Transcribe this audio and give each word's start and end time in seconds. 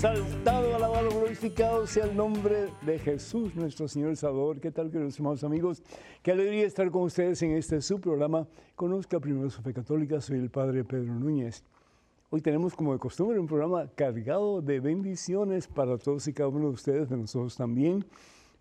Exaltado, 0.00 0.74
alabado, 0.74 1.10
glorificado 1.10 1.86
sea 1.86 2.06
el 2.06 2.16
nombre 2.16 2.68
de 2.86 2.98
Jesús, 2.98 3.54
nuestro 3.54 3.86
Señor 3.86 4.16
Salvador. 4.16 4.58
¿Qué 4.58 4.70
tal, 4.70 4.90
queridos 4.90 5.18
hermanos 5.18 5.44
amigos? 5.44 5.82
Qué 6.22 6.32
alegría 6.32 6.64
estar 6.64 6.90
con 6.90 7.02
ustedes 7.02 7.42
en 7.42 7.50
este 7.50 7.82
su 7.82 8.00
programa. 8.00 8.48
Conozca 8.74 9.20
primero 9.20 9.50
su 9.50 9.60
fe 9.60 9.74
católica. 9.74 10.18
Soy 10.22 10.38
el 10.38 10.48
Padre 10.48 10.84
Pedro 10.84 11.12
Núñez. 11.12 11.62
Hoy 12.30 12.40
tenemos, 12.40 12.74
como 12.74 12.94
de 12.94 12.98
costumbre, 12.98 13.38
un 13.38 13.46
programa 13.46 13.88
cargado 13.94 14.62
de 14.62 14.80
bendiciones 14.80 15.68
para 15.68 15.98
todos 15.98 16.26
y 16.28 16.32
cada 16.32 16.48
uno 16.48 16.68
de 16.68 16.74
ustedes, 16.76 17.10
de 17.10 17.18
nosotros 17.18 17.54
también, 17.54 18.02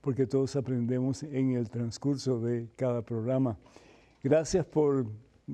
porque 0.02 0.28
todos 0.28 0.58
aprendemos 0.58 1.24
en 1.24 1.54
el 1.54 1.70
transcurso 1.70 2.42
de 2.42 2.68
cada 2.76 3.02
programa. 3.02 3.58
Gracias 4.22 4.66
por 4.66 5.06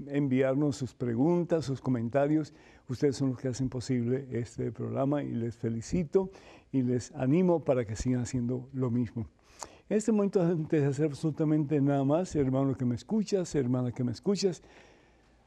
enviarnos 0.07 0.77
sus 0.77 0.95
preguntas, 0.95 1.63
sus 1.65 1.79
comentarios. 1.79 2.55
Ustedes 2.87 3.15
son 3.15 3.29
los 3.29 3.39
que 3.39 3.47
hacen 3.47 3.69
posible 3.69 4.27
este 4.31 4.71
programa 4.71 5.23
y 5.23 5.33
les 5.33 5.55
felicito 5.57 6.29
y 6.71 6.83
les 6.83 7.11
animo 7.13 7.63
para 7.63 7.85
que 7.85 7.95
sigan 7.95 8.21
haciendo 8.21 8.69
lo 8.73 8.91
mismo. 8.91 9.27
En 9.89 9.97
este 9.97 10.11
momento, 10.11 10.41
antes 10.41 10.81
de 10.81 10.87
hacer 10.87 11.05
absolutamente 11.05 11.79
nada 11.79 12.03
más, 12.03 12.35
hermano 12.35 12.75
que 12.75 12.85
me 12.85 12.95
escuchas, 12.95 13.53
hermana 13.55 13.91
que 13.91 14.03
me 14.03 14.11
escuchas, 14.11 14.63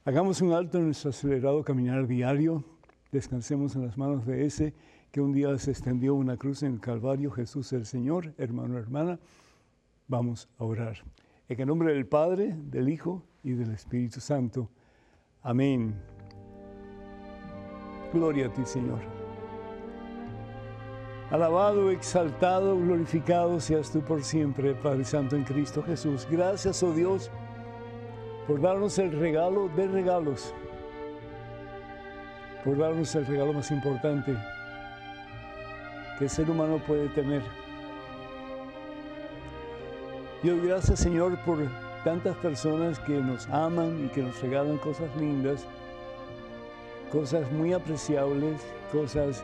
hagamos 0.05 0.41
un 0.41 0.53
alto 0.53 0.79
en 0.79 0.87
nuestro 0.87 1.11
acelerado 1.11 1.63
caminar 1.65 2.07
diario, 2.07 2.65
descansemos 3.11 3.75
en 3.77 3.87
las 3.87 3.99
manos 3.99 4.27
de 4.27 4.45
ese 4.45 4.75
que 5.11 5.21
un 5.21 5.33
día 5.33 5.57
se 5.59 5.71
extendió 5.71 6.15
una 6.15 6.37
cruz 6.37 6.63
en 6.63 6.75
el 6.75 6.81
Calvario, 6.81 7.31
Jesús 7.31 7.73
el 7.73 7.87
Señor, 7.87 8.35
hermano, 8.39 8.79
hermana. 8.79 9.19
Vamos 10.07 10.49
a 10.59 10.65
orar. 10.65 10.99
En 11.49 11.61
el 11.61 11.67
nombre 11.67 11.93
del 11.95 12.07
Padre, 12.07 12.55
del 12.57 12.89
Hijo 12.89 13.25
y 13.43 13.53
del 13.53 13.71
Espíritu 13.73 14.21
Santo. 14.21 14.71
Amén. 15.43 16.18
Gloria 18.13 18.47
a 18.47 18.49
ti, 18.49 18.65
Señor. 18.65 19.01
Alabado, 21.31 21.91
exaltado, 21.91 22.75
glorificado 22.75 23.61
seas 23.61 23.91
tú 23.91 24.01
por 24.01 24.23
siempre, 24.23 24.75
Padre 24.75 25.05
Santo 25.05 25.37
en 25.37 25.45
Cristo 25.45 25.83
Jesús. 25.83 26.27
Gracias, 26.31 26.83
oh 26.83 26.93
Dios, 26.93 27.31
por 28.47 28.63
darnos 28.63 28.99
el 28.99 29.13
regalo 29.13 29.69
de 29.77 29.89
regalos, 29.89 30.55
por 32.65 32.79
darnos 32.79 33.15
el 33.15 33.27
regalo 33.27 33.53
más 33.53 33.71
importante 33.71 34.35
que 36.19 36.25
el 36.25 36.31
ser 36.31 36.51
humano 36.51 36.81
puede 36.87 37.09
tener. 37.11 37.43
Y 40.43 40.49
hoy 40.49 40.67
gracias, 40.67 41.01
Señor, 41.01 41.39
por 41.45 41.59
tantas 42.05 42.37
personas 42.37 42.99
que 43.01 43.21
nos 43.21 43.47
aman 43.51 44.07
y 44.07 44.09
que 44.09 44.23
nos 44.23 44.41
regalan 44.41 44.79
cosas 44.79 45.15
lindas 45.17 45.67
cosas 47.11 47.51
muy 47.53 47.73
apreciables, 47.73 48.61
cosas 48.93 49.43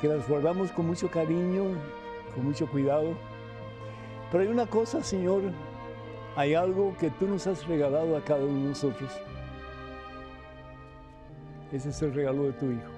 que 0.00 0.08
las 0.08 0.28
guardamos 0.28 0.70
con 0.72 0.86
mucho 0.86 1.10
cariño, 1.10 1.64
con 2.34 2.44
mucho 2.44 2.66
cuidado. 2.68 3.16
Pero 4.30 4.42
hay 4.42 4.48
una 4.48 4.66
cosa, 4.66 5.02
Señor, 5.02 5.42
hay 6.36 6.54
algo 6.54 6.96
que 6.98 7.10
tú 7.10 7.26
nos 7.26 7.46
has 7.46 7.66
regalado 7.66 8.16
a 8.16 8.20
cada 8.22 8.44
uno 8.44 8.62
de 8.62 8.68
nosotros. 8.68 9.10
Ese 11.72 11.88
es 11.90 12.02
el 12.02 12.14
regalo 12.14 12.44
de 12.44 12.52
tu 12.52 12.70
Hijo. 12.70 12.92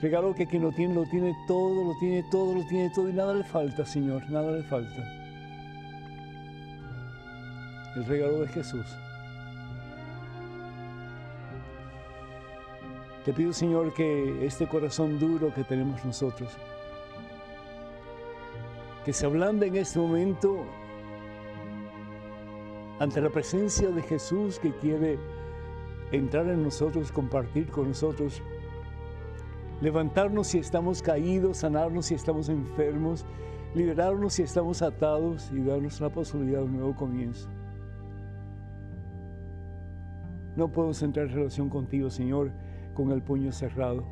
Regalo 0.00 0.34
que 0.34 0.46
quien 0.46 0.62
lo 0.62 0.72
tiene, 0.72 0.94
lo 0.94 1.04
tiene 1.04 1.34
todo, 1.46 1.84
lo 1.84 1.98
tiene 1.98 2.24
todo, 2.30 2.54
lo 2.54 2.66
tiene 2.66 2.90
todo 2.94 3.08
y 3.08 3.12
nada 3.12 3.34
le 3.34 3.44
falta, 3.44 3.86
Señor, 3.86 4.28
nada 4.30 4.52
le 4.52 4.62
falta. 4.64 5.02
El 7.96 8.04
regalo 8.04 8.40
de 8.40 8.48
Jesús. 8.48 8.86
Te 13.24 13.32
pido, 13.32 13.54
Señor, 13.54 13.94
que 13.94 14.44
este 14.44 14.68
corazón 14.68 15.18
duro 15.18 15.52
que 15.54 15.64
tenemos 15.64 16.04
nosotros, 16.04 16.50
que 19.02 19.14
se 19.14 19.24
ablande 19.24 19.68
en 19.68 19.76
este 19.76 19.98
momento 19.98 20.66
ante 22.98 23.22
la 23.22 23.30
presencia 23.30 23.90
de 23.90 24.02
Jesús 24.02 24.58
que 24.58 24.72
quiere 24.76 25.18
entrar 26.12 26.46
en 26.48 26.62
nosotros, 26.62 27.10
compartir 27.10 27.68
con 27.68 27.88
nosotros, 27.88 28.42
levantarnos 29.80 30.48
si 30.48 30.58
estamos 30.58 31.00
caídos, 31.00 31.58
sanarnos 31.58 32.06
si 32.06 32.14
estamos 32.14 32.50
enfermos, 32.50 33.24
liberarnos 33.74 34.34
si 34.34 34.42
estamos 34.42 34.82
atados 34.82 35.50
y 35.50 35.62
darnos 35.62 35.98
la 35.98 36.10
posibilidad 36.10 36.58
de 36.58 36.64
un 36.66 36.76
nuevo 36.76 36.94
comienzo. 36.94 37.48
No 40.56 40.70
podemos 40.70 41.02
entrar 41.02 41.26
en 41.26 41.34
relación 41.34 41.70
contigo, 41.70 42.10
Señor, 42.10 42.52
con 42.94 43.10
el 43.10 43.22
puño 43.22 43.52
cerrado. 43.52 44.04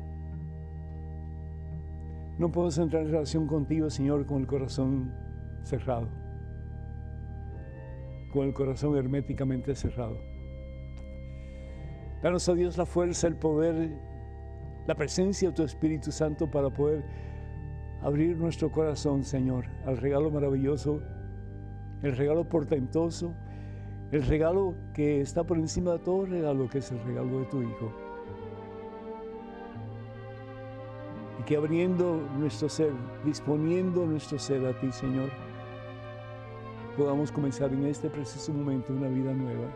No 2.37 2.51
podemos 2.51 2.77
entrar 2.77 3.03
en 3.03 3.11
relación 3.11 3.47
contigo, 3.47 3.89
Señor, 3.89 4.25
con 4.25 4.41
el 4.41 4.47
corazón 4.47 5.11
cerrado, 5.63 6.07
con 8.31 8.47
el 8.47 8.53
corazón 8.53 8.97
herméticamente 8.97 9.75
cerrado. 9.75 10.17
Danos 12.21 12.47
a 12.49 12.53
Dios 12.53 12.77
la 12.77 12.85
fuerza, 12.85 13.27
el 13.27 13.35
poder, 13.35 13.91
la 14.87 14.95
presencia 14.95 15.49
de 15.49 15.55
tu 15.55 15.63
Espíritu 15.63 16.11
Santo 16.11 16.49
para 16.49 16.69
poder 16.69 17.03
abrir 18.01 18.37
nuestro 18.37 18.71
corazón, 18.71 19.23
Señor, 19.23 19.65
al 19.85 19.97
regalo 19.97 20.31
maravilloso, 20.31 21.01
el 22.01 22.17
regalo 22.17 22.49
portentoso, 22.49 23.33
el 24.11 24.23
regalo 24.23 24.75
que 24.93 25.21
está 25.21 25.43
por 25.43 25.57
encima 25.57 25.93
de 25.93 25.99
todo 25.99 26.25
regalo, 26.25 26.67
que 26.67 26.79
es 26.79 26.91
el 26.91 27.01
regalo 27.03 27.39
de 27.39 27.45
tu 27.45 27.61
Hijo. 27.61 28.02
Que 31.45 31.57
abriendo 31.57 32.21
nuestro 32.37 32.69
ser, 32.69 32.91
disponiendo 33.25 34.05
nuestro 34.05 34.39
ser 34.39 34.65
a 34.65 34.79
ti, 34.79 34.91
Señor, 34.91 35.29
podamos 36.97 37.31
comenzar 37.31 37.73
en 37.73 37.85
este 37.85 38.09
preciso 38.09 38.53
momento 38.53 38.93
una 38.93 39.09
vida 39.09 39.33
nueva. 39.33 39.67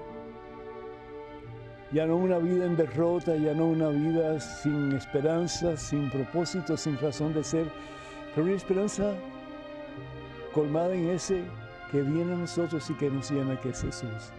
Ya 1.91 2.06
no 2.06 2.17
una 2.17 2.38
vida 2.38 2.66
en 2.66 2.75
derrota, 2.75 3.35
ya 3.35 3.53
no 3.53 3.67
una 3.67 3.89
vida 3.89 4.39
sin 4.39 4.91
esperanza, 4.94 5.77
sin 5.77 6.09
propósito, 6.09 6.75
sin 6.77 6.97
razón 6.97 7.33
de 7.33 7.44
ser, 7.44 7.72
pero 8.33 8.45
una 8.45 8.56
esperanza 8.56 9.13
colmada 10.53 10.94
en 10.94 11.09
ese 11.09 11.44
que 11.91 12.01
viene 12.01 12.33
a 12.33 12.38
nosotros 12.38 12.89
y 12.89 12.94
que 12.95 13.09
nos 13.09 13.31
llena, 13.31 13.59
que 13.59 13.69
es 13.69 13.81
Jesús. 13.81 14.31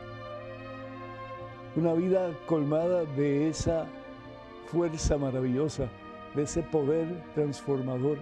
Una 1.76 1.94
vida 1.94 2.30
colmada 2.46 3.04
de 3.04 3.48
esa 3.48 3.86
fuerza 4.66 5.16
maravillosa 5.16 5.88
de 6.38 6.44
ese 6.44 6.62
poder 6.62 7.20
transformador 7.34 8.16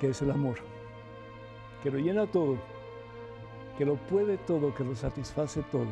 que 0.00 0.08
es 0.08 0.22
el 0.22 0.32
amor, 0.32 0.56
que 1.84 1.90
lo 1.92 1.98
llena 1.98 2.26
todo, 2.26 2.56
que 3.78 3.84
lo 3.84 3.94
puede 3.94 4.38
todo, 4.38 4.74
que 4.74 4.82
lo 4.82 4.96
satisface 4.96 5.62
todo. 5.70 5.86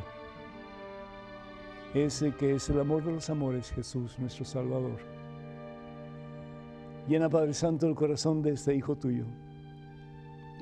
Ese 1.94 2.32
que 2.32 2.56
es 2.56 2.68
el 2.68 2.80
amor 2.80 3.04
de 3.04 3.12
los 3.12 3.30
amores, 3.30 3.70
Jesús, 3.70 4.18
nuestro 4.18 4.44
Salvador. 4.44 4.98
Llena, 7.06 7.28
Padre 7.28 7.54
Santo, 7.54 7.86
el 7.86 7.94
corazón 7.94 8.42
de 8.42 8.54
este 8.54 8.74
Hijo 8.74 8.96
tuyo, 8.96 9.24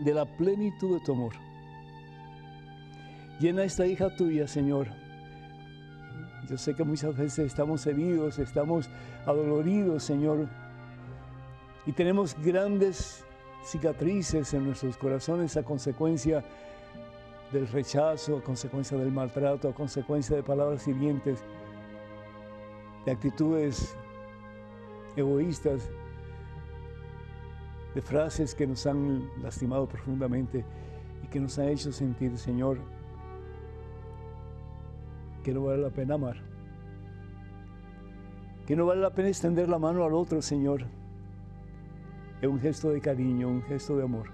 de 0.05 0.13
la 0.13 0.27
plenitud 0.37 0.99
de 0.99 1.05
tu 1.07 1.13
amor. 1.13 1.33
Llena 3.41 3.65
esta 3.65 3.87
hija 3.87 4.15
tuya, 4.15 4.47
Señor, 4.47 4.89
yo 6.49 6.57
sé 6.57 6.75
que 6.75 6.85
muchas 6.85 7.17
veces 7.17 7.47
estamos 7.47 7.87
heridos, 7.87 8.39
estamos 8.39 8.89
adoloridos, 9.25 10.05
Señor, 10.05 10.47
y 11.85 11.93
tenemos 11.93 12.37
grandes 12.43 13.25
cicatrices 13.65 14.55
en 14.55 14.65
nuestros 14.65 14.97
corazones 14.97 15.57
a 15.57 15.63
consecuencia 15.65 16.45
del 17.53 17.67
rechazo, 17.69 18.39
a 18.39 18.43
consecuencia 18.43 18.97
del 18.97 19.11
maltrato, 19.11 19.69
a 19.69 19.75
consecuencia 19.75 20.37
de 20.37 20.43
palabras 20.43 20.87
hirientes, 20.87 21.41
de 23.05 23.13
actitudes 23.13 23.97
egoístas, 25.17 25.89
de 27.95 28.03
frases 28.03 28.55
que 28.55 28.67
nos 28.67 28.87
han 28.87 29.31
lastimado 29.43 29.87
profundamente 29.89 30.65
y 31.25 31.27
que 31.29 31.41
nos 31.41 31.59
han 31.59 31.69
hecho 31.69 31.93
sentir, 31.93 32.37
Señor, 32.37 32.79
que 35.47 35.55
no 35.55 35.63
vale 35.63 35.81
la 35.81 35.91
pena 35.91 36.15
amar. 36.15 36.39
Que 38.67 38.75
no 38.75 38.85
vale 38.85 39.01
la 39.01 39.15
pena 39.15 39.29
extender 39.29 39.69
la 39.69 39.79
mano 39.79 40.05
al 40.05 40.13
otro, 40.13 40.43
Señor. 40.43 40.85
Es 42.43 42.49
un 42.49 42.59
gesto 42.59 42.91
de 42.91 43.01
cariño, 43.01 43.47
un 43.47 43.63
gesto 43.63 43.97
de 43.97 44.03
amor. 44.03 44.27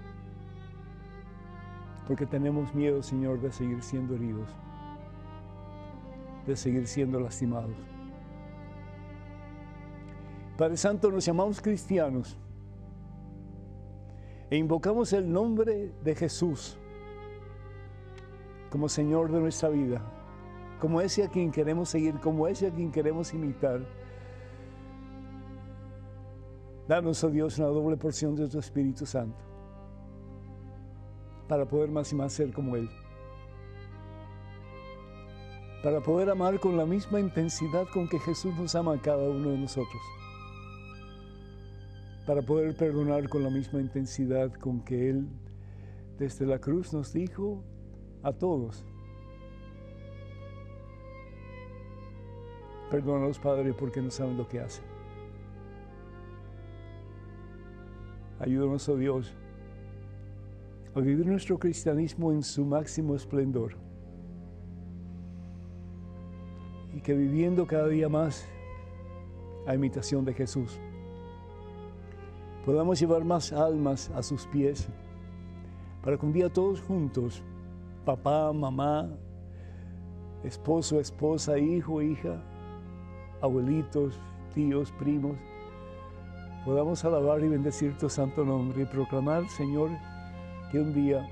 Porque 2.07 2.25
tenemos 2.25 2.73
miedo, 2.73 3.03
Señor, 3.03 3.39
de 3.41 3.51
seguir 3.51 3.83
siendo 3.83 4.15
heridos, 4.15 4.49
de 6.47 6.55
seguir 6.55 6.87
siendo 6.87 7.19
lastimados. 7.19 7.75
Padre 10.57 10.77
Santo, 10.77 11.11
nos 11.11 11.23
llamamos 11.23 11.61
cristianos 11.61 12.39
e 14.49 14.57
invocamos 14.57 15.13
el 15.13 15.31
nombre 15.31 15.91
de 16.03 16.15
Jesús 16.15 16.75
como 18.71 18.89
Señor 18.89 19.31
de 19.31 19.39
nuestra 19.39 19.69
vida 19.69 20.01
como 20.83 20.99
ese 20.99 21.23
a 21.23 21.29
quien 21.29 21.49
queremos 21.49 21.87
seguir, 21.87 22.19
como 22.19 22.45
ese 22.45 22.67
a 22.67 22.69
quien 22.69 22.91
queremos 22.91 23.33
imitar. 23.33 23.79
Danos, 26.89 27.23
oh 27.23 27.29
Dios, 27.29 27.57
una 27.57 27.69
doble 27.69 27.95
porción 27.95 28.35
de 28.35 28.49
tu 28.49 28.59
Espíritu 28.59 29.05
Santo 29.05 29.37
para 31.47 31.65
poder 31.65 31.89
más 31.89 32.11
y 32.11 32.15
más 32.17 32.33
ser 32.33 32.51
como 32.51 32.75
Él. 32.75 32.89
Para 35.81 36.01
poder 36.01 36.29
amar 36.29 36.59
con 36.59 36.75
la 36.75 36.85
misma 36.85 37.21
intensidad 37.21 37.85
con 37.93 38.09
que 38.09 38.19
Jesús 38.19 38.53
nos 38.57 38.75
ama 38.75 38.95
a 38.95 39.01
cada 39.01 39.23
uno 39.29 39.51
de 39.51 39.59
nosotros. 39.59 40.01
Para 42.27 42.41
poder 42.41 42.75
perdonar 42.75 43.29
con 43.29 43.41
la 43.41 43.49
misma 43.49 43.79
intensidad 43.79 44.51
con 44.55 44.81
que 44.81 45.11
Él 45.11 45.29
desde 46.19 46.45
la 46.45 46.59
cruz 46.59 46.91
nos 46.91 47.13
dijo 47.13 47.63
a 48.21 48.33
todos, 48.33 48.85
Perdónalos, 52.93 53.39
Padre, 53.39 53.73
porque 53.73 53.99
no 54.03 54.11
saben 54.11 54.37
lo 54.37 54.47
que 54.47 54.59
hacen. 54.59 54.85
Ayúdanos, 58.39 58.87
oh 58.87 58.95
Dios, 58.95 59.33
a 60.93 60.99
vivir 60.99 61.25
nuestro 61.25 61.57
cristianismo 61.57 62.31
en 62.31 62.43
su 62.43 62.63
máximo 62.63 63.15
esplendor. 63.15 63.77
Y 66.93 67.01
que 67.01 67.15
viviendo 67.15 67.65
cada 67.65 67.87
día 67.87 68.09
más 68.09 68.47
a 69.65 69.73
imitación 69.73 70.23
de 70.23 70.35
Jesús, 70.35 70.79
podamos 72.63 72.99
llevar 72.99 73.23
más 73.25 73.51
almas 73.53 74.11
a 74.11 74.21
sus 74.21 74.45
pies, 74.45 74.87
para 76.03 76.15
que 76.15 76.27
un 76.27 76.31
día 76.31 76.47
todos 76.47 76.79
juntos, 76.79 77.41
papá, 78.05 78.53
mamá, 78.53 79.09
esposo, 80.43 80.99
esposa, 80.99 81.57
hijo, 81.57 81.99
hija, 81.99 82.39
abuelitos, 83.43 84.17
tíos, 84.53 84.91
primos, 84.93 85.35
podamos 86.63 87.03
alabar 87.03 87.43
y 87.43 87.49
bendecir 87.49 87.97
tu 87.97 88.09
santo 88.09 88.45
nombre 88.45 88.83
y 88.83 88.85
proclamar, 88.85 89.47
Señor, 89.49 89.89
que 90.71 90.79
un 90.79 90.93
día 90.93 91.27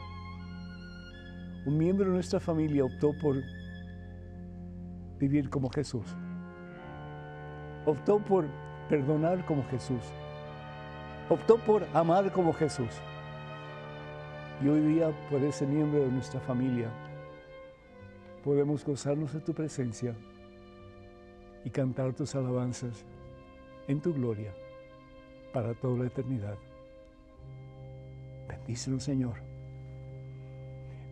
un 1.66 1.78
miembro 1.78 2.08
de 2.08 2.16
nuestra 2.16 2.40
familia 2.42 2.84
optó 2.84 3.14
por 3.22 3.38
vivir 5.20 5.50
como 5.50 5.70
Jesús. 5.70 6.06
Optó 7.86 8.20
por 8.20 8.46
perdonar 8.90 9.46
como 9.46 9.64
Jesús. 9.70 10.04
Optó 11.30 11.58
por 11.60 11.88
amar 11.94 12.34
como 12.34 12.52
Jesús. 12.52 13.00
Y 14.62 14.68
hoy 14.68 14.82
día, 14.82 15.12
por 15.30 15.42
ese 15.42 15.66
miembro 15.66 16.02
de 16.02 16.12
nuestra 16.12 16.42
familia, 16.42 16.90
podemos 18.44 18.84
gozarnos 18.84 19.32
de 19.34 19.40
tu 19.40 19.54
presencia 19.54 20.14
y 21.64 21.70
cantar 21.70 22.14
tus 22.14 22.36
alabanzas 22.36 23.06
en 23.88 24.02
tu 24.02 24.14
gloria 24.14 24.54
para 25.54 25.74
toda 25.74 26.00
la 26.00 26.08
eternidad. 26.08 26.58
Bendícenos, 28.48 29.04
Señor. 29.04 29.36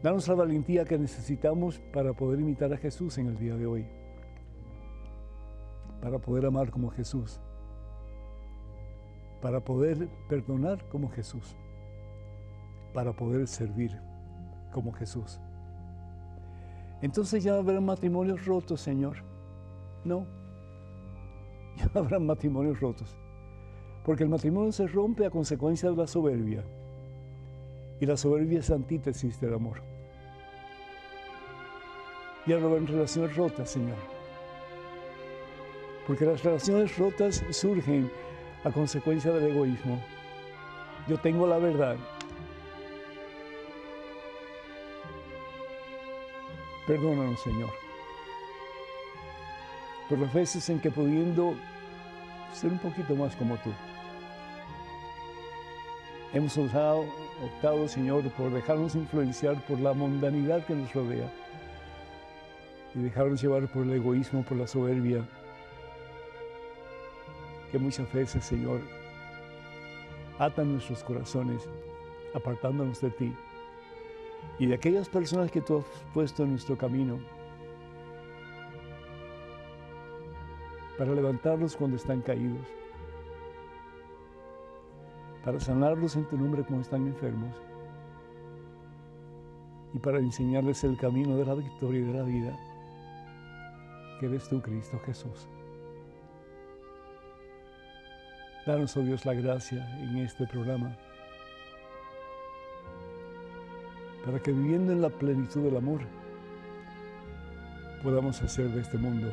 Danos 0.02 0.28
la 0.28 0.36
valentía 0.36 0.86
que 0.86 0.98
necesitamos 0.98 1.80
para 1.92 2.14
poder 2.14 2.40
imitar 2.40 2.72
a 2.72 2.78
Jesús 2.78 3.18
en 3.18 3.28
el 3.28 3.38
día 3.38 3.56
de 3.56 3.66
hoy, 3.66 3.86
para 6.02 6.20
poder 6.20 6.46
amar 6.46 6.72
como 6.72 6.90
Jesús, 6.90 7.42
para 9.42 9.60
poder 9.60 10.08
perdonar 10.30 10.88
como 10.88 11.10
Jesús, 11.10 11.56
para 12.94 13.12
poder 13.12 13.46
servir 13.48 13.92
como 14.72 14.94
Jesús. 14.94 15.40
Entonces 17.02 17.44
ya 17.44 17.56
habrá 17.56 17.80
matrimonios 17.82 18.46
rotos, 18.46 18.82
Señor. 18.82 19.18
No, 20.06 20.26
ya 21.78 21.90
habrán 21.94 22.26
matrimonios 22.26 22.80
rotos. 22.80 23.16
Porque 24.04 24.24
el 24.24 24.30
matrimonio 24.30 24.72
se 24.72 24.88
rompe 24.88 25.26
a 25.26 25.30
consecuencia 25.30 25.90
de 25.90 25.96
la 25.96 26.08
soberbia. 26.08 26.64
Y 28.00 28.06
la 28.06 28.18
soberbia 28.18 28.60
es 28.60 28.72
antítesis 28.72 29.40
del 29.42 29.54
amor. 29.54 29.82
No 32.46 32.56
habrán 32.56 32.88
relaciones 32.88 33.36
rotas, 33.36 33.70
Señor. 33.70 33.98
Porque 36.08 36.26
las 36.26 36.44
relaciones 36.44 36.98
rotas 36.98 37.44
surgen 37.52 38.10
a 38.64 38.72
consecuencia 38.72 39.32
del 39.32 39.52
egoísmo. 39.52 40.00
Yo 41.08 41.18
tengo 41.20 41.46
la 41.46 41.60
verdad. 41.60 41.98
Perdónanos, 46.88 47.40
Señor 47.42 47.89
por 50.10 50.18
las 50.18 50.34
veces 50.34 50.68
en 50.70 50.80
que 50.80 50.90
pudiendo 50.90 51.54
ser 52.52 52.72
un 52.72 52.80
poquito 52.80 53.16
más 53.16 53.36
como 53.36 53.56
tú. 53.58 53.72
Hemos 56.34 56.58
optado, 56.58 57.06
optado, 57.44 57.88
Señor, 57.88 58.30
por 58.32 58.52
dejarnos 58.52 58.96
influenciar 58.96 59.64
por 59.66 59.80
la 59.80 59.94
mundanidad 59.94 60.66
que 60.66 60.76
nos 60.76 60.94
rodea 60.94 61.32
y 62.96 63.00
dejarnos 63.00 63.42
llevar 63.42 63.68
por 63.68 63.84
el 63.84 63.94
egoísmo, 63.94 64.44
por 64.44 64.58
la 64.58 64.68
soberbia, 64.68 65.24
que 67.72 67.78
muchas 67.78 68.12
veces, 68.12 68.44
Señor, 68.44 68.82
atan 70.40 70.74
nuestros 70.74 71.04
corazones, 71.04 71.68
apartándonos 72.34 73.00
de 73.02 73.12
ti 73.12 73.36
y 74.58 74.66
de 74.66 74.76
aquellas 74.76 75.08
personas 75.08 75.52
que 75.52 75.62
tú 75.62 75.80
has 75.80 75.86
puesto 76.14 76.44
en 76.44 76.52
nuestro 76.52 76.78
camino 76.78 77.20
para 81.00 81.14
levantarlos 81.14 81.78
cuando 81.78 81.96
están 81.96 82.22
caídos, 82.22 82.68
para 85.46 85.58
sanarlos 85.58 86.18
en 86.18 86.26
tu 86.26 86.38
nombre 86.38 86.62
cuando 86.64 86.82
están 86.82 87.08
enfermos 87.08 87.56
y 89.94 90.00
para 90.00 90.20
enseñarles 90.20 90.84
el 90.84 90.98
camino 90.98 91.38
de 91.38 91.46
la 91.46 91.56
victoria 91.56 92.02
y 92.02 92.04
de 92.04 92.14
la 92.14 92.24
vida, 92.24 92.60
que 94.20 94.26
eres 94.26 94.50
tú, 94.50 94.62
Cristo 94.62 95.00
Jesús. 95.06 95.48
Danos, 98.68 98.98
oh 98.98 99.02
Dios, 99.02 99.26
la 99.26 99.36
gracia 99.36 99.90
en 100.02 100.18
este 100.18 100.46
programa, 100.48 100.98
para 104.26 104.38
que 104.42 104.52
viviendo 104.52 104.92
en 104.92 105.02
la 105.02 105.10
plenitud 105.10 105.64
del 105.64 105.78
amor, 105.78 106.02
podamos 108.04 108.42
hacer 108.42 108.68
de 108.72 108.82
este 108.82 108.98
mundo 108.98 109.32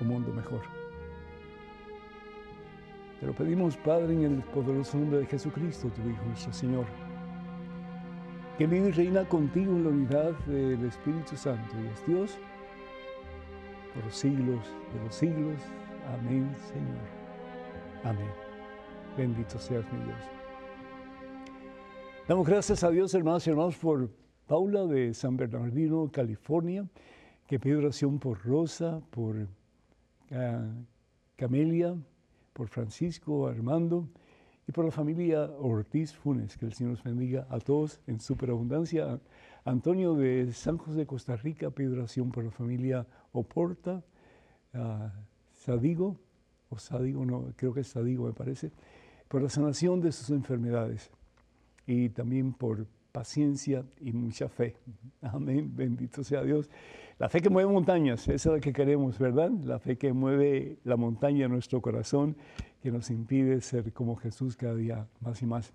un 0.00 0.08
mundo 0.08 0.32
mejor. 0.32 0.62
Te 3.20 3.26
lo 3.26 3.32
pedimos, 3.32 3.76
Padre, 3.78 4.12
en 4.12 4.24
el 4.24 4.42
poderoso 4.42 4.98
nombre 4.98 5.20
de 5.20 5.26
Jesucristo, 5.26 5.88
tu 5.88 6.08
Hijo, 6.08 6.22
nuestro 6.26 6.52
Señor, 6.52 6.84
que 8.58 8.66
vive 8.66 8.88
y 8.88 8.92
reina 8.92 9.24
contigo 9.26 9.72
en 9.72 9.84
la 9.84 9.90
unidad 9.90 10.32
del 10.46 10.84
Espíritu 10.84 11.36
Santo 11.36 11.74
y 11.82 11.86
es 11.86 12.06
Dios 12.06 12.38
por 13.94 14.04
los 14.04 14.14
siglos 14.14 14.60
de 14.92 15.04
los 15.04 15.14
siglos. 15.14 15.60
Amén, 16.18 16.54
Señor. 16.72 17.06
Amén. 18.04 18.30
Bendito 19.16 19.58
seas 19.58 19.84
mi 19.92 20.04
Dios. 20.04 20.18
Damos 22.28 22.46
gracias 22.46 22.84
a 22.84 22.90
Dios, 22.90 23.14
hermanos 23.14 23.46
y 23.46 23.50
hermanos, 23.50 23.76
por 23.76 24.10
Paula 24.46 24.84
de 24.84 25.14
San 25.14 25.36
Bernardino, 25.36 26.10
California, 26.12 26.86
que 27.46 27.58
pide 27.58 27.76
oración 27.76 28.18
por 28.18 28.44
Rosa, 28.44 29.00
por 29.10 29.48
Camelia, 31.36 31.96
por 32.52 32.68
Francisco 32.68 33.46
Armando 33.48 34.08
y 34.66 34.72
por 34.72 34.84
la 34.84 34.90
familia 34.90 35.42
Ortiz 35.44 36.14
Funes. 36.14 36.56
Que 36.56 36.66
el 36.66 36.72
Señor 36.72 36.92
los 36.92 37.02
bendiga 37.02 37.46
a 37.50 37.58
todos 37.60 38.00
en 38.06 38.20
superabundancia. 38.20 39.20
Antonio 39.64 40.14
de 40.14 40.52
San 40.52 40.78
José 40.78 41.06
Costa 41.06 41.36
Rica 41.36 41.70
pide 41.70 41.92
oración 41.92 42.30
por 42.30 42.44
la 42.44 42.50
familia 42.50 43.06
Oporta, 43.32 44.02
Sadigo, 45.52 46.16
o 46.68 46.78
Sadigo, 46.78 47.24
no, 47.24 47.52
creo 47.56 47.74
que 47.74 47.80
es 47.80 47.88
Sadigo 47.88 48.26
me 48.26 48.32
parece, 48.32 48.72
por 49.28 49.42
la 49.42 49.48
sanación 49.48 50.00
de 50.00 50.12
sus 50.12 50.30
enfermedades 50.30 51.10
y 51.86 52.08
también 52.10 52.52
por 52.52 52.86
paciencia 53.16 53.82
y 53.98 54.12
mucha 54.12 54.46
fe. 54.46 54.76
Amén, 55.22 55.72
bendito 55.74 56.22
sea 56.22 56.42
Dios. 56.42 56.68
La 57.18 57.30
fe 57.30 57.40
que 57.40 57.48
mueve 57.48 57.72
montañas, 57.72 58.28
esa 58.28 58.50
es 58.50 58.54
la 58.56 58.60
que 58.60 58.74
queremos, 58.74 59.18
¿verdad? 59.18 59.50
La 59.64 59.78
fe 59.78 59.96
que 59.96 60.12
mueve 60.12 60.76
la 60.84 60.98
montaña 60.98 61.46
en 61.46 61.50
nuestro 61.50 61.80
corazón, 61.80 62.36
que 62.82 62.90
nos 62.90 63.08
impide 63.08 63.62
ser 63.62 63.90
como 63.94 64.16
Jesús 64.16 64.54
cada 64.54 64.74
día 64.74 65.08
más 65.20 65.40
y 65.40 65.46
más. 65.46 65.72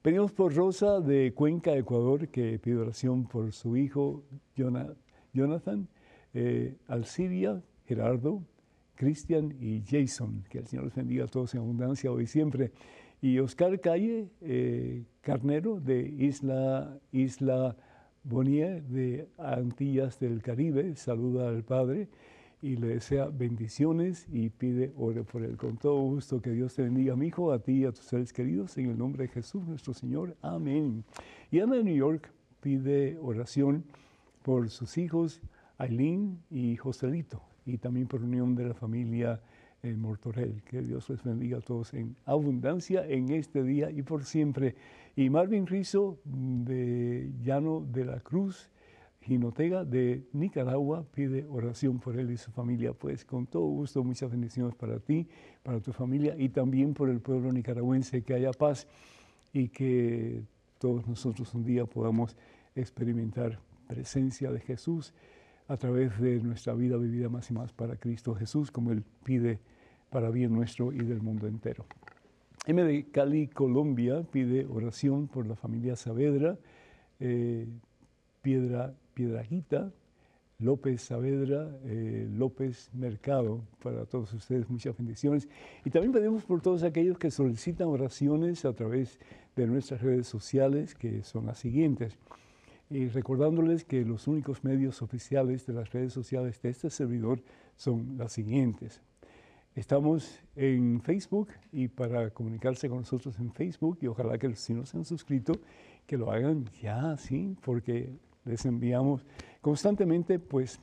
Pedimos 0.00 0.30
por 0.30 0.54
Rosa 0.54 1.00
de 1.00 1.34
Cuenca, 1.34 1.74
Ecuador, 1.76 2.28
que 2.28 2.60
pide 2.60 2.76
oración 2.76 3.26
por 3.26 3.52
su 3.52 3.76
hijo 3.76 4.22
Jonathan, 5.32 5.88
eh, 6.34 6.76
Alcidia, 6.86 7.60
Gerardo, 7.84 8.44
Cristian 8.94 9.56
y 9.60 9.82
Jason. 9.84 10.44
Que 10.48 10.58
el 10.58 10.68
Señor 10.68 10.84
los 10.84 10.94
bendiga 10.94 11.24
a 11.24 11.26
todos 11.26 11.52
en 11.54 11.62
abundancia 11.62 12.12
hoy 12.12 12.24
y 12.24 12.26
siempre. 12.28 12.70
Y 13.22 13.38
Oscar 13.38 13.80
Calle, 13.80 14.28
eh, 14.40 15.04
Carnero, 15.20 15.78
de 15.78 16.00
Isla, 16.18 16.98
Isla 17.12 17.76
Bonilla 18.24 18.80
de 18.80 19.28
Antillas 19.38 20.18
del 20.18 20.42
Caribe 20.42 20.96
saluda 20.96 21.48
al 21.48 21.62
Padre 21.62 22.08
y 22.60 22.74
le 22.74 22.88
desea 22.88 23.26
bendiciones 23.26 24.26
y 24.32 24.50
pide 24.50 24.92
ore 24.96 25.22
por 25.22 25.44
él. 25.44 25.56
Con 25.56 25.76
todo 25.76 26.00
gusto, 26.00 26.42
que 26.42 26.50
Dios 26.50 26.74
te 26.74 26.82
bendiga, 26.82 27.14
mi 27.14 27.28
hijo, 27.28 27.52
a 27.52 27.60
ti 27.60 27.82
y 27.82 27.84
a 27.84 27.92
tus 27.92 28.06
seres 28.06 28.32
queridos, 28.32 28.76
en 28.76 28.90
el 28.90 28.98
nombre 28.98 29.28
de 29.28 29.28
Jesús 29.28 29.64
nuestro 29.68 29.94
Señor. 29.94 30.36
Amén. 30.42 31.04
Y 31.52 31.60
Ana 31.60 31.76
de 31.76 31.84
New 31.84 31.96
York 31.96 32.28
pide 32.60 33.18
oración 33.20 33.84
por 34.42 34.68
sus 34.68 34.98
hijos, 34.98 35.40
Aileen 35.78 36.42
y 36.50 36.76
Joselito, 36.76 37.40
y 37.66 37.78
también 37.78 38.08
por 38.08 38.24
unión 38.24 38.56
de 38.56 38.66
la 38.66 38.74
familia 38.74 39.40
en 39.82 40.00
Mortorel. 40.00 40.62
Que 40.62 40.80
Dios 40.80 41.08
les 41.10 41.22
bendiga 41.22 41.58
a 41.58 41.60
todos 41.60 41.92
en 41.94 42.16
abundancia 42.24 43.04
en 43.06 43.30
este 43.30 43.62
día 43.62 43.90
y 43.90 44.02
por 44.02 44.24
siempre. 44.24 44.76
Y 45.16 45.28
Marvin 45.28 45.66
Rizo 45.66 46.18
de 46.24 47.32
Llano 47.42 47.80
de 47.80 48.04
la 48.04 48.20
Cruz, 48.20 48.70
Ginotega 49.20 49.84
de 49.84 50.24
Nicaragua, 50.32 51.04
pide 51.12 51.46
oración 51.48 51.98
por 51.98 52.16
él 52.18 52.30
y 52.30 52.36
su 52.36 52.50
familia. 52.52 52.92
Pues 52.92 53.24
con 53.24 53.46
todo 53.46 53.64
gusto, 53.64 54.02
muchas 54.04 54.30
bendiciones 54.30 54.74
para 54.74 55.00
ti, 55.00 55.28
para 55.62 55.80
tu 55.80 55.92
familia 55.92 56.34
y 56.38 56.48
también 56.48 56.94
por 56.94 57.10
el 57.10 57.20
pueblo 57.20 57.52
nicaragüense, 57.52 58.22
que 58.22 58.34
haya 58.34 58.52
paz 58.52 58.86
y 59.52 59.68
que 59.68 60.44
todos 60.78 61.06
nosotros 61.06 61.52
un 61.54 61.64
día 61.64 61.86
podamos 61.86 62.36
experimentar 62.74 63.58
presencia 63.86 64.50
de 64.50 64.60
Jesús 64.60 65.12
a 65.68 65.76
través 65.76 66.18
de 66.20 66.40
nuestra 66.40 66.74
vida 66.74 66.96
vivida 66.96 67.28
más 67.28 67.50
y 67.50 67.54
más 67.54 67.72
para 67.72 67.96
Cristo 67.96 68.34
Jesús, 68.34 68.70
como 68.70 68.92
Él 68.92 69.04
pide 69.24 69.60
para 70.12 70.30
bien 70.30 70.52
nuestro 70.52 70.92
y 70.92 70.98
del 70.98 71.22
mundo 71.22 71.48
entero. 71.48 71.86
M 72.66 72.80
de 72.84 73.06
Cali, 73.10 73.48
Colombia, 73.48 74.22
pide 74.30 74.66
oración 74.66 75.26
por 75.26 75.46
la 75.46 75.56
familia 75.56 75.96
Saavedra, 75.96 76.58
eh, 77.18 77.66
Piedra, 78.42 78.94
Piedraguita, 79.14 79.90
López 80.60 81.02
Saavedra, 81.02 81.76
eh, 81.84 82.28
López 82.30 82.90
Mercado, 82.94 83.64
para 83.82 84.04
todos 84.04 84.32
ustedes 84.32 84.70
muchas 84.70 84.96
bendiciones. 84.96 85.48
Y 85.84 85.90
también 85.90 86.12
pedimos 86.12 86.44
por 86.44 86.60
todos 86.60 86.84
aquellos 86.84 87.18
que 87.18 87.32
solicitan 87.32 87.88
oraciones 87.88 88.64
a 88.64 88.72
través 88.74 89.18
de 89.56 89.66
nuestras 89.66 90.02
redes 90.02 90.28
sociales, 90.28 90.94
que 90.94 91.24
son 91.24 91.46
las 91.46 91.58
siguientes. 91.58 92.16
Y 92.90 93.08
recordándoles 93.08 93.84
que 93.84 94.04
los 94.04 94.28
únicos 94.28 94.62
medios 94.62 95.02
oficiales 95.02 95.66
de 95.66 95.72
las 95.72 95.90
redes 95.92 96.12
sociales 96.12 96.60
de 96.62 96.70
este 96.70 96.90
servidor 96.90 97.42
son 97.76 98.16
las 98.18 98.32
siguientes. 98.32 99.00
Estamos 99.74 100.38
en 100.54 101.00
Facebook 101.00 101.48
y 101.72 101.88
para 101.88 102.28
comunicarse 102.28 102.90
con 102.90 102.98
nosotros 102.98 103.38
en 103.38 103.50
Facebook, 103.52 103.96
y 104.02 104.06
ojalá 104.06 104.36
que 104.36 104.54
si 104.54 104.74
no 104.74 104.84
se 104.84 104.98
han 104.98 105.06
suscrito, 105.06 105.54
que 106.06 106.18
lo 106.18 106.30
hagan 106.30 106.66
ya, 106.82 107.16
sí, 107.16 107.56
porque 107.62 108.10
les 108.44 108.66
enviamos 108.66 109.24
constantemente, 109.62 110.38
pues, 110.38 110.78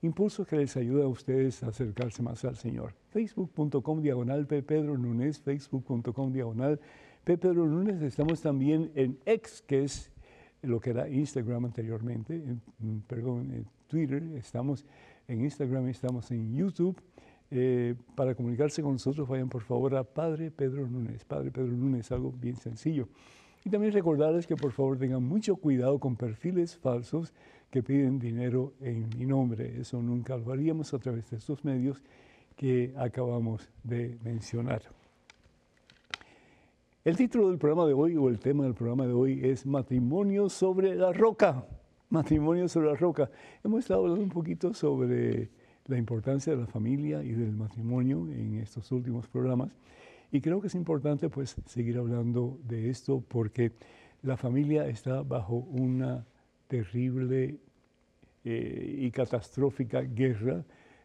impulsos 0.00 0.46
que 0.46 0.56
les 0.56 0.74
ayudan 0.78 1.04
a 1.04 1.08
ustedes 1.08 1.62
a 1.62 1.68
acercarse 1.68 2.22
más 2.22 2.42
al 2.46 2.56
Señor. 2.56 2.94
Facebook.com 3.10 4.00
diagonal 4.00 4.46
P. 4.46 4.62
Pedro 4.62 4.96
Núñez, 4.96 5.38
Facebook.com 5.40 6.32
diagonal 6.32 6.80
P. 7.24 7.36
Pedro 7.36 7.66
Núñez. 7.66 8.00
Estamos 8.00 8.40
también 8.40 8.90
en 8.94 9.18
X, 9.26 9.62
que 9.66 9.84
es 9.84 10.10
lo 10.62 10.80
que 10.80 10.90
era 10.90 11.10
Instagram 11.10 11.66
anteriormente, 11.66 12.42
perdón, 13.06 13.52
en 13.52 13.66
Twitter. 13.86 14.22
Estamos 14.36 14.86
en 15.26 15.42
Instagram, 15.42 15.88
estamos 15.88 16.30
en 16.30 16.54
YouTube 16.54 16.98
eh, 17.50 17.94
para 18.14 18.34
comunicarse 18.34 18.82
con 18.82 18.92
nosotros, 18.92 19.26
vayan 19.26 19.48
por 19.48 19.62
favor 19.62 19.94
a 19.96 20.04
Padre 20.04 20.50
Pedro 20.50 20.86
Núñez. 20.86 21.24
Padre 21.24 21.50
Pedro 21.50 21.72
Núñez, 21.72 22.10
algo 22.12 22.32
bien 22.32 22.56
sencillo. 22.56 23.08
Y 23.64 23.70
también 23.70 23.92
recordarles 23.92 24.46
que 24.46 24.56
por 24.56 24.72
favor 24.72 24.98
tengan 24.98 25.22
mucho 25.22 25.56
cuidado 25.56 25.98
con 25.98 26.16
perfiles 26.16 26.76
falsos 26.76 27.32
que 27.70 27.82
piden 27.82 28.18
dinero 28.18 28.72
en 28.80 29.08
mi 29.18 29.26
nombre. 29.26 29.80
Eso 29.80 30.00
nunca 30.00 30.36
lo 30.36 30.52
haríamos 30.52 30.92
a 30.94 30.98
través 30.98 31.30
de 31.30 31.38
estos 31.38 31.64
medios 31.64 32.02
que 32.56 32.92
acabamos 32.96 33.68
de 33.82 34.18
mencionar. 34.24 34.82
El 37.04 37.16
título 37.16 37.48
del 37.48 37.58
programa 37.58 37.86
de 37.86 37.94
hoy 37.94 38.16
o 38.16 38.28
el 38.28 38.38
tema 38.38 38.64
del 38.64 38.74
programa 38.74 39.06
de 39.06 39.12
hoy 39.12 39.40
es 39.42 39.64
Matrimonio 39.64 40.48
sobre 40.48 40.94
la 40.94 41.12
roca. 41.12 41.64
Matrimonio 42.10 42.68
sobre 42.68 42.88
la 42.88 42.96
roca. 42.96 43.30
Hemos 43.62 43.80
estado 43.80 44.00
hablando 44.00 44.22
un 44.22 44.30
poquito 44.30 44.74
sobre 44.74 45.50
la 45.88 45.96
importancia 45.96 46.54
de 46.54 46.60
la 46.60 46.66
familia 46.66 47.22
y 47.24 47.32
del 47.32 47.52
matrimonio 47.52 48.28
en 48.30 48.60
estos 48.60 48.92
últimos 48.92 49.26
programas. 49.26 49.70
Y 50.30 50.40
creo 50.40 50.60
que 50.60 50.66
es 50.68 50.74
importante 50.74 51.28
pues 51.30 51.56
seguir 51.66 51.96
hablando 51.98 52.58
de 52.64 52.90
esto 52.90 53.24
porque 53.26 53.72
la 54.22 54.36
familia 54.36 54.86
está 54.86 55.22
bajo 55.22 55.56
una 55.56 56.26
terrible 56.68 57.58
eh, 58.44 58.96
y 58.98 59.10
catastrófica 59.10 60.02
guerra 60.02 60.62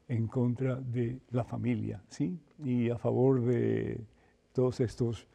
en 0.10 0.28
contra 0.28 0.76
de 0.76 1.20
la 1.32 1.46
familia, 1.46 2.04
¿sí? 2.10 2.38
Y 2.64 2.90
a 2.90 2.98
favor 2.98 3.42
de 3.42 4.02
todos 4.52 4.82
estos 4.82 5.26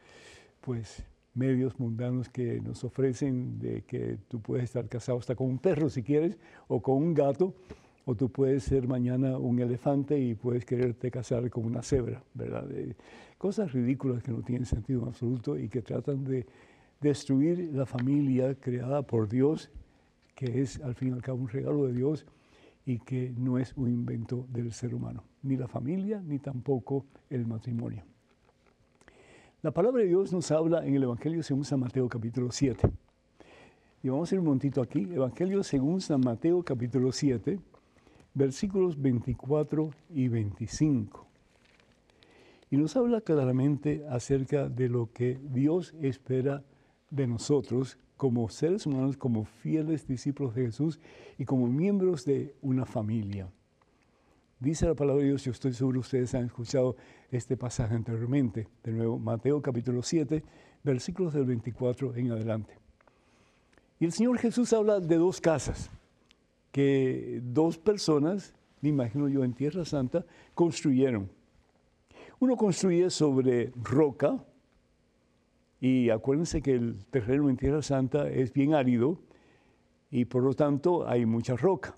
pues 0.61 1.03
medios 1.33 1.79
mundanos 1.79 2.29
que 2.29 2.61
nos 2.61 2.83
ofrecen 2.83 3.57
de 3.57 3.81
que 3.81 4.19
tú 4.27 4.39
puedes 4.39 4.65
estar 4.65 4.87
casado 4.87 5.17
hasta 5.17 5.35
con 5.35 5.47
un 5.47 5.57
perro 5.57 5.89
si 5.89 6.03
quieres 6.03 6.37
o 6.67 6.81
con 6.81 6.97
un 6.97 7.13
gato 7.15 7.55
o 8.09 8.15
tú 8.15 8.27
puedes 8.31 8.63
ser 8.63 8.87
mañana 8.87 9.37
un 9.37 9.59
elefante 9.59 10.19
y 10.19 10.33
puedes 10.33 10.65
quererte 10.65 11.11
casar 11.11 11.47
con 11.51 11.63
una 11.63 11.83
cebra, 11.83 12.23
¿verdad? 12.33 12.65
cosas 13.37 13.71
ridículas 13.71 14.23
que 14.23 14.31
no 14.31 14.41
tienen 14.41 14.65
sentido 14.65 15.03
en 15.03 15.09
absoluto 15.09 15.55
y 15.59 15.69
que 15.69 15.83
tratan 15.83 16.23
de 16.23 16.47
destruir 16.99 17.69
la 17.71 17.85
familia 17.85 18.55
creada 18.55 19.03
por 19.03 19.29
Dios, 19.29 19.69
que 20.33 20.59
es 20.59 20.81
al 20.81 20.95
fin 20.95 21.09
y 21.09 21.11
al 21.11 21.21
cabo 21.21 21.37
un 21.37 21.49
regalo 21.49 21.85
de 21.85 21.93
Dios 21.93 22.25
y 22.83 22.97
que 22.97 23.31
no 23.37 23.59
es 23.59 23.77
un 23.77 23.89
invento 23.89 24.47
del 24.49 24.73
ser 24.73 24.95
humano, 24.95 25.23
ni 25.43 25.55
la 25.55 25.67
familia 25.67 26.19
ni 26.19 26.39
tampoco 26.39 27.05
el 27.29 27.45
matrimonio. 27.45 28.03
La 29.61 29.69
palabra 29.69 30.01
de 30.01 30.07
Dios 30.07 30.33
nos 30.33 30.49
habla 30.49 30.83
en 30.83 30.95
el 30.95 31.03
Evangelio 31.03 31.43
según 31.43 31.63
San 31.63 31.79
Mateo 31.79 32.09
capítulo 32.09 32.51
7. 32.51 32.89
Y 34.01 34.09
vamos 34.09 34.31
a 34.31 34.35
ir 34.35 34.39
un 34.39 34.45
momentito 34.45 34.81
aquí, 34.81 35.07
Evangelio 35.13 35.61
según 35.61 36.01
San 36.01 36.21
Mateo 36.21 36.63
capítulo 36.63 37.11
7, 37.11 37.59
versículos 38.33 39.01
24 39.01 39.91
y 40.09 40.27
25. 40.27 41.25
Y 42.71 42.77
nos 42.77 42.95
habla 42.95 43.21
claramente 43.21 44.05
acerca 44.09 44.69
de 44.69 44.89
lo 44.89 45.11
que 45.11 45.39
Dios 45.41 45.95
espera 46.01 46.63
de 47.09 47.27
nosotros 47.27 47.97
como 48.15 48.49
seres 48.49 48.85
humanos, 48.85 49.17
como 49.17 49.45
fieles 49.45 50.05
discípulos 50.05 50.53
de 50.53 50.65
Jesús 50.65 50.99
y 51.37 51.45
como 51.45 51.67
miembros 51.67 52.25
de 52.25 52.53
una 52.61 52.85
familia. 52.85 53.49
Dice 54.59 54.85
la 54.85 54.93
palabra 54.93 55.21
de 55.21 55.29
Dios, 55.29 55.45
yo 55.45 55.51
estoy 55.51 55.73
seguro 55.73 56.01
ustedes 56.01 56.35
han 56.35 56.45
escuchado 56.45 56.97
este 57.31 57.55
pasaje 57.55 57.95
anteriormente, 57.95 58.67
de 58.83 58.91
nuevo, 58.91 59.17
Mateo 59.17 59.61
capítulo 59.61 60.03
7, 60.03 60.43
versículos 60.83 61.33
del 61.33 61.45
24 61.45 62.15
en 62.15 62.31
adelante. 62.31 62.77
Y 63.99 64.05
el 64.05 64.11
Señor 64.11 64.37
Jesús 64.37 64.73
habla 64.73 64.99
de 64.99 65.15
dos 65.15 65.39
casas 65.39 65.89
que 66.71 67.41
dos 67.43 67.77
personas, 67.77 68.55
me 68.81 68.89
imagino 68.89 69.27
yo 69.27 69.43
en 69.43 69.53
Tierra 69.53 69.85
Santa, 69.85 70.25
construyeron. 70.53 71.29
Uno 72.39 72.55
construye 72.55 73.09
sobre 73.09 73.71
roca, 73.83 74.43
y 75.81 76.09
acuérdense 76.09 76.61
que 76.61 76.73
el 76.73 77.05
terreno 77.05 77.49
en 77.49 77.57
Tierra 77.57 77.81
Santa 77.81 78.29
es 78.29 78.51
bien 78.51 78.73
árido 78.73 79.19
y 80.11 80.25
por 80.25 80.43
lo 80.43 80.53
tanto 80.53 81.07
hay 81.07 81.25
mucha 81.25 81.55
roca. 81.55 81.95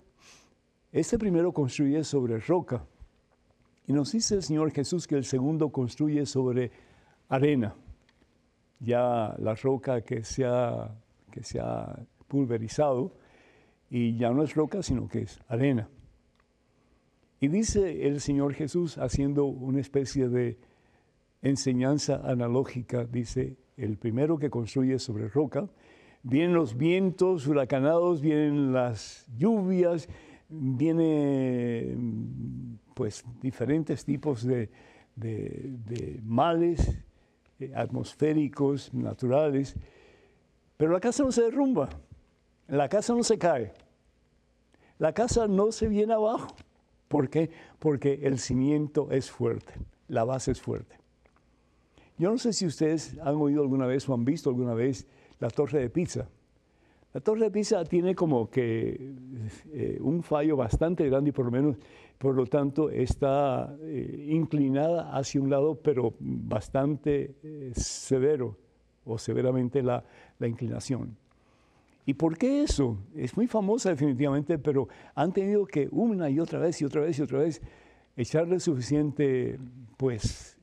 Este 0.92 1.18
primero 1.18 1.52
construye 1.52 2.04
sobre 2.04 2.38
roca. 2.38 2.84
Y 3.86 3.92
nos 3.92 4.12
dice 4.12 4.36
el 4.36 4.42
Señor 4.42 4.70
Jesús 4.70 5.08
que 5.08 5.16
el 5.16 5.24
segundo 5.24 5.70
construye 5.70 6.26
sobre 6.26 6.70
arena. 7.28 7.74
Ya 8.78 9.34
la 9.38 9.54
roca 9.54 10.02
que 10.02 10.22
se 10.22 10.44
ha, 10.44 10.94
que 11.30 11.42
se 11.42 11.58
ha 11.58 11.98
pulverizado 12.28 13.14
y 13.94 14.16
ya 14.16 14.30
no 14.30 14.42
es 14.42 14.54
roca, 14.54 14.82
sino 14.82 15.06
que 15.06 15.20
es 15.20 15.38
arena. 15.48 15.86
Y 17.40 17.48
dice 17.48 18.06
el 18.06 18.22
Señor 18.22 18.54
Jesús, 18.54 18.96
haciendo 18.96 19.44
una 19.44 19.80
especie 19.80 20.30
de 20.30 20.56
enseñanza 21.42 22.22
analógica, 22.24 23.04
dice, 23.04 23.58
el 23.76 23.98
primero 23.98 24.38
que 24.38 24.48
construye 24.48 24.98
sobre 24.98 25.28
roca, 25.28 25.68
vienen 26.22 26.54
los 26.54 26.78
vientos 26.78 27.46
huracanados, 27.46 28.22
vienen 28.22 28.72
las 28.72 29.26
lluvias, 29.36 30.08
vienen 30.48 31.98
pues 32.94 33.26
diferentes 33.42 34.06
tipos 34.06 34.42
de, 34.42 34.70
males 36.24 36.96
eh, 37.60 37.70
atmosféricos, 37.74 38.94
naturales, 38.94 39.76
pero 40.78 40.92
la 40.92 41.00
casa 41.00 41.24
no 41.24 41.30
se 41.30 41.42
derrumba, 41.42 41.90
la 42.68 42.88
casa 42.88 43.14
no 43.14 43.22
se 43.22 43.38
cae, 43.38 43.72
la 44.98 45.12
casa 45.12 45.46
no 45.48 45.72
se 45.72 45.88
viene 45.88 46.14
abajo. 46.14 46.54
¿Por 47.08 47.28
qué? 47.28 47.50
Porque 47.78 48.20
el 48.22 48.38
cimiento 48.38 49.10
es 49.10 49.30
fuerte, 49.30 49.74
la 50.08 50.24
base 50.24 50.52
es 50.52 50.60
fuerte. 50.60 50.96
Yo 52.18 52.30
no 52.30 52.38
sé 52.38 52.52
si 52.52 52.66
ustedes 52.66 53.18
han 53.20 53.36
oído 53.36 53.62
alguna 53.62 53.86
vez 53.86 54.08
o 54.08 54.14
han 54.14 54.24
visto 54.24 54.48
alguna 54.48 54.74
vez 54.74 55.06
la 55.40 55.50
torre 55.50 55.80
de 55.80 55.90
pizza. 55.90 56.28
La 57.12 57.20
torre 57.20 57.44
de 57.44 57.50
Pisa 57.50 57.84
tiene 57.84 58.14
como 58.14 58.48
que 58.48 59.14
eh, 59.70 59.98
un 60.00 60.22
fallo 60.22 60.56
bastante 60.56 61.06
grande 61.06 61.28
y 61.28 61.32
por 61.32 61.44
lo 61.44 61.50
menos, 61.50 61.76
por 62.16 62.34
lo 62.34 62.46
tanto, 62.46 62.88
está 62.88 63.76
eh, 63.82 64.28
inclinada 64.30 65.14
hacia 65.14 65.42
un 65.42 65.50
lado, 65.50 65.74
pero 65.74 66.14
bastante 66.18 67.34
eh, 67.42 67.72
severo 67.74 68.56
o 69.04 69.18
severamente 69.18 69.82
la 69.82 70.04
inclinación. 70.40 71.18
¿Y 72.04 72.14
por 72.14 72.36
qué 72.36 72.62
eso? 72.62 72.98
Es 73.14 73.36
muy 73.36 73.46
famosa 73.46 73.90
definitivamente, 73.90 74.58
pero 74.58 74.88
han 75.14 75.32
tenido 75.32 75.64
que 75.66 75.88
una 75.92 76.28
y 76.30 76.40
otra 76.40 76.58
vez 76.58 76.80
y 76.80 76.84
otra 76.84 77.02
vez 77.02 77.18
y 77.18 77.22
otra 77.22 77.38
vez 77.38 77.62
echarle 78.16 78.58
suficiente, 78.58 79.58
pues, 79.96 80.58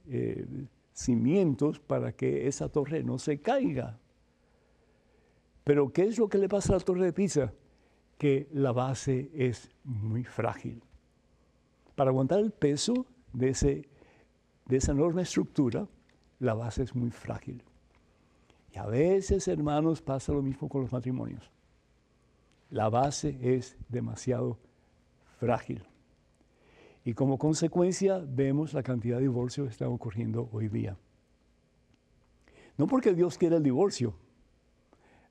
cimientos 0.91 1.79
para 1.79 2.12
que 2.12 2.48
esa 2.48 2.69
torre 2.69 3.03
no 3.03 3.17
se 3.17 3.39
caiga. 3.39 4.00
Pero 5.63 5.93
¿qué 5.93 6.03
es 6.03 6.17
lo 6.17 6.27
que 6.27 6.38
le 6.38 6.50
pasa 6.50 6.74
a 6.74 6.77
la 6.77 6.84
torre 6.84 7.05
de 7.05 7.13
Pisa? 7.13 7.53
Que 8.17 8.50
la 8.51 8.74
base 8.74 9.31
es 9.34 9.69
muy 9.84 10.25
frágil. 10.25 10.84
Para 11.96 12.10
aguantar 12.10 12.39
el 12.39 12.51
peso 12.51 13.05
de, 13.31 13.50
ese, 13.50 13.88
de 14.65 14.77
esa 14.77 14.91
enorme 14.91 15.22
estructura, 15.22 15.88
la 16.39 16.53
base 16.53 16.84
es 16.84 16.96
muy 16.96 17.12
frágil. 17.12 17.63
Y 18.73 18.77
a 18.77 18.85
veces, 18.85 19.47
hermanos, 19.47 20.01
pasa 20.01 20.31
lo 20.31 20.41
mismo 20.41 20.69
con 20.69 20.81
los 20.81 20.91
matrimonios. 20.91 21.51
La 22.69 22.89
base 22.89 23.38
es 23.41 23.75
demasiado 23.88 24.57
frágil. 25.39 25.83
Y 27.03 27.13
como 27.13 27.38
consecuencia 27.38 28.19
vemos 28.19 28.73
la 28.73 28.83
cantidad 28.83 29.17
de 29.17 29.23
divorcios 29.23 29.67
que 29.67 29.71
están 29.71 29.88
ocurriendo 29.88 30.49
hoy 30.51 30.67
día. 30.67 30.97
No 32.77 32.88
porque 32.88 33.13
Dios 33.13 33.38
quiera 33.38 33.57
el 33.57 33.63
divorcio. 33.63 34.13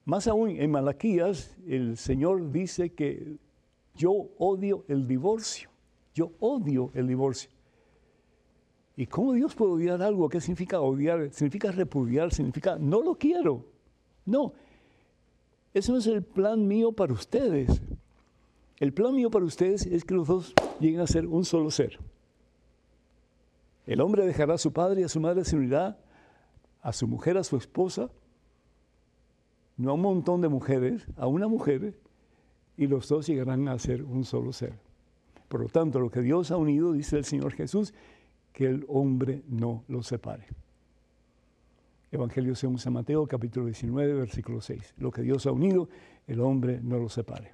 Más 0.04 0.26
aún, 0.26 0.50
en 0.50 0.70
Malaquías 0.70 1.56
el 1.66 1.96
Señor 1.96 2.50
dice 2.50 2.94
que 2.94 3.36
yo 3.94 4.30
odio 4.38 4.84
el 4.88 5.06
divorcio. 5.06 5.70
Yo 6.14 6.32
odio 6.40 6.90
el 6.94 7.06
divorcio. 7.06 7.50
¿Y 8.98 9.06
cómo 9.06 9.32
Dios 9.32 9.54
puede 9.54 9.70
odiar 9.74 10.02
algo? 10.02 10.28
¿Qué 10.28 10.40
significa 10.40 10.80
odiar? 10.80 11.30
Significa 11.30 11.70
repudiar, 11.70 12.34
significa 12.34 12.78
no 12.80 13.00
lo 13.00 13.14
quiero. 13.14 13.64
No, 14.26 14.54
eso 15.72 15.92
no 15.92 15.98
es 15.98 16.08
el 16.08 16.24
plan 16.24 16.66
mío 16.66 16.90
para 16.90 17.12
ustedes. 17.12 17.80
El 18.78 18.92
plan 18.92 19.14
mío 19.14 19.30
para 19.30 19.44
ustedes 19.44 19.86
es 19.86 20.04
que 20.04 20.14
los 20.14 20.26
dos 20.26 20.52
lleguen 20.80 20.98
a 20.98 21.06
ser 21.06 21.28
un 21.28 21.44
solo 21.44 21.70
ser. 21.70 22.00
El 23.86 24.00
hombre 24.00 24.26
dejará 24.26 24.54
a 24.54 24.58
su 24.58 24.72
padre 24.72 25.02
y 25.02 25.04
a 25.04 25.08
su 25.08 25.20
madre, 25.20 25.44
se 25.44 25.54
unirá 25.54 25.96
a 26.82 26.92
su 26.92 27.06
mujer, 27.06 27.38
a 27.38 27.44
su 27.44 27.56
esposa, 27.56 28.10
no 29.76 29.92
a 29.92 29.94
un 29.94 30.02
montón 30.02 30.40
de 30.40 30.48
mujeres, 30.48 31.06
a 31.16 31.28
una 31.28 31.46
mujer, 31.46 31.94
y 32.76 32.88
los 32.88 33.08
dos 33.08 33.28
llegarán 33.28 33.68
a 33.68 33.78
ser 33.78 34.02
un 34.02 34.24
solo 34.24 34.52
ser. 34.52 34.74
Por 35.46 35.60
lo 35.60 35.68
tanto, 35.68 36.00
lo 36.00 36.10
que 36.10 36.20
Dios 36.20 36.50
ha 36.50 36.56
unido, 36.56 36.92
dice 36.92 37.16
el 37.16 37.24
Señor 37.24 37.52
Jesús, 37.52 37.94
que 38.58 38.66
el 38.66 38.84
hombre 38.88 39.44
no 39.46 39.84
lo 39.86 40.02
separe. 40.02 40.48
Evangelio 42.10 42.56
según 42.56 42.80
San 42.80 42.92
Mateo, 42.92 43.24
capítulo 43.24 43.66
19, 43.66 44.14
versículo 44.14 44.60
6. 44.60 44.94
Lo 44.98 45.12
que 45.12 45.22
Dios 45.22 45.46
ha 45.46 45.52
unido, 45.52 45.88
el 46.26 46.40
hombre 46.40 46.80
no 46.82 46.98
lo 46.98 47.08
separe. 47.08 47.52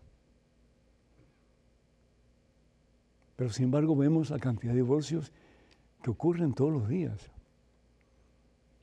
Pero 3.37 3.51
sin 3.51 3.67
embargo 3.67 3.95
vemos 3.95 4.31
la 4.31 4.39
cantidad 4.39 4.73
de 4.73 4.79
divorcios 4.79 5.31
que 6.03 6.09
ocurren 6.09 6.55
todos 6.55 6.73
los 6.73 6.89
días. 6.89 7.31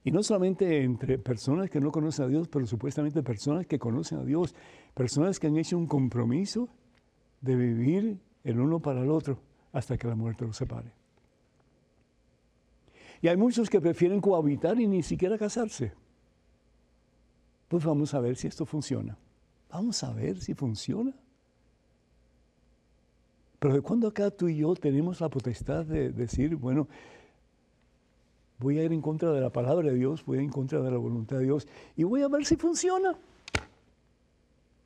Y 0.03 0.11
no 0.11 0.21
solamente 0.21 0.83
entre 0.83 1.17
personas 1.17 1.71
que 1.71 1.79
no 1.79 1.91
conocen 1.91 2.25
a 2.25 2.27
Dios, 2.27 2.47
pero 2.49 2.67
supuestamente 2.67 3.23
personas 3.23 3.65
que 3.65 3.79
conocen 3.79 4.19
a 4.19 4.25
Dios, 4.25 4.53
personas 4.93 5.39
que 5.39 5.47
han 5.47 5.57
hecho 5.57 5.75
un 5.75 5.87
compromiso 5.87 6.69
de 7.41 7.55
vivir 7.55 8.19
el 8.43 8.59
uno 8.59 8.79
para 8.79 9.01
el 9.01 9.09
otro 9.09 9.39
hasta 9.73 9.97
que 9.97 10.07
la 10.07 10.13
muerte 10.13 10.45
los 10.45 10.55
separe. 10.55 11.00
Y 13.21 13.27
hay 13.27 13.37
muchos 13.37 13.69
que 13.69 13.79
prefieren 13.79 14.19
cohabitar 14.19 14.79
y 14.79 14.87
ni 14.87 15.03
siquiera 15.03 15.37
casarse. 15.37 15.93
Pues 17.67 17.85
vamos 17.85 18.13
a 18.13 18.19
ver 18.19 18.35
si 18.35 18.47
esto 18.47 18.65
funciona. 18.65 19.17
Vamos 19.69 20.03
a 20.03 20.11
ver 20.11 20.39
si 20.41 20.53
funciona. 20.53 21.13
Pero 23.59 23.75
de 23.75 23.81
cuando 23.81 24.07
acá 24.07 24.31
tú 24.31 24.49
y 24.49 24.57
yo 24.57 24.73
tenemos 24.73 25.21
la 25.21 25.29
potestad 25.29 25.85
de 25.85 26.11
decir, 26.11 26.55
bueno, 26.55 26.87
voy 28.57 28.79
a 28.79 28.83
ir 28.83 28.91
en 28.91 29.01
contra 29.01 29.31
de 29.31 29.39
la 29.39 29.51
palabra 29.51 29.89
de 29.89 29.95
Dios, 29.95 30.25
voy 30.25 30.39
a 30.39 30.41
ir 30.41 30.45
en 30.45 30.51
contra 30.51 30.81
de 30.81 30.89
la 30.89 30.97
voluntad 30.97 31.37
de 31.37 31.43
Dios 31.43 31.67
y 31.95 32.03
voy 32.03 32.23
a 32.23 32.27
ver 32.27 32.43
si 32.43 32.55
funciona. 32.55 33.15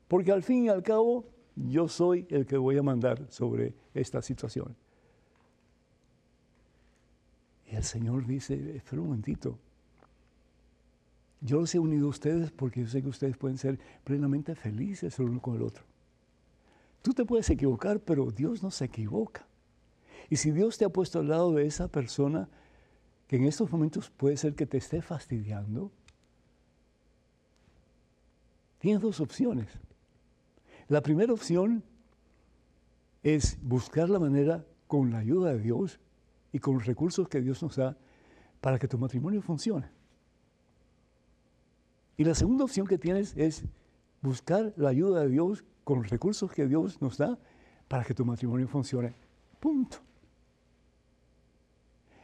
Porque 0.08 0.30
al 0.30 0.42
fin 0.42 0.64
y 0.64 0.68
al 0.68 0.82
cabo, 0.82 1.24
yo 1.56 1.88
soy 1.88 2.26
el 2.28 2.46
que 2.46 2.58
voy 2.58 2.76
a 2.76 2.82
mandar 2.82 3.26
sobre 3.30 3.74
esta 3.94 4.20
situación. 4.20 4.76
El 7.76 7.84
Señor 7.84 8.26
dice, 8.26 8.54
espera 8.74 9.02
un 9.02 9.08
momentito, 9.08 9.58
yo 11.42 11.60
los 11.60 11.74
he 11.74 11.78
unido 11.78 12.06
a 12.06 12.10
ustedes 12.10 12.50
porque 12.50 12.80
yo 12.80 12.86
sé 12.86 13.02
que 13.02 13.08
ustedes 13.08 13.36
pueden 13.36 13.58
ser 13.58 13.78
plenamente 14.02 14.54
felices 14.54 15.18
el 15.18 15.28
uno 15.28 15.42
con 15.42 15.56
el 15.56 15.62
otro. 15.62 15.84
Tú 17.02 17.12
te 17.12 17.26
puedes 17.26 17.50
equivocar, 17.50 18.00
pero 18.00 18.30
Dios 18.30 18.62
no 18.62 18.70
se 18.70 18.86
equivoca. 18.86 19.46
Y 20.30 20.36
si 20.36 20.52
Dios 20.52 20.78
te 20.78 20.86
ha 20.86 20.88
puesto 20.88 21.18
al 21.18 21.28
lado 21.28 21.52
de 21.52 21.66
esa 21.66 21.88
persona 21.88 22.48
que 23.28 23.36
en 23.36 23.44
estos 23.44 23.70
momentos 23.70 24.08
puede 24.08 24.38
ser 24.38 24.54
que 24.54 24.64
te 24.64 24.78
esté 24.78 25.02
fastidiando, 25.02 25.92
tienes 28.78 29.02
dos 29.02 29.20
opciones. 29.20 29.68
La 30.88 31.02
primera 31.02 31.34
opción 31.34 31.84
es 33.22 33.58
buscar 33.60 34.08
la 34.08 34.18
manera 34.18 34.64
con 34.86 35.10
la 35.10 35.18
ayuda 35.18 35.52
de 35.52 35.60
Dios 35.60 36.00
y 36.56 36.58
con 36.58 36.72
los 36.72 36.86
recursos 36.86 37.28
que 37.28 37.42
Dios 37.42 37.62
nos 37.62 37.76
da 37.76 37.98
para 38.62 38.78
que 38.78 38.88
tu 38.88 38.96
matrimonio 38.96 39.42
funcione. 39.42 39.90
Y 42.16 42.24
la 42.24 42.34
segunda 42.34 42.64
opción 42.64 42.86
que 42.86 42.96
tienes 42.96 43.36
es 43.36 43.66
buscar 44.22 44.72
la 44.78 44.88
ayuda 44.88 45.20
de 45.20 45.28
Dios 45.28 45.64
con 45.84 45.98
los 45.98 46.08
recursos 46.08 46.50
que 46.50 46.66
Dios 46.66 47.02
nos 47.02 47.18
da 47.18 47.38
para 47.88 48.04
que 48.04 48.14
tu 48.14 48.24
matrimonio 48.24 48.66
funcione. 48.68 49.12
Punto. 49.60 49.98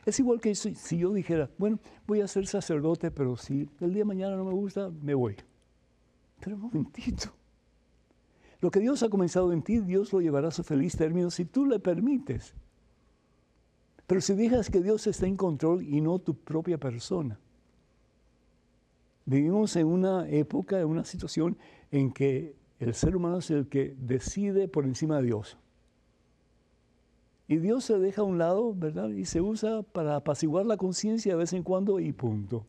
Es 0.07 0.19
igual 0.19 0.41
que 0.41 0.55
si, 0.55 0.97
yo 0.97 1.13
dijera, 1.13 1.51
bueno, 1.59 1.79
voy 2.07 2.23
a 2.23 2.27
ser 2.27 2.47
sacerdote, 2.47 3.11
pero 3.11 3.37
si 3.37 3.69
el 3.81 3.93
día 3.93 4.01
de 4.01 4.07
mañana 4.07 4.37
no 4.37 4.47
me 4.47 4.53
gusta, 4.53 4.89
me 4.89 5.13
voy. 5.13 5.37
Pero 6.41 6.57
un 6.57 6.63
momentito. 6.63 7.35
Lo 8.63 8.71
que 8.71 8.81
Dios 8.81 9.03
ha 9.03 9.11
comenzado 9.11 9.53
en 9.53 9.61
ti, 9.61 9.81
Dios 9.81 10.11
lo 10.11 10.23
llevará 10.23 10.49
a 10.49 10.53
su 10.53 10.65
feliz 10.65 10.97
término 10.97 11.31
si 11.31 11.45
tú 11.45 11.67
le 11.67 11.79
permites. 11.79 12.55
Pero 14.13 14.21
si 14.21 14.35
dejas 14.35 14.69
que 14.69 14.83
Dios 14.83 15.07
esté 15.07 15.27
en 15.27 15.39
control 15.39 15.83
y 15.83 16.03
no 16.03 16.19
tu 16.19 16.35
propia 16.35 16.77
persona. 16.77 17.41
Vivimos 19.25 19.75
en 19.77 19.87
una 19.87 20.29
época, 20.29 20.79
en 20.79 20.87
una 20.87 21.03
situación 21.03 21.57
en 21.91 22.13
que 22.13 22.55
el 22.79 22.93
ser 22.93 23.17
humano 23.17 23.39
es 23.39 23.51
el 23.51 23.69
que 23.69 23.97
decide 23.99 24.69
por 24.69 24.85
encima 24.85 25.17
de 25.17 25.23
Dios. 25.23 25.57
Y 27.49 27.57
Dios 27.57 27.87
se 27.87 27.99
deja 27.99 28.21
a 28.21 28.25
un 28.27 28.37
lado, 28.37 28.75
¿verdad? 28.75 29.09
Y 29.09 29.25
se 29.25 29.41
usa 29.41 29.83
para 29.83 30.17
apaciguar 30.17 30.67
la 30.67 30.77
conciencia 30.77 31.33
de 31.33 31.39
vez 31.39 31.55
en 31.55 31.63
cuando 31.63 31.99
y 31.99 32.13
punto. 32.13 32.67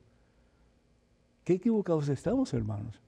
Qué 1.44 1.56
equivocados 1.56 2.08
estamos, 2.08 2.54
hermanos. 2.54 3.02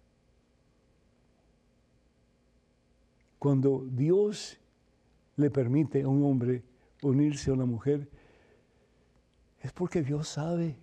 Cuando 3.39 3.85
Dios 3.89 4.59
le 5.37 5.49
permite 5.49 6.01
a 6.01 6.09
un 6.09 6.25
hombre 6.25 6.63
unirse 7.01 7.49
a 7.49 7.53
una 7.53 7.65
mujer, 7.65 8.09
es 9.65 9.73
porque 9.73 10.03
Dios 10.03 10.27
sabe 10.27 10.77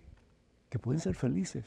que 0.69 0.77
pueden 0.77 0.99
ser 0.99 1.15
felices. 1.15 1.63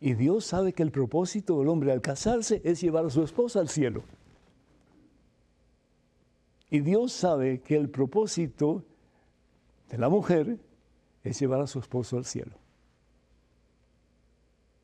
Y 0.00 0.14
Dios 0.14 0.44
sabe 0.44 0.72
que 0.72 0.84
el 0.84 0.92
propósito 0.92 1.58
del 1.58 1.68
hombre 1.68 1.90
al 1.90 2.00
casarse 2.00 2.60
es 2.64 2.80
llevar 2.80 3.04
a 3.04 3.10
su 3.10 3.24
esposa 3.24 3.58
al 3.58 3.68
cielo. 3.68 4.04
Y 6.70 6.78
Dios 6.78 7.12
sabe 7.12 7.60
que 7.60 7.76
el 7.76 7.90
propósito 7.90 8.84
de 9.90 9.98
la 9.98 10.08
mujer 10.08 10.60
es 11.24 11.40
llevar 11.40 11.60
a 11.60 11.66
su 11.66 11.80
esposo 11.80 12.18
al 12.18 12.24
cielo. 12.24 12.52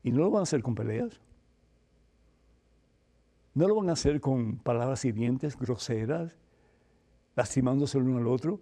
Y 0.03 0.11
no 0.11 0.23
lo 0.23 0.31
van 0.31 0.41
a 0.41 0.43
hacer 0.43 0.61
con 0.61 0.75
peleas. 0.75 1.21
No 3.53 3.67
lo 3.69 3.75
van 3.75 3.89
a 3.89 3.93
hacer 3.93 4.19
con 4.19 4.57
palabras 4.57 5.05
hirientes, 5.05 5.57
groseras, 5.57 6.33
lastimándose 7.33 7.97
el 7.97 8.05
uno 8.05 8.17
al 8.17 8.27
otro. 8.27 8.59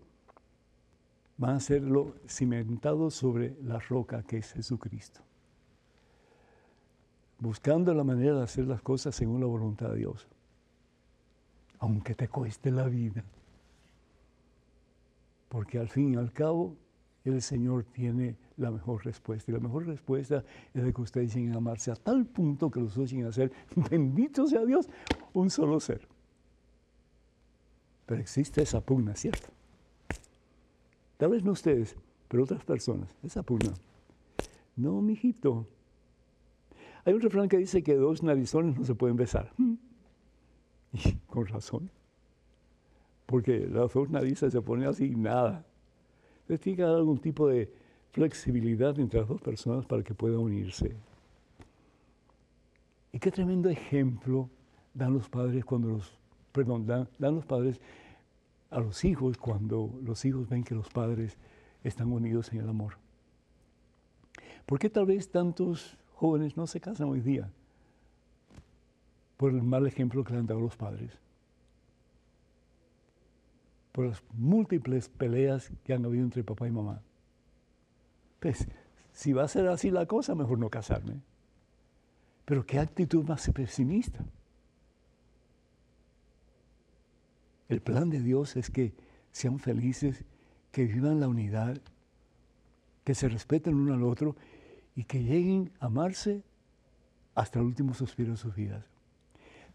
Van 1.41 1.55
a 1.55 1.57
hacerlo 1.57 2.15
cimentado 2.27 3.09
sobre 3.09 3.57
la 3.63 3.79
roca 3.79 4.23
que 4.23 4.37
es 4.37 4.53
Jesucristo 4.53 5.21
buscando 7.41 7.93
la 7.93 8.03
manera 8.03 8.35
de 8.35 8.43
hacer 8.43 8.65
las 8.67 8.81
cosas 8.81 9.15
según 9.15 9.41
la 9.41 9.47
voluntad 9.47 9.89
de 9.89 9.97
Dios, 9.97 10.27
aunque 11.79 12.13
te 12.13 12.29
cueste 12.29 12.71
la 12.71 12.87
vida. 12.87 13.25
Porque 15.49 15.79
al 15.79 15.89
fin 15.89 16.13
y 16.13 16.17
al 16.17 16.31
cabo, 16.31 16.77
el 17.25 17.41
Señor 17.41 17.83
tiene 17.83 18.37
la 18.57 18.71
mejor 18.71 19.03
respuesta. 19.03 19.51
Y 19.51 19.55
la 19.55 19.59
mejor 19.59 19.87
respuesta 19.87 20.45
es 20.73 20.83
de 20.83 20.93
que 20.93 21.01
ustedes 21.01 21.33
lleguen 21.33 21.53
a 21.53 21.57
amarse 21.57 21.91
a 21.91 21.95
tal 21.95 22.25
punto 22.25 22.69
que 22.69 22.79
los 22.79 22.95
dos 22.95 23.09
lleguen 23.09 23.25
a 23.25 23.31
ser, 23.31 23.51
bendito 23.89 24.45
sea 24.47 24.63
Dios, 24.63 24.87
un 25.33 25.49
solo 25.49 25.79
ser. 25.79 26.07
Pero 28.05 28.21
existe 28.21 28.61
esa 28.61 28.81
pugna, 28.81 29.15
¿cierto? 29.15 29.49
Tal 31.21 31.29
vez 31.29 31.43
no 31.43 31.51
ustedes, 31.51 31.95
pero 32.27 32.45
otras 32.45 32.65
personas, 32.65 33.15
esa 33.21 33.43
pugna. 33.43 33.75
No, 34.75 35.03
mijito. 35.03 35.67
Hay 37.05 37.13
un 37.13 37.21
refrán 37.21 37.47
que 37.47 37.57
dice 37.57 37.83
que 37.83 37.93
dos 37.93 38.23
narizones 38.23 38.75
no 38.75 38.83
se 38.83 38.95
pueden 38.95 39.17
besar. 39.17 39.53
Y 40.93 41.13
con 41.27 41.45
razón. 41.45 41.91
Porque 43.27 43.67
las 43.67 43.93
dos 43.93 44.09
narices 44.09 44.51
se 44.51 44.61
ponen 44.63 44.87
así 44.89 45.11
nada. 45.11 45.63
Entonces 46.39 46.59
tiene 46.59 46.77
que 46.77 46.83
haber 46.85 46.95
algún 46.95 47.19
tipo 47.19 47.47
de 47.47 47.71
flexibilidad 48.09 48.97
entre 48.99 49.19
las 49.19 49.29
dos 49.29 49.41
personas 49.41 49.85
para 49.85 50.01
que 50.01 50.15
puedan 50.15 50.39
unirse. 50.39 50.95
Y 53.11 53.19
qué 53.19 53.29
tremendo 53.29 53.69
ejemplo 53.69 54.49
dan 54.95 55.13
los 55.13 55.29
padres 55.29 55.63
cuando 55.65 55.89
los, 55.89 56.17
perdón, 56.51 56.87
dan 56.87 57.35
los 57.35 57.45
padres 57.45 57.79
a 58.71 58.79
los 58.79 59.03
hijos 59.05 59.37
cuando 59.37 59.93
los 60.01 60.25
hijos 60.25 60.49
ven 60.49 60.63
que 60.63 60.73
los 60.73 60.89
padres 60.89 61.37
están 61.83 62.11
unidos 62.11 62.51
en 62.53 62.61
el 62.61 62.69
amor. 62.69 62.97
¿Por 64.65 64.79
qué 64.79 64.89
tal 64.89 65.05
vez 65.05 65.29
tantos 65.29 65.97
jóvenes 66.15 66.55
no 66.55 66.65
se 66.65 66.79
casan 66.79 67.09
hoy 67.09 67.19
día? 67.19 67.51
Por 69.37 69.51
el 69.51 69.61
mal 69.61 69.85
ejemplo 69.85 70.23
que 70.23 70.33
le 70.33 70.39
han 70.39 70.47
dado 70.47 70.61
los 70.61 70.77
padres. 70.77 71.11
Por 73.91 74.05
las 74.07 74.23
múltiples 74.33 75.09
peleas 75.09 75.71
que 75.83 75.93
han 75.93 76.05
habido 76.05 76.23
entre 76.23 76.43
papá 76.43 76.67
y 76.67 76.71
mamá. 76.71 77.01
Pues, 78.39 78.67
si 79.11 79.33
va 79.33 79.43
a 79.43 79.49
ser 79.49 79.67
así 79.67 79.91
la 79.91 80.05
cosa, 80.05 80.33
mejor 80.33 80.57
no 80.57 80.69
casarme. 80.69 81.19
Pero 82.45 82.65
qué 82.65 82.79
actitud 82.79 83.25
más 83.25 83.49
pesimista. 83.49 84.23
El 87.71 87.79
plan 87.79 88.09
de 88.09 88.19
Dios 88.19 88.57
es 88.57 88.69
que 88.69 88.91
sean 89.31 89.57
felices, 89.57 90.25
que 90.73 90.83
vivan 90.85 91.21
la 91.21 91.29
unidad, 91.29 91.77
que 93.05 93.15
se 93.15 93.29
respeten 93.29 93.75
uno 93.75 93.93
al 93.93 94.03
otro 94.03 94.35
y 94.93 95.05
que 95.05 95.23
lleguen 95.23 95.71
a 95.79 95.85
amarse 95.85 96.43
hasta 97.33 97.59
el 97.59 97.65
último 97.67 97.93
suspiro 97.93 98.31
de 98.31 98.37
sus 98.37 98.53
vidas. 98.53 98.83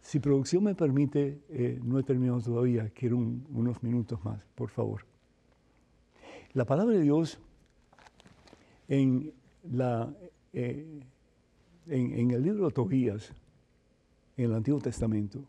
Si 0.03 0.21
producción 0.21 0.65
me 0.65 0.75
permite, 0.75 1.41
eh, 1.49 1.81
no 1.83 1.99
he 1.99 2.03
terminado 2.03 2.39
todavía, 2.43 2.91
quiero 2.91 3.17
unos 3.17 3.83
minutos 3.83 4.23
más, 4.23 4.45
por 4.55 4.69
favor. 4.69 5.07
La 6.53 6.67
palabra 6.67 6.97
de 6.97 7.01
Dios 7.01 7.39
en, 8.89 9.33
eh, 10.53 11.01
en, 11.87 12.31
el 12.31 12.43
libro 12.43 12.67
de 12.67 12.73
Tobías, 12.73 13.33
en 14.37 14.45
el 14.45 14.55
Antiguo 14.55 14.83
Testamento, 14.83 15.43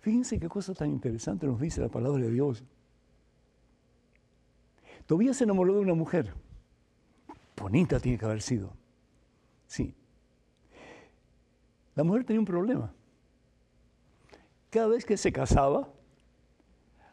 fíjense 0.00 0.38
qué 0.38 0.48
cosa 0.48 0.74
tan 0.74 0.90
interesante 0.90 1.46
nos 1.46 1.60
dice 1.60 1.80
la 1.80 1.88
palabra 1.88 2.22
de 2.22 2.30
Dios. 2.30 2.64
Tobías 5.06 5.36
se 5.36 5.44
enamoró 5.44 5.74
de 5.74 5.80
una 5.80 5.94
mujer. 5.94 6.32
Bonita 7.56 8.00
tiene 8.00 8.18
que 8.18 8.24
haber 8.24 8.42
sido. 8.42 8.72
Sí. 9.66 9.94
La 11.94 12.04
mujer 12.04 12.24
tenía 12.24 12.40
un 12.40 12.46
problema. 12.46 12.94
Cada 14.70 14.88
vez 14.88 15.04
que 15.04 15.16
se 15.16 15.32
casaba, 15.32 15.92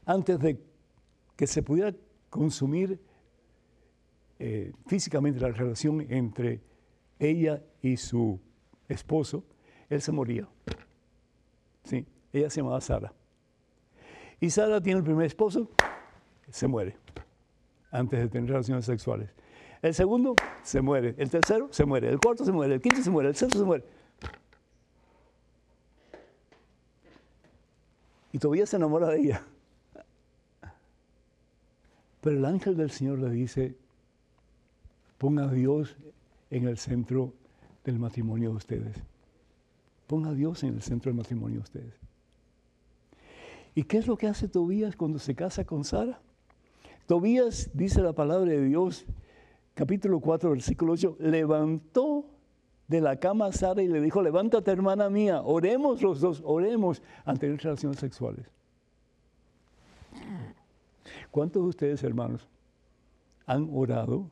antes 0.05 0.39
de 0.39 0.61
que 1.35 1.47
se 1.47 1.63
pudiera 1.63 1.93
consumir 2.29 2.99
eh, 4.39 4.73
físicamente 4.85 5.39
la 5.39 5.49
relación 5.49 6.01
entre 6.09 6.61
ella 7.19 7.63
y 7.81 7.97
su 7.97 8.39
esposo, 8.87 9.43
él 9.89 10.01
se 10.01 10.11
moría. 10.11 10.47
Sí, 11.83 12.05
ella 12.39 12.49
se 12.49 12.61
llamaba 12.61 12.81
Sara. 12.81 13.13
Y 14.39 14.49
Sara 14.49 14.81
tiene 14.81 14.99
el 14.99 15.03
primer 15.03 15.25
esposo, 15.25 15.69
se 16.49 16.67
muere 16.67 16.97
antes 17.91 18.19
de 18.19 18.27
tener 18.27 18.49
relaciones 18.49 18.85
sexuales. 18.85 19.29
El 19.81 19.93
segundo 19.93 20.35
se 20.63 20.81
muere, 20.81 21.15
el 21.17 21.29
tercero 21.29 21.69
se 21.71 21.85
muere, 21.85 22.09
el 22.09 22.19
cuarto 22.19 22.43
se 22.43 22.51
muere, 22.51 22.75
el 22.75 22.81
quinto 22.81 23.01
se 23.01 23.09
muere, 23.09 23.29
el 23.29 23.35
sexto 23.35 23.59
se 23.59 23.65
muere. 23.65 23.83
Y 28.31 28.39
todavía 28.39 28.65
se 28.65 28.75
enamora 28.75 29.07
de 29.07 29.19
ella. 29.19 29.43
Pero 32.21 32.37
el 32.37 32.45
ángel 32.45 32.75
del 32.75 32.91
Señor 32.91 33.19
le 33.19 33.29
dice, 33.29 33.75
ponga 35.17 35.43
a 35.43 35.51
Dios 35.51 35.95
en 36.49 36.67
el 36.67 36.77
centro 36.77 37.33
del 37.83 37.99
matrimonio 37.99 38.49
de 38.49 38.55
ustedes. 38.57 38.97
Ponga 40.07 40.31
a 40.31 40.33
Dios 40.33 40.63
en 40.63 40.75
el 40.75 40.81
centro 40.81 41.09
del 41.09 41.17
matrimonio 41.17 41.57
de 41.57 41.63
ustedes. 41.63 41.93
¿Y 43.77 43.83
qué 43.83 43.99
es 43.99 44.07
lo 44.07 44.17
que 44.17 44.25
hace 44.25 44.47
Tobías 44.47 44.95
cuando 44.95 45.19
se 45.19 45.35
casa 45.35 45.63
con 45.63 45.83
Sara? 45.83 46.19
Tobías, 47.05 47.69
dice 47.75 48.01
la 48.01 48.11
palabra 48.11 48.49
de 48.49 48.63
Dios, 48.63 49.05
capítulo 49.75 50.19
4, 50.19 50.49
versículo 50.49 50.93
8, 50.93 51.17
levantó 51.19 52.25
de 52.87 53.01
la 53.01 53.17
cama 53.17 53.45
a 53.45 53.51
Sara 53.51 53.83
y 53.83 53.87
le 53.87 54.01
dijo, 54.01 54.23
levántate 54.23 54.71
hermana 54.71 55.11
mía, 55.11 55.43
oremos 55.43 56.01
los 56.01 56.21
dos, 56.21 56.41
oremos 56.43 57.03
ante 57.23 57.41
tener 57.41 57.61
relaciones 57.61 57.99
sexuales. 57.99 58.49
¿Cuántos 61.29 61.61
de 61.61 61.69
ustedes, 61.69 62.03
hermanos, 62.03 62.47
han 63.45 63.69
orado 63.71 64.27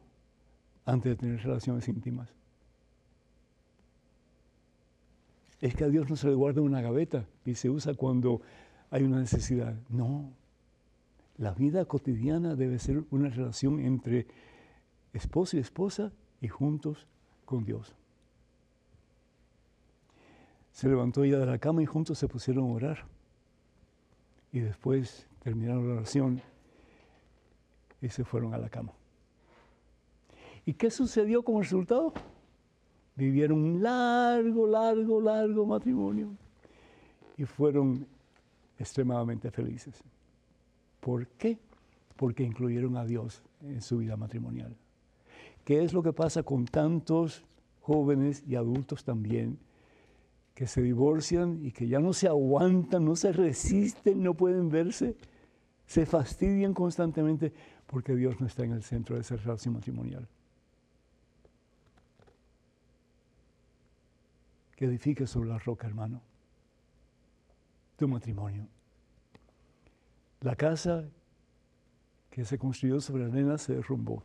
antes 0.86 1.12
de 1.12 1.16
tener 1.18 1.44
relaciones 1.44 1.88
íntimas? 1.88 2.34
Es 5.62 5.76
que 5.76 5.84
a 5.84 5.88
Dios 5.88 6.10
no 6.10 6.16
se 6.16 6.30
le 6.30 6.34
guarda 6.34 6.62
una 6.62 6.82
gaveta 6.82 7.28
y 7.46 7.54
se 7.54 7.70
usa 7.70 7.94
cuando 7.94 8.42
hay 8.96 9.04
una 9.04 9.20
necesidad. 9.20 9.76
No, 9.90 10.32
la 11.38 11.52
vida 11.52 11.84
cotidiana 11.84 12.56
debe 12.56 12.80
ser 12.80 13.04
una 13.12 13.28
relación 13.28 13.82
entre 13.82 14.26
esposo 15.12 15.58
y 15.58 15.60
esposa 15.60 16.14
y 16.40 16.48
juntos 16.48 17.06
con 17.44 17.66
Dios. 17.66 17.94
Se 20.72 20.88
levantó 20.88 21.26
ella 21.26 21.40
de 21.40 21.46
la 21.46 21.58
cama 21.58 21.84
y 21.84 21.86
juntos 21.86 22.18
se 22.18 22.30
pusieron 22.30 22.70
a 22.70 22.74
orar. 22.74 23.06
Y 24.54 24.62
después 24.62 25.28
terminaron 25.44 25.90
la 25.90 25.96
oración 25.96 26.42
y 28.02 28.08
se 28.08 28.24
fueron 28.24 28.54
a 28.54 28.58
la 28.58 28.70
cama. 28.70 28.94
¿Y 30.66 30.74
qué 30.74 30.90
sucedió 30.90 31.44
como 31.44 31.62
resultado? 31.62 32.14
Vivieron 33.18 33.62
un 33.62 33.84
largo, 33.84 34.66
largo, 34.66 35.20
largo 35.20 35.66
matrimonio 35.66 36.30
y 37.36 37.44
fueron 37.44 38.08
extremadamente 38.80 39.52
felices. 39.52 40.04
¿Por 41.00 41.28
qué? 41.28 41.60
Porque 42.16 42.44
incluyeron 42.44 42.98
a 42.98 43.06
Dios 43.06 43.42
en 43.62 43.82
su 43.82 43.98
vida 43.98 44.18
matrimonial. 44.18 44.76
¿Qué 45.64 45.84
es 45.84 45.94
lo 45.94 46.04
que 46.04 46.14
pasa 46.14 46.44
con 46.44 46.66
tantos 46.66 47.44
jóvenes 47.82 48.44
y 48.48 48.56
adultos 48.56 49.04
también 49.04 49.58
que 50.54 50.68
se 50.68 50.82
divorcian 50.82 51.60
y 51.66 51.72
que 51.72 51.88
ya 51.88 52.00
no 52.00 52.14
se 52.14 52.28
aguantan, 52.28 53.04
no 53.06 53.16
se 53.16 53.32
resisten, 53.32 54.24
no 54.24 54.34
pueden 54.36 54.70
verse? 54.70 55.16
Se 55.86 56.06
fastidian 56.06 56.74
constantemente 56.74 57.54
porque 57.88 58.16
Dios 58.16 58.40
no 58.40 58.48
está 58.48 58.64
en 58.64 58.72
el 58.72 58.84
centro 58.84 59.16
de 59.16 59.22
esa 59.22 59.36
relación 59.36 59.74
matrimonial. 59.74 60.28
Que 64.76 64.86
edifique 64.86 65.26
sobre 65.28 65.50
la 65.50 65.60
roca, 65.60 65.88
hermano, 65.88 66.22
tu 67.96 68.08
matrimonio. 68.08 68.68
La 70.42 70.56
casa 70.56 71.06
que 72.30 72.44
se 72.46 72.58
construyó 72.58 73.00
sobre 73.00 73.24
la 73.24 73.32
arena 73.32 73.58
se 73.58 73.76
derrumbó. 73.76 74.22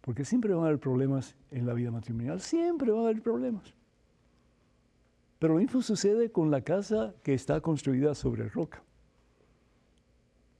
Porque 0.00 0.24
siempre 0.24 0.52
van 0.52 0.64
a 0.64 0.66
haber 0.68 0.80
problemas 0.80 1.36
en 1.50 1.66
la 1.66 1.74
vida 1.74 1.90
matrimonial, 1.90 2.40
siempre 2.40 2.90
van 2.90 3.02
a 3.02 3.08
haber 3.08 3.22
problemas. 3.22 3.74
Pero 5.38 5.54
lo 5.54 5.60
mismo 5.60 5.82
sucede 5.82 6.32
con 6.32 6.50
la 6.50 6.62
casa 6.62 7.14
que 7.22 7.34
está 7.34 7.60
construida 7.60 8.14
sobre 8.14 8.48
roca. 8.48 8.82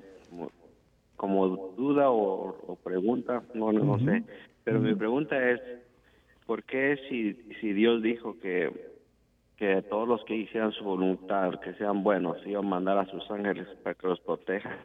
como 1.17 1.49
duda 1.49 2.11
o, 2.11 2.77
pregunta, 2.83 3.43
no, 3.55 3.73
no, 3.73 3.99
sé. 4.01 4.25
Pero 4.65 4.81
mi 4.81 4.95
pregunta 4.95 5.51
es, 5.51 5.61
¿por 6.47 6.65
qué 6.65 6.99
si, 7.09 7.35
si 7.61 7.73
Dios 7.73 8.03
dijo 8.03 8.39
que, 8.41 8.71
que 9.57 9.83
todos 9.83 10.09
los 10.09 10.25
que 10.25 10.35
hicieran 10.35 10.73
su 10.73 10.83
voluntad, 10.83 11.61
que 11.61 11.75
sean 11.75 12.03
buenos, 12.03 12.45
iban 12.47 12.67
a 12.67 12.69
mandar 12.69 12.99
a 12.99 13.07
sus 13.07 13.31
ángeles 13.31 13.69
para 13.85 13.95
que 13.95 14.09
los 14.09 14.21
protejan? 14.21 14.79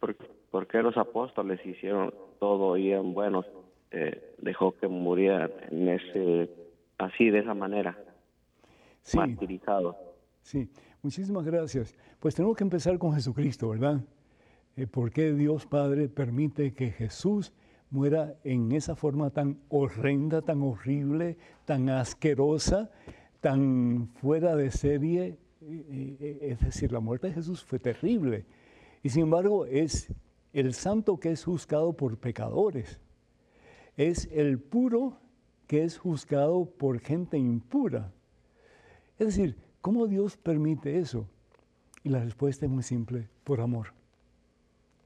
¿Por, 0.00 0.16
por 0.50 0.66
qué 0.66 0.82
los 0.82 0.96
apóstoles 0.96 1.64
hicieron 1.64 2.12
todo 2.40 2.76
y 2.76 2.90
eran 2.90 3.14
buenos? 3.14 3.46
Eh, 3.92 4.34
dejó 4.38 4.72
que 4.72 4.88
murieran 4.88 5.52
en 5.70 5.88
ese, 5.88 6.50
así, 6.98 7.30
de 7.30 7.38
esa 7.38 7.54
manera 7.54 7.96
sí. 9.04 9.18
Sí, 10.42 10.68
muchísimas 11.02 11.44
gracias. 11.44 11.94
Pues 12.20 12.34
tenemos 12.34 12.56
que 12.56 12.64
empezar 12.64 12.98
con 12.98 13.14
Jesucristo, 13.14 13.68
¿verdad? 13.68 14.02
Eh, 14.76 14.86
¿Por 14.86 15.10
qué 15.10 15.32
Dios 15.32 15.66
Padre 15.66 16.08
permite 16.08 16.74
que 16.74 16.90
Jesús 16.90 17.52
muera 17.90 18.34
en 18.44 18.72
esa 18.72 18.96
forma 18.96 19.30
tan 19.30 19.58
horrenda, 19.68 20.42
tan 20.42 20.62
horrible, 20.62 21.36
tan 21.64 21.88
asquerosa, 21.88 22.90
tan 23.40 24.08
fuera 24.14 24.56
de 24.56 24.70
serie? 24.70 25.38
Eh, 25.62 26.16
eh, 26.20 26.38
es 26.42 26.60
decir, 26.60 26.90
la 26.90 27.00
muerte 27.00 27.28
de 27.28 27.34
Jesús 27.34 27.62
fue 27.62 27.78
terrible. 27.78 28.44
Y 29.02 29.10
sin 29.10 29.22
embargo 29.22 29.66
es 29.66 30.12
el 30.52 30.74
santo 30.74 31.18
que 31.18 31.30
es 31.30 31.44
juzgado 31.44 31.92
por 31.92 32.18
pecadores. 32.18 33.00
Es 33.96 34.28
el 34.32 34.58
puro 34.58 35.18
que 35.66 35.84
es 35.84 35.98
juzgado 35.98 36.66
por 36.66 37.00
gente 37.00 37.38
impura. 37.38 38.12
Es 39.18 39.28
decir, 39.28 39.56
¿cómo 39.80 40.06
Dios 40.06 40.36
permite 40.36 40.98
eso? 40.98 41.28
Y 42.02 42.08
la 42.08 42.22
respuesta 42.22 42.66
es 42.66 42.70
muy 42.70 42.82
simple, 42.82 43.28
por 43.44 43.60
amor. 43.60 43.88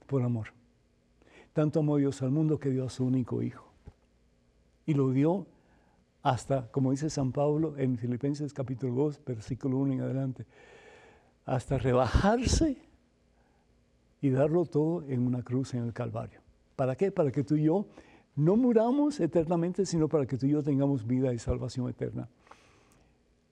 Por 0.07 0.23
amor. 0.23 0.49
Tanto 1.53 1.81
amó 1.81 1.97
Dios 1.97 2.23
al 2.23 2.31
mundo 2.31 2.59
que 2.59 2.71
dio 2.71 2.87
a 2.87 2.91
su 2.91 3.05
único 3.05 3.43
hijo. 3.43 3.71
Y 4.87 4.95
lo 4.95 5.11
dio 5.11 5.47
hasta, 6.23 6.71
como 6.71 6.91
dice 6.91 7.11
San 7.11 7.33
Pablo 7.33 7.77
en 7.77 7.99
Filipenses 7.99 8.53
capítulo 8.53 8.95
2, 8.95 9.25
versículo 9.25 9.79
1 9.79 9.93
en 9.95 10.01
adelante, 10.01 10.47
hasta 11.45 11.79
rebajarse 11.79 12.77
y 14.21 14.31
darlo 14.31 14.65
todo 14.65 15.05
en 15.09 15.27
una 15.27 15.43
cruz 15.43 15.75
en 15.75 15.85
el 15.85 15.93
Calvario. 15.93 16.41
¿Para 16.77 16.97
qué? 16.97 17.11
Para 17.13 17.31
que 17.31 17.45
tú 17.45 17.57
y 17.57 17.65
yo 17.65 17.87
no 18.37 18.57
muramos 18.57 19.21
eternamente, 19.21 19.85
sino 19.85 20.09
para 20.09 20.27
que 20.27 20.37
tú 20.37 20.47
y 20.47 20.51
yo 20.51 20.63
tengamos 20.63 21.07
vida 21.07 21.33
y 21.33 21.39
salvación 21.39 21.89
eterna. 21.89 22.29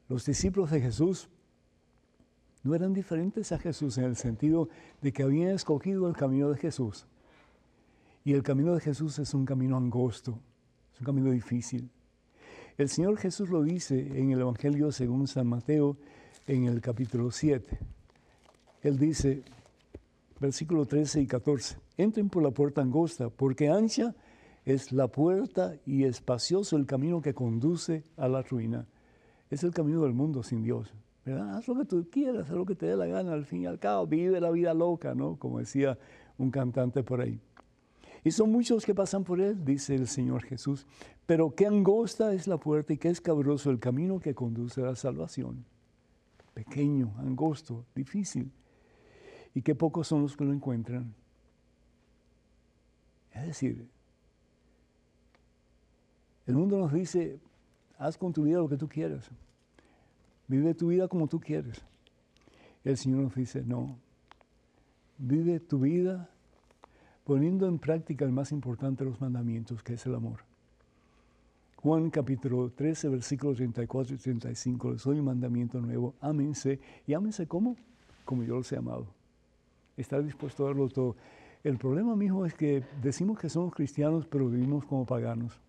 Los 0.09 0.25
discípulos 0.25 0.71
de 0.71 0.81
Jesús 0.81 1.29
no 2.63 2.75
eran 2.75 2.93
diferentes 2.93 3.51
a 3.53 3.59
Jesús 3.59 3.99
en 3.99 4.05
el 4.05 4.17
sentido 4.17 4.69
de 5.03 5.13
que 5.13 5.25
habían 5.25 5.51
escogido 5.51 6.09
el 6.09 6.17
camino 6.17 6.51
de 6.51 6.59
Jesús. 6.59 7.07
Y 8.25 8.33
el 8.33 8.43
camino 8.43 8.75
de 8.75 8.81
Jesús 8.81 9.19
es 9.19 9.35
un 9.35 9.45
camino 9.45 9.77
angosto, 9.77 10.39
es 10.95 11.01
un 11.01 11.07
camino 11.07 11.31
difícil. 11.31 11.91
El 12.77 12.89
Señor 12.89 13.17
Jesús 13.19 13.51
lo 13.51 13.63
dice 13.63 13.99
en 14.19 14.31
el 14.31 14.41
Evangelio 14.41 14.93
según 14.93 15.27
San 15.27 15.47
Mateo 15.47 15.97
en 16.47 16.65
el 16.65 16.81
capítulo 16.81 17.31
7. 17.31 17.79
Él 18.83 18.99
dice, 18.99 19.43
versículo 20.41 20.87
13 20.87 21.23
y 21.23 21.27
14, 21.27 21.79
entren 21.97 22.29
por 22.29 22.43
la 22.43 22.51
puerta 22.51 22.81
angosta, 22.81 23.29
porque 23.31 23.69
ancha 23.69 24.15
es 24.65 24.93
la 24.93 25.09
puerta 25.09 25.75
y 25.85 26.05
espacioso 26.05 26.77
el 26.77 26.87
camino 26.87 27.21
que 27.21 27.35
conduce 27.35 28.05
a 28.17 28.29
la 28.29 28.43
ruina 28.43 28.87
es 29.51 29.63
el 29.63 29.73
camino 29.73 30.03
del 30.03 30.13
mundo 30.13 30.43
sin 30.43 30.63
Dios. 30.63 30.93
Haz 31.27 31.67
lo 31.67 31.77
que 31.77 31.85
tú 31.85 32.09
quieras, 32.11 32.49
haz 32.51 32.57
lo 32.57 32.67
que 32.67 32.75
te 32.75 32.87
dé 32.87 32.97
la 32.97 33.07
gana, 33.07 33.33
al 33.33 33.45
fin 33.45 33.63
y 33.63 33.67
al 33.67 33.79
cabo, 33.79 34.07
vive 34.07 34.41
la 34.41 34.51
vida 34.51 34.75
loca, 34.75 35.15
¿no? 35.15 35.37
Como 35.37 35.59
decía 35.59 35.99
un 36.39 36.51
cantante 36.51 37.03
por 37.03 37.21
ahí. 37.21 37.41
Y 38.23 38.31
son 38.31 38.51
muchos 38.51 38.85
que 38.85 38.95
pasan 38.95 39.25
por 39.25 39.41
él, 39.41 39.65
dice 39.65 39.95
el 39.95 40.09
Señor 40.09 40.43
Jesús, 40.43 40.87
pero 41.27 41.55
qué 41.55 41.67
angosta 41.67 42.33
es 42.33 42.47
la 42.47 42.59
puerta 42.59 42.93
y 42.93 42.99
qué 42.99 43.09
escabroso 43.09 43.71
el 43.71 43.79
camino 43.79 44.21
que 44.21 44.35
conduce 44.35 44.83
a 44.83 44.87
la 44.87 44.97
salvación. 44.97 45.65
Pequeño, 46.55 47.15
angosto, 47.19 47.85
difícil. 47.95 48.51
Y 49.55 49.63
qué 49.63 49.75
pocos 49.75 50.07
son 50.07 50.23
los 50.23 50.37
que 50.37 50.45
lo 50.45 50.53
encuentran. 50.53 51.15
Es 53.33 53.47
decir, 53.47 53.89
el 56.47 56.55
mundo 56.55 56.79
nos 56.79 56.93
dice, 56.93 57.39
haz 57.99 58.17
con 58.19 58.33
tu 58.33 58.45
vida 58.45 58.59
lo 58.59 58.69
que 58.69 58.77
tú 58.77 58.89
quieras. 58.89 59.31
Vive 60.49 60.75
tu 60.75 60.89
vida 60.89 61.09
como 61.09 61.27
tú 61.27 61.41
quieres. 61.41 61.83
El 62.85 62.97
Señor 62.97 63.21
nos 63.21 63.35
dice, 63.35 63.65
no, 63.65 63.99
vive 65.19 65.59
tu 65.59 65.81
vida 65.81 66.31
poniendo 67.25 67.67
en 67.67 67.79
práctica 67.79 68.25
el 68.25 68.33
más 68.33 68.53
importante 68.53 69.03
de 69.03 69.11
los 69.11 69.21
mandamientos, 69.21 69.83
que 69.83 69.95
es 69.95 70.07
el 70.07 70.15
amor. 70.15 70.41
Juan 71.77 72.11
capítulo 72.11 72.71
13, 72.71 73.09
versículos 73.09 73.57
34 73.57 74.15
y 74.15 74.19
35, 74.19 74.93
les 74.93 75.05
doy 75.05 75.19
un 75.19 75.25
mandamiento 75.25 75.81
nuevo, 75.81 76.15
ámense, 76.21 76.81
y 77.07 77.15
ámense 77.15 77.47
como, 77.47 77.77
como 78.25 78.45
yo 78.45 78.57
los 78.57 78.71
he 78.73 78.77
amado. 78.77 79.09
Estar 79.97 80.23
dispuesto 80.25 80.65
a 80.65 80.69
darlo 80.69 80.89
todo. 80.89 81.17
El 81.65 81.79
problema, 81.79 82.15
mijo, 82.15 82.47
es 82.47 82.55
que 82.55 82.85
decimos 83.03 83.39
que 83.39 83.49
somos 83.49 83.75
cristianos, 83.75 84.27
pero 84.27 84.49
vivimos 84.49 84.85
como 84.85 85.05
paganos. 85.05 85.61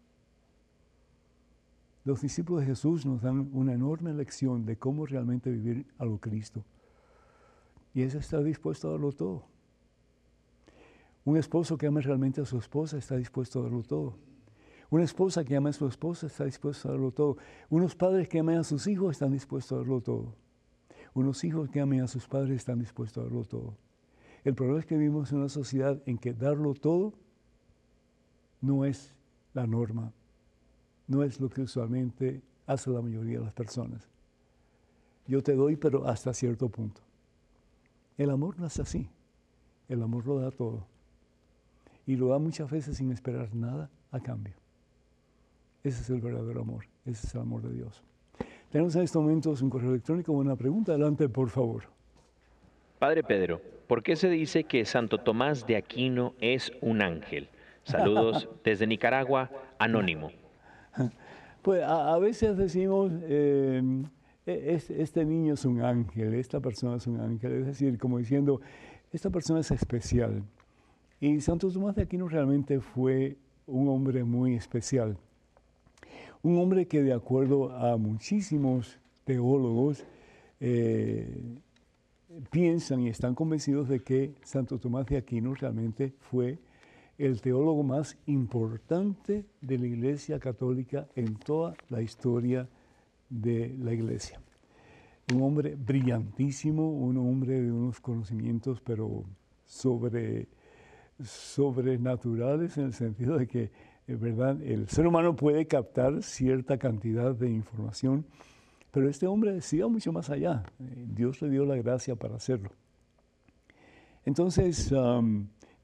Los 2.07 2.21
discípulos 2.21 2.61
de 2.61 2.67
Jesús 2.67 3.05
nos 3.05 3.21
dan 3.21 3.49
una 3.51 3.73
enorme 3.73 4.13
lección 4.13 4.65
de 4.65 4.77
cómo 4.77 5.05
realmente 5.05 5.51
vivir 5.51 5.85
a 5.97 6.05
lo 6.05 6.19
Cristo. 6.19 6.63
Y 7.93 8.03
es 8.03 8.15
estar 8.15 8.41
dispuesto 8.45 8.87
a 8.87 8.91
darlo 8.91 9.11
todo. 9.11 9.43
Un 11.25 11.35
esposo 11.35 11.77
que 11.77 11.85
ama 11.85 11.99
realmente 11.99 12.39
a 12.39 12.45
su 12.45 12.59
esposa 12.59 12.97
está 12.97 13.17
dispuesto 13.17 13.59
a 13.59 13.63
darlo 13.63 13.83
todo. 13.83 14.15
Una 14.89 15.03
esposa 15.03 15.43
que 15.43 15.57
ama 15.57 15.71
a 15.71 15.73
su 15.73 15.85
esposa 15.85 16.27
está 16.27 16.45
dispuesto 16.45 16.87
a 16.87 16.91
darlo 16.91 17.11
todo. 17.11 17.39
Unos 17.69 17.93
padres 17.93 18.29
que 18.29 18.39
aman 18.39 18.59
a 18.59 18.63
sus 18.63 18.87
hijos 18.87 19.11
están 19.11 19.33
dispuestos 19.33 19.73
a 19.73 19.79
darlo 19.79 19.99
todo. 19.99 20.33
Unos 21.13 21.43
hijos 21.43 21.69
que 21.69 21.81
amen 21.81 21.99
a 21.99 22.07
sus 22.07 22.25
padres 22.25 22.55
están 22.55 22.79
dispuestos 22.79 23.19
a 23.19 23.25
darlo 23.25 23.43
todo. 23.43 23.75
El 24.45 24.55
problema 24.55 24.79
es 24.79 24.85
que 24.85 24.95
vivimos 24.95 25.33
en 25.33 25.39
una 25.39 25.49
sociedad 25.49 26.01
en 26.05 26.17
que 26.17 26.33
darlo 26.33 26.73
todo 26.73 27.15
no 28.61 28.85
es 28.85 29.13
la 29.53 29.67
norma, 29.67 30.13
no 31.07 31.23
es 31.23 31.39
lo 31.39 31.49
que 31.49 31.61
usualmente 31.61 32.41
hace 32.65 32.89
la 32.89 33.01
mayoría 33.01 33.39
de 33.39 33.45
las 33.45 33.53
personas. 33.53 34.07
Yo 35.25 35.41
te 35.41 35.55
doy, 35.55 35.75
pero 35.75 36.07
hasta 36.07 36.33
cierto 36.33 36.69
punto. 36.69 37.01
El 38.17 38.29
amor 38.29 38.59
no 38.59 38.67
es 38.67 38.79
así. 38.79 39.09
El 39.89 40.01
amor 40.01 40.25
lo 40.25 40.39
da 40.39 40.51
todo. 40.51 40.85
Y 42.05 42.15
lo 42.15 42.29
da 42.29 42.39
muchas 42.39 42.69
veces 42.69 42.97
sin 42.97 43.11
esperar 43.11 43.53
nada 43.53 43.89
a 44.11 44.19
cambio. 44.19 44.53
Ese 45.83 46.01
es 46.01 46.09
el 46.09 46.21
verdadero 46.21 46.61
amor. 46.61 46.85
Ese 47.05 47.27
es 47.27 47.35
el 47.35 47.41
amor 47.41 47.61
de 47.61 47.73
Dios. 47.73 48.03
Tenemos 48.69 48.95
en 48.95 49.03
estos 49.03 49.21
momentos 49.21 49.61
un 49.61 49.69
correo 49.69 49.91
electrónico. 49.91 50.31
Una 50.31 50.55
pregunta. 50.55 50.93
Adelante, 50.93 51.29
por 51.29 51.49
favor. 51.49 51.83
Padre 52.99 53.23
Pedro, 53.23 53.61
¿por 53.87 54.01
qué 54.01 54.15
se 54.15 54.29
dice 54.29 54.63
que 54.63 54.83
Santo 54.85 55.19
Tomás 55.19 55.67
de 55.67 55.77
Aquino 55.77 56.33
es 56.39 56.71
un 56.81 57.01
ángel? 57.01 57.49
Saludos 57.83 58.49
desde 58.63 58.87
Nicaragua, 58.87 59.51
anónimo. 59.77 60.31
Pues 61.63 61.83
a, 61.83 62.17
veces 62.17 62.55
decimos, 62.55 63.11
eh, 63.23 63.81
e, 64.45 64.81
este 64.99 65.25
niño 65.25 65.55
es 65.55 65.65
un 65.65 65.81
ángel, 65.81 66.33
esta 66.35 66.61
persona 66.61 66.95
es 66.95 67.07
un 67.07 67.19
ángel, 67.19 67.51
es 67.51 67.65
decir, 67.65 67.97
como 67.97 68.19
diciendo, 68.19 68.61
esta 69.11 69.29
persona 69.29 69.59
es 69.59 69.71
especial. 69.71 70.43
Y 71.19 71.41
Santo 71.41 71.69
Tomás 71.69 71.95
de 71.95 72.03
Aquino 72.03 72.29
realmente 72.29 72.79
fue 72.79 73.35
un 73.65 73.89
hombre 73.89 74.23
muy 74.23 74.55
especial. 74.55 75.17
Un 76.41 76.57
hombre 76.57 76.87
que 76.87 77.01
de 77.01 77.11
acuerdo 77.11 77.71
a 77.71 77.97
muchísimos 77.97 78.97
teólogos 79.25 80.05
eh, 80.61 81.27
piensan 82.51 83.01
y 83.01 83.09
están 83.09 83.35
convencidos 83.35 83.89
de 83.89 83.99
que 83.99 84.35
Santo 84.43 84.79
Tomás 84.79 85.05
de 85.07 85.17
Aquino 85.17 85.53
realmente 85.53 86.13
fue 86.19 86.59
el 87.17 87.41
teólogo 87.41 87.83
más 87.83 88.17
importante 88.27 89.45
de 89.61 89.77
la 89.77 89.87
Iglesia 89.87 90.39
Católica 90.39 91.07
en 91.15 91.35
toda 91.35 91.73
la 91.89 92.01
historia 92.01 92.69
de 93.29 93.75
la 93.79 93.93
Iglesia. 93.93 94.39
un 95.33 95.41
hombre 95.41 95.75
brillantísimo, 95.75 96.89
un 96.89 97.17
hombre 97.17 97.61
de 97.61 97.69
unos 97.69 97.99
conocimientos, 97.99 98.79
pero 98.79 99.25
sobre, 99.65 100.47
sobrenaturales 101.21 102.77
en 102.77 102.85
el 102.85 102.93
sentido 102.93 103.37
de 103.37 103.45
que, 103.45 103.71
¿verdad? 104.07 104.61
El 104.61 104.87
ser 104.87 105.05
humano 105.05 105.35
puede 105.35 105.67
captar 105.67 106.23
cierta 106.23 106.77
cantidad 106.77 107.35
de 107.35 107.49
información, 107.49 108.25
pero 108.91 109.09
este 109.09 109.27
hombre 109.27 109.51
decía 109.51 109.87
mucho 109.87 110.13
más 110.13 110.29
allá. 110.29 110.63
Dios 110.79 111.41
le 111.41 111.49
dio 111.49 111.65
la 111.65 111.75
gracia 111.75 112.15
para 112.15 112.35
hacerlo. 112.35 112.69
Entonces, 114.23 114.93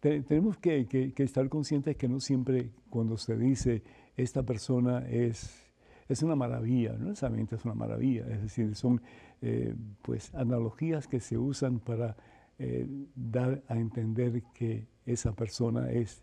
tenemos 0.03 0.57
que, 0.57 1.13
estar 1.17 1.47
conscientes 1.47 1.95
que 1.95 2.09
no 2.09 2.19
siempre 2.19 2.71
cuando 2.89 3.17
se 3.17 3.37
dice 3.37 3.83
esta 4.17 4.43
persona 4.43 5.07
es, 5.07 5.71
es 6.09 6.21
una 6.23 6.35
maravilla, 6.35 6.93
no 6.93 7.09
necesariamente 7.09 7.55
es 7.55 7.63
una 7.63 7.73
maravilla, 7.73 8.27
es 8.27 8.41
decir, 8.41 8.75
son 8.75 9.01
eh, 9.41 9.73
pues 10.01 10.33
analogías 10.35 11.07
que 11.07 11.21
se 11.21 11.37
usan 11.37 11.79
para 11.79 12.17
eh, 12.59 12.85
dar 13.15 13.63
a 13.69 13.77
entender 13.77 14.43
que 14.53 14.87
esa 15.05 15.33
persona 15.33 15.89
es 15.89 16.21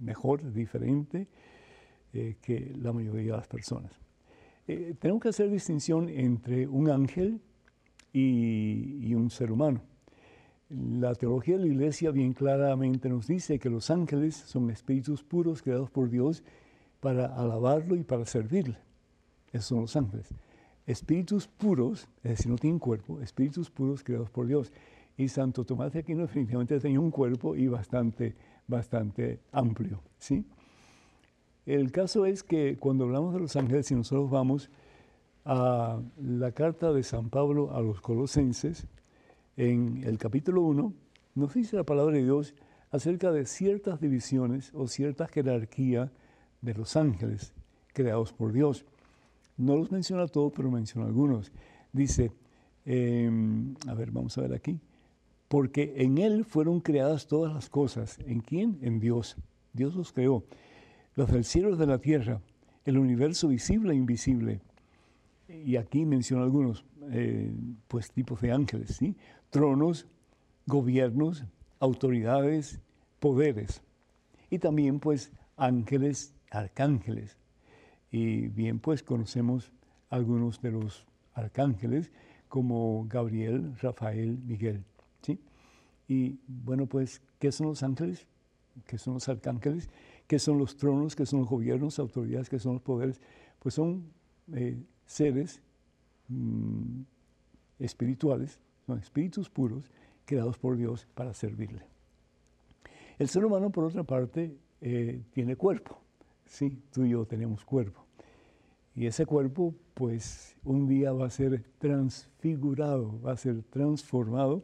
mejor, 0.00 0.52
diferente 0.52 1.28
eh, 2.12 2.36
que 2.42 2.72
la 2.76 2.92
mayoría 2.92 3.32
de 3.32 3.38
las 3.38 3.46
personas. 3.46 3.92
tenemos 4.66 5.22
que 5.22 5.28
hacer 5.28 5.48
distinción 5.48 6.08
entre 6.08 6.66
un 6.66 6.90
ángel 6.90 7.40
y, 8.12 9.14
un 9.14 9.30
ser 9.30 9.52
humano. 9.52 9.80
La 10.72 11.14
teología 11.14 11.56
de 11.56 11.66
la 11.66 11.72
iglesia 11.72 12.10
bien 12.10 12.32
claramente 12.32 13.08
nos 13.08 13.26
dice 13.26 13.58
que 13.58 13.68
los 13.68 13.90
ángeles 13.90 14.34
son 14.34 14.70
espíritus 14.70 15.22
puros 15.22 15.62
creados 15.62 15.90
por 15.90 16.08
Dios 16.08 16.42
para 17.00 17.26
alabarlo 17.26 17.94
y 17.96 18.04
para 18.04 18.24
servirle. 18.24 18.78
Esos 19.52 19.66
son 19.66 19.80
los 19.82 19.96
ángeles 19.96 20.34
espíritus 20.86 21.46
puros, 21.46 22.08
es 22.22 22.30
decir, 22.32 22.50
no 22.50 22.56
tienen 22.56 22.78
cuerpo, 22.78 23.20
espíritus 23.20 23.70
puros 23.70 24.02
creados 24.02 24.30
por 24.30 24.46
Dios. 24.46 24.72
Y 25.16 25.28
Santo 25.28 25.64
Tomás 25.64 25.92
de 25.92 26.00
Aquino 26.00 26.22
definitivamente 26.22 26.80
tenía 26.80 27.00
un 27.00 27.10
cuerpo 27.10 27.54
y 27.54 27.68
bastante, 27.68 28.34
bastante 28.66 29.40
amplio. 29.52 30.00
¿sí? 30.18 30.44
El 31.66 31.92
caso 31.92 32.26
es 32.26 32.42
que 32.42 32.76
cuando 32.78 33.04
hablamos 33.04 33.34
de 33.34 33.40
los 33.40 33.54
ángeles, 33.56 33.86
si 33.86 33.94
nosotros 33.94 34.30
vamos 34.30 34.70
a 35.44 36.00
la 36.16 36.52
carta 36.52 36.92
de 36.92 37.02
San 37.02 37.28
Pablo 37.28 37.74
a 37.74 37.80
los 37.80 38.00
colosenses, 38.00 38.86
en 39.56 40.02
el 40.04 40.18
capítulo 40.18 40.62
1, 40.62 40.92
nos 41.34 41.54
dice 41.54 41.76
la 41.76 41.84
palabra 41.84 42.16
de 42.16 42.24
Dios 42.24 42.54
acerca 42.90 43.32
de 43.32 43.46
ciertas 43.46 44.00
divisiones 44.00 44.70
o 44.74 44.86
cierta 44.86 45.26
jerarquía 45.26 46.12
de 46.60 46.74
los 46.74 46.96
ángeles 46.96 47.54
creados 47.92 48.32
por 48.32 48.52
Dios. 48.52 48.84
No 49.56 49.76
los 49.76 49.90
menciona 49.90 50.26
todos, 50.28 50.52
pero 50.54 50.70
menciona 50.70 51.06
algunos. 51.06 51.52
Dice, 51.92 52.32
em, 52.84 53.74
a 53.86 53.94
ver, 53.94 54.10
vamos 54.10 54.36
a 54.38 54.42
ver 54.42 54.54
aquí, 54.54 54.80
porque 55.48 55.94
en 55.96 56.18
Él 56.18 56.44
fueron 56.44 56.80
creadas 56.80 57.26
todas 57.26 57.52
las 57.52 57.68
cosas. 57.68 58.18
¿En 58.26 58.40
quién? 58.40 58.78
En 58.82 59.00
Dios. 59.00 59.36
Dios 59.72 59.94
los 59.94 60.12
creó. 60.12 60.44
Los 61.14 61.30
del 61.30 61.44
cielo 61.44 61.74
y 61.74 61.78
de 61.78 61.86
la 61.86 61.98
tierra, 61.98 62.40
el 62.84 62.98
universo 62.98 63.48
visible 63.48 63.92
e 63.92 63.96
invisible. 63.96 64.60
Y 65.64 65.76
aquí 65.76 66.04
menciona 66.04 66.44
algunos, 66.44 66.84
eh, 67.10 67.52
pues 67.88 68.10
tipos 68.10 68.40
de 68.40 68.52
ángeles, 68.52 68.96
¿sí? 68.96 69.16
Tronos, 69.50 70.06
gobiernos, 70.66 71.44
autoridades, 71.78 72.80
poderes. 73.20 73.82
Y 74.50 74.58
también 74.58 74.98
pues 74.98 75.32
ángeles, 75.56 76.34
arcángeles. 76.50 77.36
Y 78.10 78.48
bien, 78.48 78.78
pues 78.78 79.02
conocemos 79.02 79.72
algunos 80.10 80.60
de 80.60 80.72
los 80.72 81.06
arcángeles 81.34 82.10
como 82.48 83.06
Gabriel, 83.08 83.74
Rafael, 83.80 84.38
Miguel. 84.44 84.84
¿sí? 85.22 85.40
Y 86.06 86.38
bueno, 86.46 86.86
pues, 86.86 87.22
¿qué 87.38 87.50
son 87.50 87.68
los 87.68 87.82
ángeles? 87.82 88.26
¿Qué 88.86 88.98
son 88.98 89.14
los 89.14 89.28
arcángeles? 89.28 89.88
¿Qué 90.26 90.38
son 90.38 90.58
los 90.58 90.76
tronos? 90.76 91.16
¿Qué 91.16 91.24
son 91.24 91.40
los 91.40 91.48
gobiernos, 91.48 91.98
autoridades? 91.98 92.50
¿Qué 92.50 92.58
son 92.58 92.74
los 92.74 92.82
poderes? 92.82 93.20
Pues 93.58 93.74
son 93.74 94.04
eh, 94.52 94.82
seres 95.12 95.62
mm, 96.28 97.02
espirituales, 97.78 98.58
son 98.86 98.98
espíritus 98.98 99.48
puros 99.48 99.90
creados 100.24 100.58
por 100.58 100.76
Dios 100.76 101.06
para 101.14 101.34
servirle. 101.34 101.82
El 103.18 103.28
ser 103.28 103.44
humano, 103.44 103.70
por 103.70 103.84
otra 103.84 104.02
parte, 104.04 104.56
eh, 104.80 105.22
tiene 105.32 105.56
cuerpo. 105.56 105.98
Sí, 106.46 106.82
tú 106.92 107.04
y 107.04 107.10
yo 107.10 107.24
tenemos 107.26 107.64
cuerpo. 107.64 108.04
Y 108.94 109.06
ese 109.06 109.26
cuerpo, 109.26 109.74
pues, 109.94 110.56
un 110.64 110.86
día 110.86 111.12
va 111.12 111.26
a 111.26 111.30
ser 111.30 111.62
transfigurado, 111.78 113.20
va 113.22 113.32
a 113.32 113.36
ser 113.36 113.62
transformado 113.62 114.62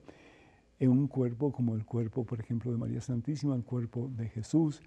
en 0.80 0.90
un 0.90 1.08
cuerpo 1.08 1.52
como 1.52 1.74
el 1.74 1.84
cuerpo, 1.84 2.24
por 2.24 2.40
ejemplo, 2.40 2.70
de 2.70 2.78
María 2.78 3.00
Santísima, 3.00 3.54
el 3.54 3.64
cuerpo 3.64 4.10
de 4.16 4.28
Jesús. 4.28 4.82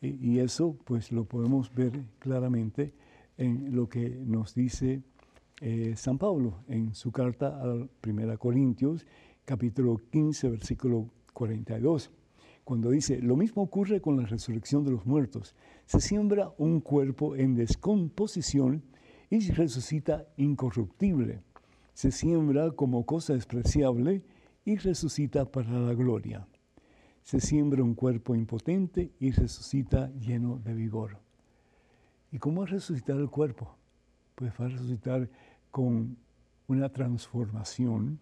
Y, 0.00 0.38
eso, 0.38 0.76
pues, 0.84 1.10
lo 1.10 1.24
podemos 1.24 1.74
ver 1.74 1.92
claramente 2.18 2.92
en 3.38 3.74
lo 3.74 3.88
que 3.88 4.08
nos 4.08 4.54
dice 4.54 5.02
eh, 5.60 5.94
San 5.96 6.18
Pablo 6.18 6.64
en 6.68 6.94
su 6.94 7.12
carta 7.12 7.60
a 7.60 7.74
1 8.06 8.38
Corintios, 8.38 9.06
capítulo 9.44 10.00
15, 10.10 10.50
versículo 10.50 11.10
42 11.32 12.10
cuando 12.66 12.90
dice, 12.90 13.22
lo 13.22 13.36
mismo 13.36 13.62
ocurre 13.62 14.00
con 14.00 14.16
la 14.16 14.26
resurrección 14.26 14.82
de 14.84 14.90
los 14.90 15.06
muertos. 15.06 15.54
Se 15.84 16.00
siembra 16.00 16.52
un 16.58 16.80
cuerpo 16.80 17.36
en 17.36 17.54
descomposición 17.54 18.82
y 19.30 19.52
resucita 19.52 20.26
incorruptible. 20.36 21.42
Se 21.94 22.10
siembra 22.10 22.72
como 22.72 23.06
cosa 23.06 23.34
despreciable 23.34 24.24
y 24.64 24.78
resucita 24.78 25.44
para 25.44 25.78
la 25.78 25.94
gloria. 25.94 26.48
Se 27.22 27.38
siembra 27.38 27.84
un 27.84 27.94
cuerpo 27.94 28.34
impotente 28.34 29.12
y 29.20 29.30
resucita 29.30 30.10
lleno 30.18 30.58
de 30.58 30.74
vigor. 30.74 31.20
¿Y 32.32 32.38
cómo 32.38 32.62
va 32.62 32.66
a 32.66 32.70
resucitar 32.70 33.16
el 33.16 33.30
cuerpo? 33.30 33.76
Pues 34.34 34.52
va 34.60 34.66
a 34.66 34.68
resucitar 34.68 35.28
con 35.70 36.16
una 36.68 36.88
transformación 36.90 38.18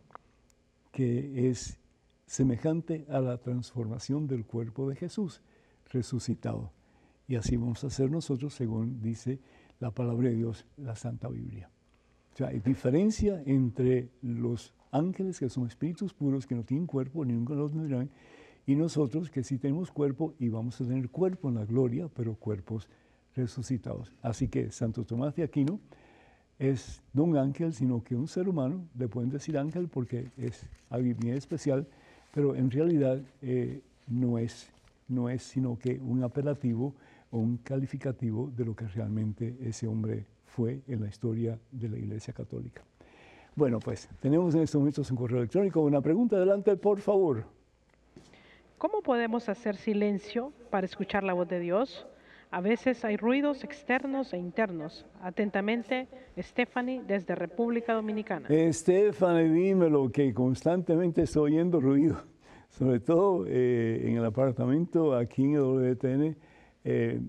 que 0.93 1.49
es 1.51 1.79
semejante 2.27 3.07
a 3.09 3.21
la 3.21 3.39
transformación 3.39 4.27
del 4.27 4.45
cuerpo 4.45 4.89
de 4.89 4.97
Jesús 4.97 5.43
resucitado. 5.91 6.73
Y 7.27 7.37
así 7.37 7.57
vamos 7.57 7.83
a 7.85 7.87
hacer 7.87 8.11
nosotros 8.11 8.55
según 8.55 9.01
dice 9.01 9.41
la 9.81 9.91
palabra 9.91 10.29
de 10.29 10.37
Dios, 10.37 10.67
la 10.77 10.95
Santa 10.95 11.29
Biblia. 11.29 11.71
O 12.33 12.37
sea, 12.37 12.49
hay 12.49 12.61
diferencia 12.61 13.43
entre 13.47 14.11
los 14.23 14.75
ángeles 14.91 15.39
que 15.39 15.49
son 15.49 15.67
espíritus 15.67 16.13
puros, 16.13 16.47
que 16.47 16.55
no 16.55 16.65
tienen 16.65 16.87
cuerpo, 16.87 17.25
ni 17.25 17.33
nunca 17.33 17.55
los 17.55 17.73
tendrán, 17.73 18.11
y 18.67 18.77
nosotros 18.77 19.31
que 19.31 19.43
sí 19.43 19.59
tenemos 19.59 19.91
cuerpo 19.91 20.35
y 20.39 20.49
vamos 20.49 20.81
a 20.81 20.85
tener 20.85 21.11
cuerpo 21.11 21.49
en 21.49 21.57
la 21.57 21.65
gloria, 21.65 22.09
pero 22.09 22.35
cuerpos 22.35 22.89
resucitados. 23.35 24.13
Así 24.23 24.49
que 24.49 24.71
Santo 24.71 25.05
Tomás 25.05 25.35
de 25.35 25.43
Aquino 25.43 25.81
es 26.59 27.03
no 27.13 27.25
un 27.25 27.37
ángel, 27.37 27.73
sino 27.73 28.03
que 28.03 28.15
un 28.15 28.29
ser 28.29 28.49
humano, 28.49 28.87
le 28.97 29.09
pueden 29.09 29.31
decir 29.31 29.59
ángel 29.59 29.89
porque 29.89 30.31
es 30.37 30.69
alguien 30.91 31.17
bien 31.19 31.37
especial, 31.37 31.87
pero 32.33 32.55
en 32.55 32.71
realidad 32.71 33.21
eh, 33.43 33.83
no, 34.07 34.39
es, 34.39 34.71
no 35.09 35.29
es 35.29 35.43
sino 35.43 35.79
que 35.79 35.99
un 35.99 36.23
apelativo 36.23 36.95
o 37.31 37.39
un 37.39 37.57
calificativo 37.59 38.51
de 38.57 38.65
lo 38.65 38.77
que 38.77 38.87
realmente 38.87 39.57
ese 39.61 39.87
hombre 39.87 40.27
fue 40.47 40.83
en 40.87 41.01
la 41.01 41.09
historia 41.09 41.59
de 41.73 41.89
la 41.89 41.99
Iglesia 41.99 42.33
Católica. 42.33 42.83
Bueno, 43.57 43.79
pues 43.79 44.09
tenemos 44.21 44.55
en 44.55 44.63
estos 44.63 44.81
momentos 44.81 45.11
un 45.11 45.17
correo 45.17 45.39
electrónico. 45.39 45.81
Una 45.81 46.01
pregunta, 46.01 46.37
adelante, 46.37 46.77
por 46.77 47.01
favor. 47.01 47.45
¿Cómo 48.79 49.01
podemos 49.01 49.49
hacer 49.49 49.77
silencio 49.77 50.53
para 50.71 50.87
escuchar 50.87 51.23
la 51.23 51.33
voz 51.35 51.49
de 51.49 51.61
Dios? 51.61 52.07
A 52.55 52.61
veces 52.61 53.05
hay 53.05 53.17
ruidos 53.17 53.65
externos 53.65 54.33
e 54.33 54.39
internos. 54.39 55.05
Atentamente, 55.21 56.07
Stephanie, 56.39 57.03
desde 57.05 57.35
República 57.35 57.95
Dominicana. 57.95 58.49
Stephanie, 58.71 59.49
dime 59.49 59.91
lo 59.91 60.09
que 60.13 60.33
constantemente 60.33 61.23
estoy 61.23 61.51
oyendo 61.51 61.81
ruido, 61.81 62.17
sobre 62.71 63.01
todo 63.01 63.45
eh, 63.49 64.05
en 64.05 64.19
el 64.19 64.25
apartamento 64.25 65.17
aquí 65.17 65.43
en 65.43 65.55
el 65.55 65.63
WTN. 65.63 66.37
Eh, 66.85 67.21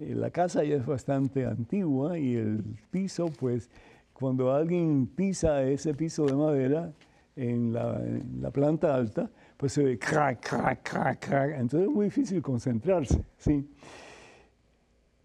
la 0.00 0.32
casa 0.32 0.64
ya 0.64 0.74
es 0.74 0.84
bastante 0.84 1.46
antigua 1.46 2.18
y 2.18 2.34
el 2.34 2.64
piso, 2.90 3.30
pues, 3.38 3.70
cuando 4.12 4.52
alguien 4.52 5.06
pisa 5.06 5.62
ese 5.62 5.94
piso 5.94 6.26
de 6.26 6.34
madera 6.34 6.92
en 7.36 7.72
la, 7.72 8.50
planta 8.50 8.96
alta, 8.96 9.30
pues 9.56 9.74
se 9.74 9.84
ve 9.84 9.96
crack, 9.96 10.40
crack, 10.44 10.82
crack, 10.82 11.24
crack. 11.24 11.50
Entonces 11.52 11.88
es 11.88 11.94
muy 11.94 12.06
difícil 12.06 12.42
concentrarse, 12.42 13.22
¿sí? 13.36 13.64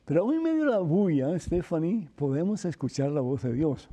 Pero 0.07 0.21
aún 0.21 0.35
en 0.35 0.43
medio 0.43 0.63
de 0.63 0.71
la 0.71 0.79
bulla, 0.79 1.37
Stephanie, 1.37 2.07
podemos 2.15 2.63
escuchar 2.63 3.11
la 3.11 3.19
voz 3.19 3.43
de 3.43 3.51
Dios. 3.51 3.89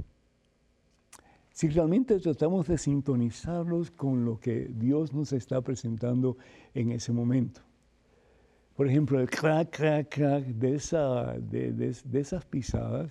Si 1.50 1.68
realmente 1.68 2.20
tratamos 2.20 2.68
de 2.68 2.78
sintonizarlos 2.78 3.90
con 3.90 4.24
lo 4.24 4.38
que 4.38 4.70
Dios 4.72 5.12
nos 5.12 5.32
está 5.32 5.60
presentando 5.60 6.36
en 6.72 6.92
ese 6.92 7.12
momento. 7.12 7.62
Por 8.76 8.86
ejemplo, 8.86 9.18
el 9.18 9.28
crack, 9.28 9.76
crack, 9.76 10.08
crack 10.08 10.44
de, 10.44 11.72
de, 11.72 12.20
esas 12.20 12.44
pisadas, 12.44 13.10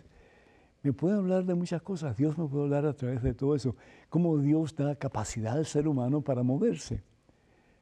me 0.81 0.93
puede 0.93 1.17
hablar 1.17 1.43
de 1.43 1.55
muchas 1.55 1.81
cosas. 1.81 2.15
Dios 2.15 2.37
me 2.37 2.47
puede 2.47 2.63
hablar 2.63 2.85
a 2.85 2.93
través 2.93 3.21
de 3.21 3.33
todo 3.33 3.53
eso. 3.53 3.75
Cómo 4.07 4.37
Dios 4.37 4.77
da 4.77 4.95
capacidad 4.95 5.57
al 5.57 5.65
ser 5.65 5.89
humano 5.89 6.21
para 6.21 6.41
moverse. 6.41 7.03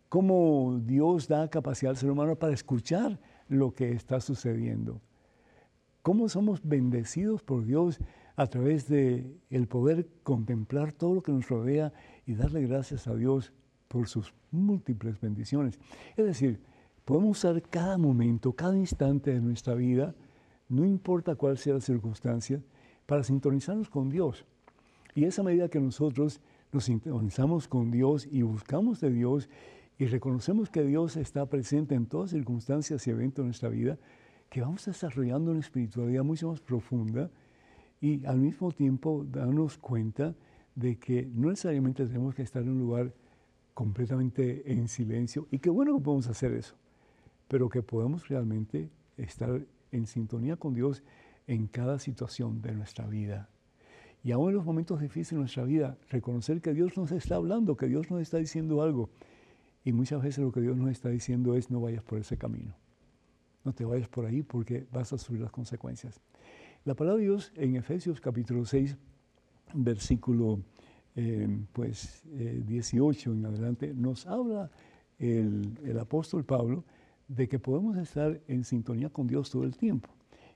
Cómo 0.09 0.79
Dios 0.83 1.27
da 1.27 1.47
capacidad 1.47 1.91
al 1.91 1.97
ser 1.97 2.09
humano 2.09 2.35
para 2.37 2.53
escuchar 2.53 3.19
lo 3.47 3.75
que 3.75 3.91
está 3.91 4.19
sucediendo. 4.19 4.99
Cómo 6.01 6.29
somos 6.29 6.61
bendecidos 6.63 7.43
por 7.43 7.65
Dios 7.65 7.99
a 8.35 8.47
través 8.47 8.87
de 8.87 9.37
el 9.49 9.67
poder 9.67 10.07
contemplar 10.23 10.93
todo 10.93 11.15
lo 11.15 11.21
que 11.21 11.31
nos 11.31 11.47
rodea 11.47 11.93
y 12.25 12.33
darle 12.33 12.65
gracias 12.65 13.07
a 13.07 13.15
Dios 13.15 13.53
por 13.87 14.07
sus 14.07 14.33
múltiples 14.51 15.19
bendiciones. 15.19 15.79
Es 16.15 16.25
decir, 16.25 16.59
podemos 17.05 17.37
usar 17.37 17.61
cada 17.61 17.97
momento, 17.97 18.53
cada 18.53 18.75
instante 18.75 19.31
de 19.31 19.41
nuestra 19.41 19.75
vida, 19.75 20.15
no 20.69 20.85
importa 20.85 21.35
cuál 21.35 21.57
sea 21.57 21.75
la 21.75 21.81
circunstancia, 21.81 22.61
para 23.05 23.23
sintonizarnos 23.23 23.89
con 23.89 24.09
Dios. 24.09 24.45
Y 25.13 25.25
esa 25.25 25.43
medida 25.43 25.69
que 25.69 25.79
nosotros 25.79 26.39
nos 26.71 26.85
sintonizamos 26.85 27.67
con 27.67 27.91
Dios 27.91 28.27
y 28.31 28.41
buscamos 28.43 29.01
de 29.01 29.11
Dios 29.11 29.49
y 29.99 30.05
reconocemos 30.05 30.69
que 30.69 30.83
Dios 30.83 31.17
está 31.17 31.45
presente 31.47 31.93
en 31.93 32.05
todas 32.05 32.31
circunstancias 32.31 33.05
y 33.05 33.11
eventos 33.11 33.43
de 33.43 33.47
nuestra 33.47 33.69
vida, 33.69 33.99
que 34.51 34.59
vamos 34.59 34.85
desarrollando 34.85 35.51
una 35.51 35.61
espiritualidad 35.61 36.25
mucho 36.25 36.49
más 36.49 36.59
profunda 36.59 37.31
y 38.01 38.25
al 38.25 38.37
mismo 38.37 38.69
tiempo 38.73 39.25
darnos 39.31 39.77
cuenta 39.77 40.35
de 40.75 40.97
que 40.97 41.25
no 41.33 41.51
necesariamente 41.51 42.05
tenemos 42.05 42.35
que 42.35 42.41
estar 42.41 42.61
en 42.61 42.71
un 42.71 42.79
lugar 42.79 43.13
completamente 43.73 44.69
en 44.73 44.89
silencio 44.89 45.47
y 45.51 45.59
qué 45.59 45.69
bueno 45.69 45.95
que 45.97 46.03
podemos 46.03 46.27
hacer 46.27 46.51
eso, 46.51 46.75
pero 47.47 47.69
que 47.69 47.81
podemos 47.81 48.27
realmente 48.27 48.89
estar 49.15 49.61
en 49.93 50.05
sintonía 50.05 50.57
con 50.57 50.73
Dios 50.73 51.01
en 51.47 51.67
cada 51.67 51.97
situación 51.97 52.61
de 52.61 52.73
nuestra 52.73 53.07
vida. 53.07 53.47
Y 54.21 54.33
aún 54.33 54.49
en 54.49 54.55
los 54.55 54.65
momentos 54.65 54.99
difíciles 54.99 55.29
de 55.29 55.37
nuestra 55.37 55.63
vida, 55.63 55.97
reconocer 56.09 56.59
que 56.59 56.73
Dios 56.73 56.97
nos 56.97 57.13
está 57.13 57.35
hablando, 57.35 57.77
que 57.77 57.87
Dios 57.87 58.11
nos 58.11 58.21
está 58.21 58.37
diciendo 58.37 58.81
algo. 58.81 59.09
Y 59.85 59.93
muchas 59.93 60.21
veces 60.21 60.43
lo 60.43 60.51
que 60.51 60.59
Dios 60.59 60.75
nos 60.75 60.91
está 60.91 61.07
diciendo 61.07 61.55
es 61.55 61.71
no 61.71 61.79
vayas 61.79 62.03
por 62.03 62.19
ese 62.19 62.37
camino. 62.37 62.80
No 63.63 63.73
te 63.73 63.85
vayas 63.85 64.07
por 64.07 64.25
ahí 64.25 64.41
porque 64.41 64.87
vas 64.91 65.13
a 65.13 65.17
sufrir 65.17 65.41
las 65.41 65.51
consecuencias. 65.51 66.19
La 66.83 66.95
palabra 66.95 67.19
de 67.19 67.27
Dios 67.27 67.51
en 67.55 67.75
Efesios 67.75 68.19
capítulo 68.19 68.65
6, 68.65 68.97
versículo 69.75 70.59
eh, 71.15 71.47
pues, 71.71 72.23
18 72.25 73.29
eh, 73.29 73.33
en 73.33 73.45
adelante, 73.45 73.93
nos 73.93 74.25
habla 74.25 74.71
el, 75.19 75.77
el 75.83 75.99
apóstol 75.99 76.43
Pablo 76.43 76.83
de 77.27 77.47
que 77.47 77.59
podemos 77.59 77.97
estar 77.97 78.41
en 78.47 78.63
sintonía 78.63 79.09
con 79.09 79.27
Dios 79.27 79.51
todo 79.51 79.63
el 79.63 79.77
tiempo. 79.77 80.09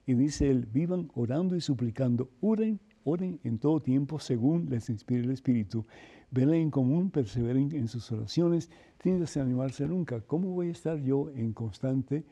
Y 0.04 0.14
dice 0.14 0.50
él, 0.50 0.66
vivan 0.66 1.08
orando 1.14 1.54
y 1.54 1.60
suplicando, 1.60 2.30
oren, 2.40 2.80
oren 3.04 3.38
en 3.44 3.58
todo 3.58 3.80
tiempo 3.80 4.18
según 4.18 4.66
les 4.68 4.90
inspire 4.90 5.22
el 5.22 5.30
Espíritu. 5.30 5.86
Velen 6.30 6.56
en 6.56 6.70
común, 6.70 7.10
perseveren 7.10 7.74
en 7.74 7.86
sus 7.86 8.10
oraciones, 8.10 8.70
sin 9.00 9.20
desanimarse 9.20 9.86
nunca. 9.86 10.20
¿Cómo 10.20 10.50
voy 10.50 10.68
a 10.68 10.72
estar 10.72 11.00
yo 11.00 11.30
en 11.30 11.52
constante 11.52 12.24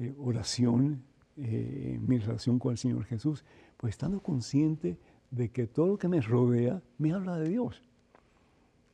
eh, 0.00 0.14
oración, 0.18 1.02
eh, 1.36 1.98
mi 2.00 2.18
relación 2.18 2.58
con 2.58 2.72
el 2.72 2.78
Señor 2.78 3.04
Jesús? 3.04 3.44
Pues 3.76 3.92
estando 3.92 4.20
consciente 4.20 4.98
de 5.30 5.50
que 5.50 5.66
todo 5.66 5.86
lo 5.86 5.98
que 5.98 6.08
me 6.08 6.20
rodea 6.20 6.82
me 6.98 7.12
habla 7.12 7.38
de 7.38 7.48
Dios. 7.48 7.82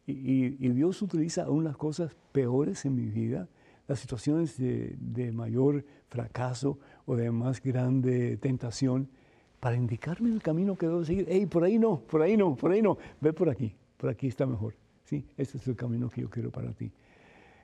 Y, 0.06 0.50
Dios 0.68 1.02
utiliza 1.02 1.44
aún 1.44 1.64
las 1.64 1.76
cosas 1.76 2.14
peores 2.32 2.84
en 2.84 2.94
mi 2.94 3.06
vida 3.06 3.48
las 3.88 4.00
situaciones 4.00 4.56
de, 4.58 5.32
mayor 5.32 5.84
fracaso 6.08 6.78
o 7.06 7.16
de 7.16 7.30
más 7.30 7.62
grande 7.62 8.36
tentación 8.36 9.08
para 9.60 9.76
indicarme 9.76 10.30
el 10.30 10.42
camino 10.42 10.76
que 10.76 10.86
debo 10.86 11.04
seguir. 11.04 11.26
Hey, 11.28 11.46
por 11.46 11.64
ahí 11.64 11.78
no, 11.78 12.00
por 12.00 12.22
ahí 12.22 12.36
no, 12.36 12.56
por 12.56 12.72
ahí 12.72 12.82
no, 12.82 12.98
ve 13.20 13.32
por 13.32 13.48
aquí, 13.48 13.74
por 13.96 14.10
aquí 14.10 14.26
está 14.26 14.44
mejor. 14.44 14.74
Sí, 15.04 15.24
este 15.36 15.58
es 15.58 15.66
el 15.68 15.76
camino 15.76 16.08
que 16.08 16.20
yo 16.20 16.30
quiero 16.30 16.50
para 16.50 16.72
ti. 16.72 16.90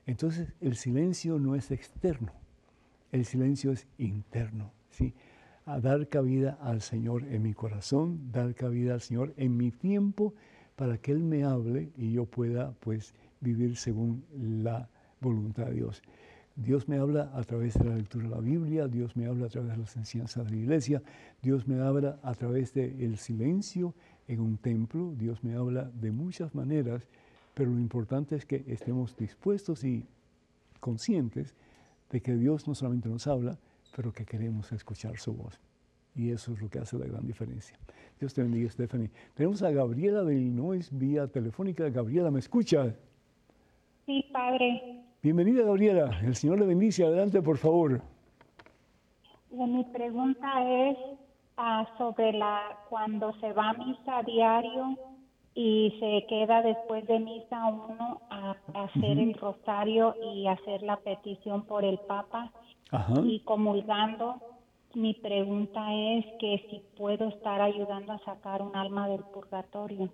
Entonces, 0.07 0.53
el 0.61 0.77
silencio 0.77 1.39
no 1.39 1.55
es 1.55 1.71
externo, 1.71 2.33
el 3.13 3.25
silencio 3.25 3.71
es 3.73 3.87
interno. 3.99 4.73
¿sí? 4.91 5.15
A 5.67 5.79
dar 5.81 6.09
cabida 6.09 6.59
al 6.61 6.81
Señor 6.81 7.25
en 7.25 7.43
mi 7.43 7.55
corazón, 7.55 8.33
dar 8.33 8.55
cabida 8.55 8.95
al 8.95 9.01
Señor 9.01 9.33
en 9.37 9.57
mi 9.57 9.71
tiempo 9.71 10.35
para 10.75 10.99
que 10.99 11.13
Él 11.13 11.23
me 11.23 11.45
hable 11.45 11.93
y 11.97 12.13
yo 12.13 12.25
pueda 12.25 12.73
pues 12.81 13.15
vivir 13.41 13.77
según 13.77 14.25
la 14.35 14.89
voluntad 15.21 15.67
de 15.67 15.75
Dios. 15.75 16.03
Dios 16.57 16.89
me 16.89 16.99
habla 16.99 17.31
a 17.35 17.43
través 17.45 17.75
de 17.75 17.85
la 17.85 17.97
lectura 17.97 18.25
de 18.25 18.31
la 18.31 18.41
Biblia, 18.41 18.89
Dios 18.89 19.17
me 19.17 19.27
habla 19.27 19.47
a 19.47 19.49
través 19.49 19.71
de 19.71 19.77
las 19.79 19.97
enseñanzas 19.97 20.45
de 20.45 20.51
la 20.51 20.57
iglesia, 20.57 21.03
Dios 21.41 21.67
me 21.67 21.81
habla 21.81 22.19
a 22.23 22.35
través 22.35 22.75
del 22.75 23.17
silencio 23.17 23.95
en 24.29 24.41
un 24.41 24.59
templo, 24.59 25.15
Dios 25.17 25.43
me 25.45 25.55
habla 25.55 25.91
de 25.95 26.11
muchas 26.11 26.55
maneras, 26.55 27.09
pero 27.55 27.71
lo 27.71 27.79
importante 27.79 28.37
es 28.37 28.45
que 28.45 28.65
estemos 28.67 29.17
dispuestos 29.17 29.85
y 29.85 30.07
conscientes 30.81 31.55
de 32.13 32.21
que 32.21 32.37
Dios 32.37 32.69
no 32.69 32.75
solamente 32.75 33.09
nos 33.09 33.27
habla, 33.27 33.59
pero 33.97 34.13
que 34.13 34.25
queremos 34.25 34.71
escuchar 34.71 35.19
su 35.19 35.33
voz. 35.33 35.59
Y 36.15 36.31
eso 36.31 36.53
es 36.53 36.61
lo 36.61 36.69
que 36.69 36.79
hace 36.79 36.99
la 36.99 37.07
gran 37.07 37.27
diferencia. 37.27 37.77
Dios 38.21 38.35
te 38.35 38.43
bendiga, 38.43 38.71
Stephanie. 38.71 39.11
Tenemos 39.35 39.63
a 39.63 39.71
Gabriela 39.71 40.23
de 40.23 40.35
Illinois 40.35 40.89
vía 40.93 41.27
telefónica. 41.27 41.89
Gabriela, 41.89 42.31
¿me 42.31 42.39
escucha? 42.39 42.95
Sí, 44.05 44.27
padre. 44.31 45.03
Bienvenida, 45.23 45.65
Gabriela. 45.65 46.21
El 46.23 46.35
Señor 46.35 46.61
le 46.61 46.67
bendice. 46.67 47.05
Adelante, 47.05 47.41
por 47.41 47.57
favor. 47.57 48.03
Mi 49.51 49.85
pregunta 49.85 50.49
es 50.89 50.99
ah, 51.57 51.89
sobre 51.97 52.33
la 52.33 52.61
cuando 52.91 53.33
se 53.41 53.53
va 53.53 53.71
a 53.71 53.73
misa 53.73 54.19
a 54.19 54.23
diario 54.23 54.99
y 55.55 55.95
se 56.01 56.27
queda 56.29 56.63
después 56.63 57.07
de 57.07 57.19
misa 57.21 57.67
uno 57.67 58.21
a, 58.31 58.57
hacer 58.75 59.19
el 59.19 59.35
rosario 59.35 60.15
y 60.35 60.47
hacer 60.47 60.83
la 60.83 60.97
petición 60.97 61.65
por 61.65 61.85
el 61.85 61.99
Papa 61.99 62.53
y 63.25 63.41
comulgando. 63.41 64.41
Mi 64.95 65.15
pregunta 65.15 65.93
es 65.95 66.25
que 66.39 66.67
si 66.71 66.83
puedo 66.97 67.29
estar 67.29 67.61
ayudando 67.61 68.13
a 68.13 68.19
sacar 68.21 68.63
un 68.63 68.77
alma 68.77 69.09
del 69.09 69.23
purgatorio. 69.23 70.11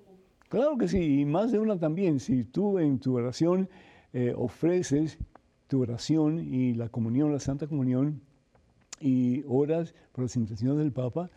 Claro 0.49 0.79
que 0.79 0.89
sí, 0.89 1.21
y 1.21 1.25
más 1.25 1.53
de 1.53 1.59
una 1.59 1.79
también. 1.79 2.21
Si 2.21 2.45
tú 2.45 2.79
en 2.79 3.01
tu 3.01 3.17
oración 3.17 3.69
eh, 4.13 4.33
ofreces 4.37 5.19
tu 5.67 5.83
oración 5.83 6.39
y 6.39 6.75
la 6.75 6.89
comunión, 6.89 7.33
la 7.33 7.41
Santa 7.41 7.67
Comunión, 7.67 8.23
y 9.01 9.45
oras 9.47 9.95
por 10.13 10.25
las 10.25 10.37
intenciones 10.37 10.79
del 10.79 10.93
Papa, 10.93 11.31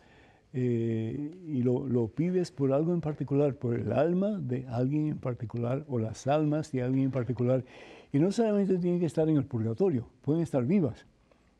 eh, 0.54 1.30
y 1.46 1.62
lo, 1.62 1.86
lo, 1.86 2.08
pides 2.08 2.50
por 2.50 2.72
algo 2.72 2.92
en 2.92 3.00
particular, 3.00 3.54
por 3.54 3.74
el 3.74 3.92
alma 3.92 4.38
de 4.38 4.66
alguien 4.68 5.08
en 5.08 5.18
particular 5.18 5.84
o 5.88 5.98
las 5.98 6.26
almas 6.26 6.70
de 6.72 6.82
alguien 6.82 7.06
en 7.06 7.10
particular. 7.10 7.64
Y 8.12 8.18
no 8.18 8.30
solamente 8.30 8.78
tienen 8.78 9.00
que 9.00 9.06
estar 9.06 9.28
en 9.28 9.36
el 9.36 9.44
purgatorio, 9.44 10.06
pueden 10.22 10.42
estar 10.42 10.64
vivas. 10.64 11.06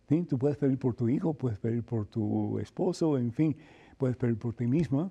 ¿sí? 0.09 0.23
Tú 0.25 0.39
puedes 0.39 0.59
pedir 0.59 0.79
por 0.79 0.95
tu 0.95 1.09
hijo, 1.09 1.33
puedes 1.33 1.59
pedir 1.59 1.83
por 1.83 2.07
tu 2.07 2.59
esposo, 2.59 3.17
en 3.17 3.33
fin, 3.33 3.57
puedes 3.97 4.17
pedir 4.17 4.37
por 4.37 4.55
ti 4.55 4.67
misma 4.67 5.11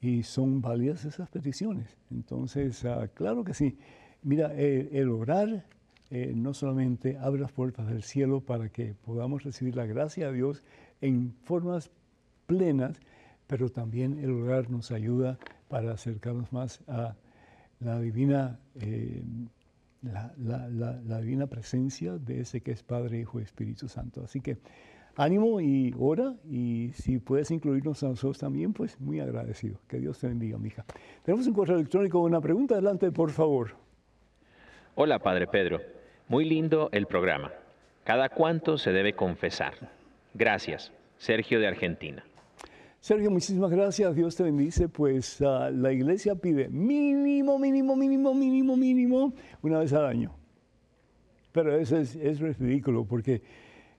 y 0.00 0.22
son 0.22 0.60
válidas 0.62 1.04
esas 1.04 1.28
peticiones. 1.28 1.96
Entonces, 2.10 2.84
ah, 2.84 3.08
claro 3.12 3.44
que 3.44 3.52
sí. 3.52 3.76
Mira, 4.22 4.52
eh, 4.54 4.88
el 4.92 5.10
orar 5.10 5.64
eh, 6.10 6.32
no 6.34 6.54
solamente 6.54 7.18
abre 7.18 7.40
las 7.40 7.52
puertas 7.52 7.86
del 7.88 8.02
cielo 8.02 8.40
para 8.40 8.70
que 8.70 8.94
podamos 8.94 9.44
recibir 9.44 9.76
la 9.76 9.86
gracia 9.86 10.28
de 10.28 10.36
Dios 10.36 10.62
en 11.00 11.34
formas 11.42 11.90
plenas, 12.46 12.98
pero 13.48 13.70
también 13.70 14.18
el 14.22 14.30
orar 14.30 14.70
nos 14.70 14.92
ayuda 14.92 15.38
para 15.68 15.92
acercarnos 15.92 16.52
más 16.52 16.80
a 16.86 17.16
la 17.80 17.98
divina, 17.98 18.60
eh, 18.80 19.22
la, 20.02 21.20
divina 21.20 21.46
presencia 21.46 22.18
de 22.18 22.42
ese 22.42 22.60
que 22.60 22.70
es 22.70 22.82
Padre, 22.82 23.18
Hijo 23.20 23.40
y 23.40 23.42
Espíritu 23.42 23.88
Santo. 23.88 24.22
Así 24.22 24.40
que 24.40 24.58
ánimo 25.16 25.60
y 25.60 25.94
ora 25.98 26.34
y 26.48 26.90
si 26.94 27.18
puedes 27.18 27.50
incluirnos 27.50 28.02
a 28.02 28.08
nosotros 28.08 28.38
también, 28.38 28.72
pues 28.72 29.00
muy 29.00 29.18
agradecido. 29.18 29.80
Que 29.88 29.98
Dios 29.98 30.18
te 30.18 30.28
bendiga, 30.28 30.58
mija. 30.58 30.84
Tenemos 31.24 31.46
un 31.46 31.54
correo 31.54 31.76
electrónico, 31.76 32.20
una 32.20 32.40
pregunta 32.40 32.74
adelante, 32.74 33.10
por 33.10 33.30
favor. 33.30 33.70
Hola, 34.94 35.18
Padre 35.20 35.46
Pedro. 35.46 35.80
Muy 36.28 36.44
lindo 36.44 36.90
el 36.92 37.06
programa. 37.06 37.50
¿Cada 38.04 38.28
cuánto 38.28 38.76
se 38.76 38.92
debe 38.92 39.14
confesar? 39.14 39.74
Gracias. 40.34 40.92
Sergio 41.16 41.58
de 41.60 41.66
Argentina. 41.66 42.24
Sergio, 43.08 43.30
muchísimas 43.30 43.70
gracias. 43.70 44.14
Dios 44.14 44.36
te 44.36 44.42
bendice. 44.42 44.86
Pues 44.86 45.40
ah, 45.40 45.70
la 45.70 45.90
iglesia 45.90 46.34
pide 46.34 46.68
mínimo, 46.68 47.58
mínimo, 47.58 47.96
mínimo, 47.96 48.34
mínimo, 48.34 48.76
mínimo 48.76 49.32
una 49.62 49.78
vez 49.78 49.94
al 49.94 50.04
año. 50.04 50.34
Pero 51.50 51.74
eso 51.74 51.96
es, 51.96 52.38
ridículo 52.38 53.06
porque 53.06 53.40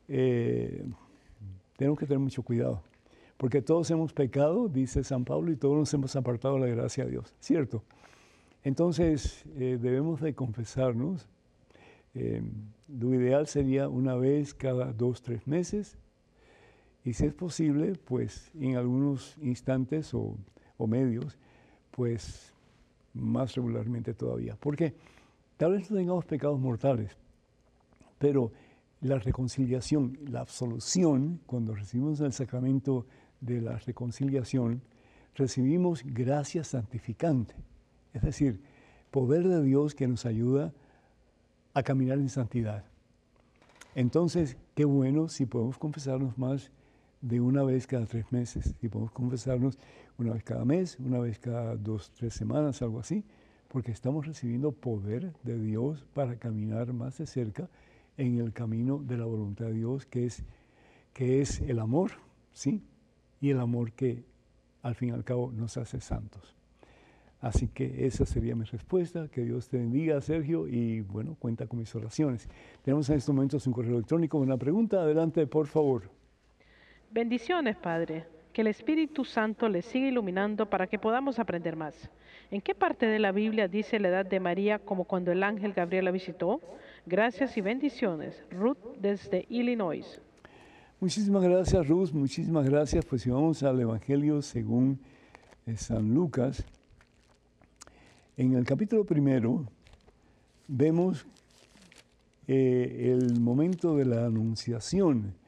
eh, 0.08 0.86
tenemos 1.76 1.98
que 1.98 2.06
tener 2.06 2.20
mucho 2.20 2.44
cuidado. 2.44 2.84
Porque 3.38 3.64
todos 3.64 3.90
hemos 3.90 4.14
pecado, 4.14 4.70
dice 4.70 5.04
San 5.04 5.26
Pablo, 5.26 5.52
y 5.52 5.56
todos 5.56 5.76
nos 5.76 5.92
hemos 5.92 6.16
apartado 6.16 6.60
de 6.60 6.70
la 6.70 6.76
gracia 6.76 7.04
de 7.06 7.10
Dios. 7.10 7.34
¿Cierto? 7.40 7.84
Entonces 8.64 9.44
eh, 9.58 9.80
debemos 9.82 10.22
de 10.22 10.36
confesarnos. 10.36 11.28
Eh, 12.14 12.44
lo 12.88 13.12
ideal 13.16 13.48
sería 13.48 13.90
una 13.90 14.14
vez 14.14 14.54
cada 14.54 14.94
dos, 14.94 15.24
tres 15.24 15.48
meses. 15.48 15.98
Y 17.10 17.14
si 17.14 17.26
es 17.26 17.34
posible, 17.34 17.94
pues 18.06 18.52
en 18.54 18.76
algunos 18.76 19.36
instantes 19.42 20.14
o, 20.14 20.38
o 20.78 20.86
medios, 20.86 21.40
pues 21.90 22.54
más 23.16 23.56
regularmente 23.56 24.14
todavía. 24.14 24.56
Porque 24.60 24.94
tal 25.58 25.72
vez 25.72 25.90
no 25.90 25.98
tengamos 25.98 26.26
pecados 26.26 26.60
mortales, 26.60 27.18
pero 28.20 28.52
la 29.02 29.18
reconciliación, 29.18 30.20
la 30.28 30.42
absolución, 30.42 31.40
cuando 31.48 31.74
recibimos 31.74 32.20
el 32.20 32.32
sacramento 32.32 33.08
de 33.42 33.60
la 33.60 33.80
reconciliación, 33.80 34.84
recibimos 35.34 36.04
gracia 36.06 36.64
santificante, 36.64 37.56
es 38.14 38.22
decir, 38.22 38.62
poder 39.10 39.48
de 39.48 39.64
Dios 39.64 39.96
que 39.96 40.08
nos 40.08 40.28
ayuda 40.28 40.76
a 41.74 41.82
caminar 41.82 42.20
en 42.20 42.30
santidad. 42.30 42.84
Entonces, 43.96 44.58
qué 44.76 44.86
bueno 44.86 45.28
si 45.28 45.48
podemos 45.48 45.80
confesarnos 45.80 46.38
más 46.38 46.72
de 47.22 47.42
una 47.42 47.64
vez 47.64 47.88
cada 47.88 48.06
tres 48.06 48.32
meses, 48.32 48.76
si 48.80 48.88
podemos 48.88 49.12
confesarnos 49.12 49.78
una 50.18 50.34
vez 50.34 50.44
cada 50.44 50.66
mes, 50.66 50.98
una 51.00 51.20
vez 51.20 51.40
cada 51.40 51.76
dos, 51.76 52.12
tres 52.12 52.34
semanas, 52.34 52.82
algo 52.82 53.00
así, 53.00 53.24
porque 53.68 53.92
estamos 53.92 54.26
recibiendo 54.26 54.72
poder 54.72 55.34
de 55.44 55.60
Dios 55.60 56.06
para 56.14 56.38
caminar 56.38 56.94
más 56.94 57.18
de 57.18 57.26
cerca 57.26 57.70
en 58.18 58.40
el 58.40 58.52
camino 58.54 59.00
de 59.00 59.18
la 59.18 59.26
voluntad 59.26 59.66
de 59.66 59.74
Dios, 59.74 60.06
que 60.06 60.26
es, 60.26 60.44
que 61.14 61.42
es 61.42 61.62
el 61.62 61.80
amor, 61.80 62.12
¿sí? 62.54 62.84
Y 63.42 63.52
el 63.52 63.60
amor 63.60 63.94
que 63.94 64.24
al 64.82 64.96
fin 64.96 65.10
y 65.10 65.12
al 65.12 65.24
cabo 65.24 65.52
nos 65.52 65.78
hace 65.78 66.02
santos. 66.02 66.56
Así 67.42 67.70
que 67.70 68.06
esa 68.06 68.26
sería 68.26 68.56
mi 68.56 68.66
respuesta. 68.66 69.30
Que 69.30 69.46
Dios 69.46 69.70
te 69.70 69.78
bendiga, 69.78 70.20
Sergio, 70.20 70.68
y 70.68 71.02
bueno, 71.02 71.38
cuenta 71.40 71.68
con 71.68 71.80
mis 71.80 71.94
oraciones. 71.96 72.50
Tenemos 72.84 73.10
en 73.10 73.18
estos 73.18 73.34
momentos 73.34 73.66
un 73.66 73.74
correo 73.74 73.96
electrónico, 73.96 74.38
una 74.38 74.58
pregunta. 74.58 75.02
Adelante, 75.02 75.48
por 75.48 75.68
favor. 75.68 76.19
Bendiciones, 77.12 77.76
Padre. 77.76 78.26
Que 78.54 78.62
el 78.62 78.68
Espíritu 78.68 79.26
Santo 79.26 79.68
le 79.68 79.82
siga 79.82 80.08
iluminando 80.08 80.70
para 80.70 80.88
que 80.88 81.00
podamos 81.00 81.40
aprender 81.40 81.76
más. 81.76 82.10
¿En 82.52 82.62
qué 82.62 82.76
parte 82.76 83.06
de 83.06 83.20
la 83.20 83.32
Biblia 83.32 83.68
dice 83.68 84.00
la 84.00 84.10
edad 84.10 84.26
de 84.26 84.40
María 84.40 84.80
como 84.80 85.06
cuando 85.06 85.32
el 85.32 85.44
ángel 85.44 85.74
Gabriel 85.74 86.06
la 86.06 86.12
visitó? 86.12 86.62
Gracias 87.06 87.58
y 87.58 87.62
bendiciones. 87.62 88.44
Ruth 88.52 88.78
desde 89.00 89.46
Illinois. 89.50 90.22
Muchísimas 91.00 91.44
gracias, 91.44 91.88
Ruth. 91.88 92.12
Muchísimas 92.12 92.70
gracias. 92.70 93.06
Pues 93.06 93.22
si 93.22 93.30
vamos 93.30 93.64
al 93.64 93.80
Evangelio 93.80 94.42
según 94.42 95.00
eh, 95.66 95.78
San 95.78 96.14
Lucas, 96.14 96.64
en 98.38 98.54
el 98.54 98.66
capítulo 98.66 99.04
primero 99.04 99.66
vemos 100.68 101.26
eh, 102.48 103.16
el 103.16 103.40
momento 103.40 103.96
de 103.96 104.06
la 104.06 104.26
anunciación. 104.26 105.39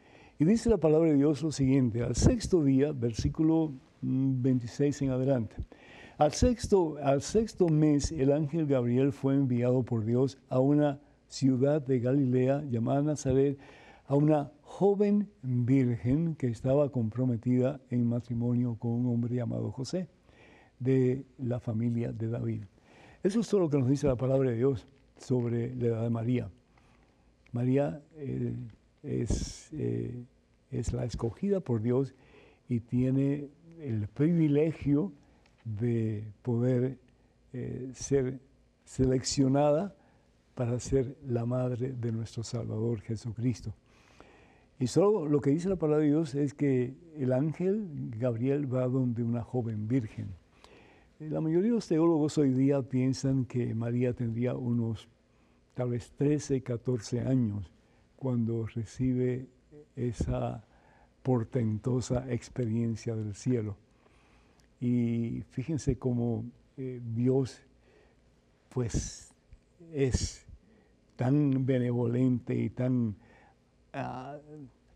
Y 0.41 0.45
dice 0.45 0.71
la 0.71 0.77
palabra 0.77 1.11
de 1.11 1.17
Dios 1.17 1.43
lo 1.43 1.51
siguiente, 1.51 2.01
al 2.01 2.15
sexto 2.15 2.63
día, 2.63 2.93
versículo 2.93 3.73
26 4.01 4.99
mm, 4.99 5.05
en 5.05 5.11
adelante. 5.11 5.55
Al 6.17 6.31
sexto, 6.31 6.97
al 7.03 7.21
sexto 7.21 7.69
mes, 7.69 8.11
el 8.11 8.31
ángel 8.31 8.65
Gabriel 8.65 9.11
fue 9.11 9.35
enviado 9.35 9.83
por 9.83 10.03
Dios 10.03 10.39
a 10.49 10.57
una 10.57 10.99
ciudad 11.27 11.79
de 11.79 11.99
Galilea 11.99 12.63
llamada 12.63 13.03
Nazaret, 13.03 13.59
a 14.07 14.15
una 14.15 14.51
joven 14.63 15.29
virgen 15.43 16.33
que 16.33 16.47
estaba 16.47 16.89
comprometida 16.91 17.79
en 17.91 18.09
matrimonio 18.09 18.77
con 18.79 18.93
un 18.93 19.13
hombre 19.13 19.35
llamado 19.35 19.71
José, 19.71 20.07
de 20.79 21.23
la 21.37 21.59
familia 21.59 22.13
de 22.13 22.29
David. 22.29 22.63
Eso 23.21 23.41
es 23.41 23.47
todo 23.47 23.61
lo 23.61 23.69
que 23.69 23.77
nos 23.77 23.87
dice 23.87 24.07
la 24.07 24.15
palabra 24.15 24.49
de 24.49 24.55
Dios 24.57 24.87
sobre 25.17 25.75
la 25.75 25.85
edad 25.85 26.01
de 26.01 26.09
María. 26.09 26.49
María 27.51 28.01
eh, 28.15 28.55
es, 29.03 29.69
eh, 29.73 30.23
es 30.71 30.93
la 30.93 31.05
escogida 31.05 31.59
por 31.59 31.81
Dios 31.81 32.13
y 32.69 32.79
tiene 32.79 33.49
el 33.79 34.07
privilegio 34.07 35.11
de 35.65 36.23
poder 36.41 36.97
eh, 37.53 37.89
ser 37.93 38.39
seleccionada 38.85 39.95
para 40.55 40.79
ser 40.79 41.15
la 41.27 41.45
madre 41.45 41.93
de 41.93 42.11
nuestro 42.11 42.43
Salvador 42.43 43.01
Jesucristo. 43.01 43.73
Y 44.79 44.87
solo 44.87 45.27
lo 45.27 45.41
que 45.41 45.51
dice 45.51 45.69
la 45.69 45.75
palabra 45.75 46.03
de 46.03 46.09
Dios 46.09 46.35
es 46.35 46.53
que 46.53 46.95
el 47.17 47.33
ángel 47.33 47.87
Gabriel 48.17 48.73
va 48.73 48.87
donde 48.87 49.23
una 49.23 49.43
joven 49.43 49.87
virgen. 49.87 50.29
La 51.19 51.39
mayoría 51.39 51.69
de 51.69 51.75
los 51.75 51.87
teólogos 51.87 52.37
hoy 52.39 52.51
día 52.51 52.81
piensan 52.81 53.45
que 53.45 53.75
María 53.75 54.13
tendría 54.13 54.55
unos 54.55 55.07
tal 55.75 55.91
vez 55.91 56.11
13, 56.17 56.61
14 56.61 57.21
años 57.21 57.71
cuando 58.21 58.67
recibe 58.67 59.47
esa 59.95 60.63
portentosa 61.23 62.31
experiencia 62.31 63.15
del 63.15 63.33
cielo. 63.33 63.77
Y 64.79 65.41
fíjense 65.49 65.97
cómo 65.97 66.45
eh, 66.77 67.01
Dios 67.15 67.63
pues 68.69 69.33
es 69.91 70.45
tan 71.15 71.65
benevolente 71.65 72.53
y 72.53 72.69
tan 72.69 73.15
ah, 73.91 74.37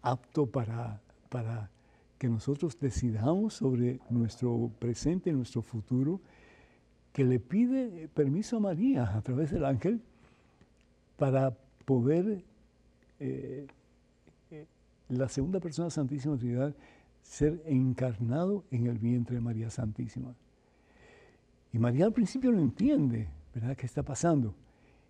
apto 0.03 0.45
para, 0.45 1.01
para 1.29 1.71
que 2.19 2.29
nosotros 2.29 2.79
decidamos 2.79 3.55
sobre 3.55 4.01
nuestro 4.11 4.69
presente 4.77 5.31
y 5.31 5.33
nuestro 5.33 5.63
futuro, 5.63 6.21
que 7.11 7.23
le 7.23 7.39
pide 7.39 8.07
permiso 8.13 8.57
a 8.57 8.59
María 8.59 9.15
a 9.17 9.21
través 9.23 9.49
del 9.49 9.65
ángel 9.65 9.99
para 11.17 11.57
poder 11.85 12.43
eh, 13.19 13.67
eh, 14.51 14.65
la 15.09 15.29
segunda 15.29 15.59
persona 15.59 15.89
Santísima 15.89 16.37
Trinidad 16.37 16.73
ser 17.21 17.61
encarnado 17.65 18.63
en 18.71 18.87
el 18.87 18.99
vientre 18.99 19.35
de 19.35 19.41
María 19.41 19.69
Santísima. 19.69 20.35
Y 21.73 21.79
María 21.79 22.05
al 22.05 22.13
principio 22.13 22.51
no 22.51 22.61
entiende, 22.61 23.27
¿verdad?, 23.53 23.75
qué 23.75 23.85
está 23.85 24.03
pasando. 24.03 24.53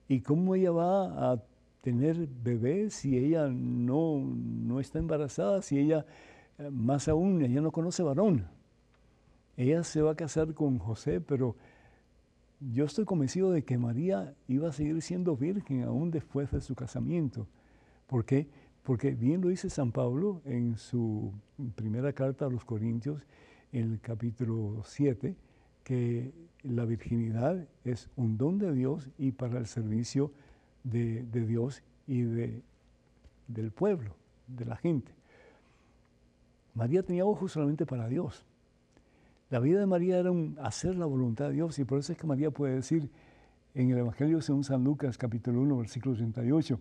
Y 0.07 0.21
cómo 0.21 0.55
ella 0.55 0.71
va 0.71 1.31
a 1.31 1.43
tener 1.81 2.27
bebés 2.43 2.95
si 2.95 3.17
ella 3.17 3.47
no, 3.47 4.19
no 4.19 4.79
está 4.79 4.99
embarazada, 4.99 5.61
si 5.61 5.77
ella 5.77 6.05
más 6.71 7.07
aún, 7.07 7.41
ella 7.41 7.61
no 7.61 7.71
conoce 7.71 8.03
varón. 8.03 8.47
Ella 9.57 9.83
se 9.83 10.01
va 10.01 10.11
a 10.11 10.15
casar 10.15 10.53
con 10.53 10.79
José, 10.79 11.21
pero 11.21 11.55
yo 12.59 12.85
estoy 12.85 13.05
convencido 13.05 13.51
de 13.51 13.63
que 13.63 13.77
María 13.77 14.33
iba 14.47 14.69
a 14.69 14.73
seguir 14.73 15.01
siendo 15.01 15.35
virgen 15.35 15.83
aún 15.83 16.11
después 16.11 16.51
de 16.51 16.61
su 16.61 16.75
casamiento. 16.75 17.47
¿Por 18.07 18.25
qué? 18.25 18.47
Porque 18.83 19.11
bien 19.11 19.41
lo 19.41 19.49
dice 19.49 19.69
San 19.69 19.91
Pablo 19.91 20.41
en 20.45 20.77
su 20.77 21.33
primera 21.75 22.13
carta 22.13 22.45
a 22.45 22.49
los 22.49 22.63
Corintios, 22.63 23.25
en 23.71 23.93
el 23.93 23.99
capítulo 23.99 24.81
7, 24.83 25.35
que 25.83 26.31
la 26.63 26.85
virginidad 26.85 27.67
es 27.83 28.09
un 28.15 28.37
don 28.37 28.59
de 28.59 28.73
Dios 28.73 29.09
y 29.17 29.31
para 29.31 29.57
el 29.57 29.65
servicio 29.65 30.31
de, 30.83 31.23
Dios 31.23 31.81
y 32.07 32.21
de, 32.21 32.61
del 33.47 33.71
pueblo, 33.71 34.15
de 34.47 34.65
la 34.65 34.75
gente. 34.75 35.11
María 36.75 37.03
tenía 37.03 37.25
ojos 37.25 37.53
solamente 37.53 37.85
para 37.85 38.07
Dios. 38.07 38.45
La 39.49 39.59
vida 39.59 39.79
de 39.79 39.85
María 39.85 40.19
era 40.19 40.31
un 40.31 40.57
hacer 40.61 40.95
la 40.95 41.05
voluntad 41.05 41.47
de 41.47 41.53
Dios 41.53 41.79
y 41.79 41.85
por 41.85 41.99
eso 41.99 42.11
es 42.11 42.17
que 42.17 42.27
María 42.27 42.51
puede 42.51 42.75
decir 42.75 43.09
en 43.73 43.89
el 43.89 43.97
Evangelio 43.99 44.41
según 44.41 44.63
San 44.63 44.83
Lucas 44.83 45.17
capítulo 45.17 45.61
1 45.61 45.77
versículo 45.77 46.15
38, 46.15 46.79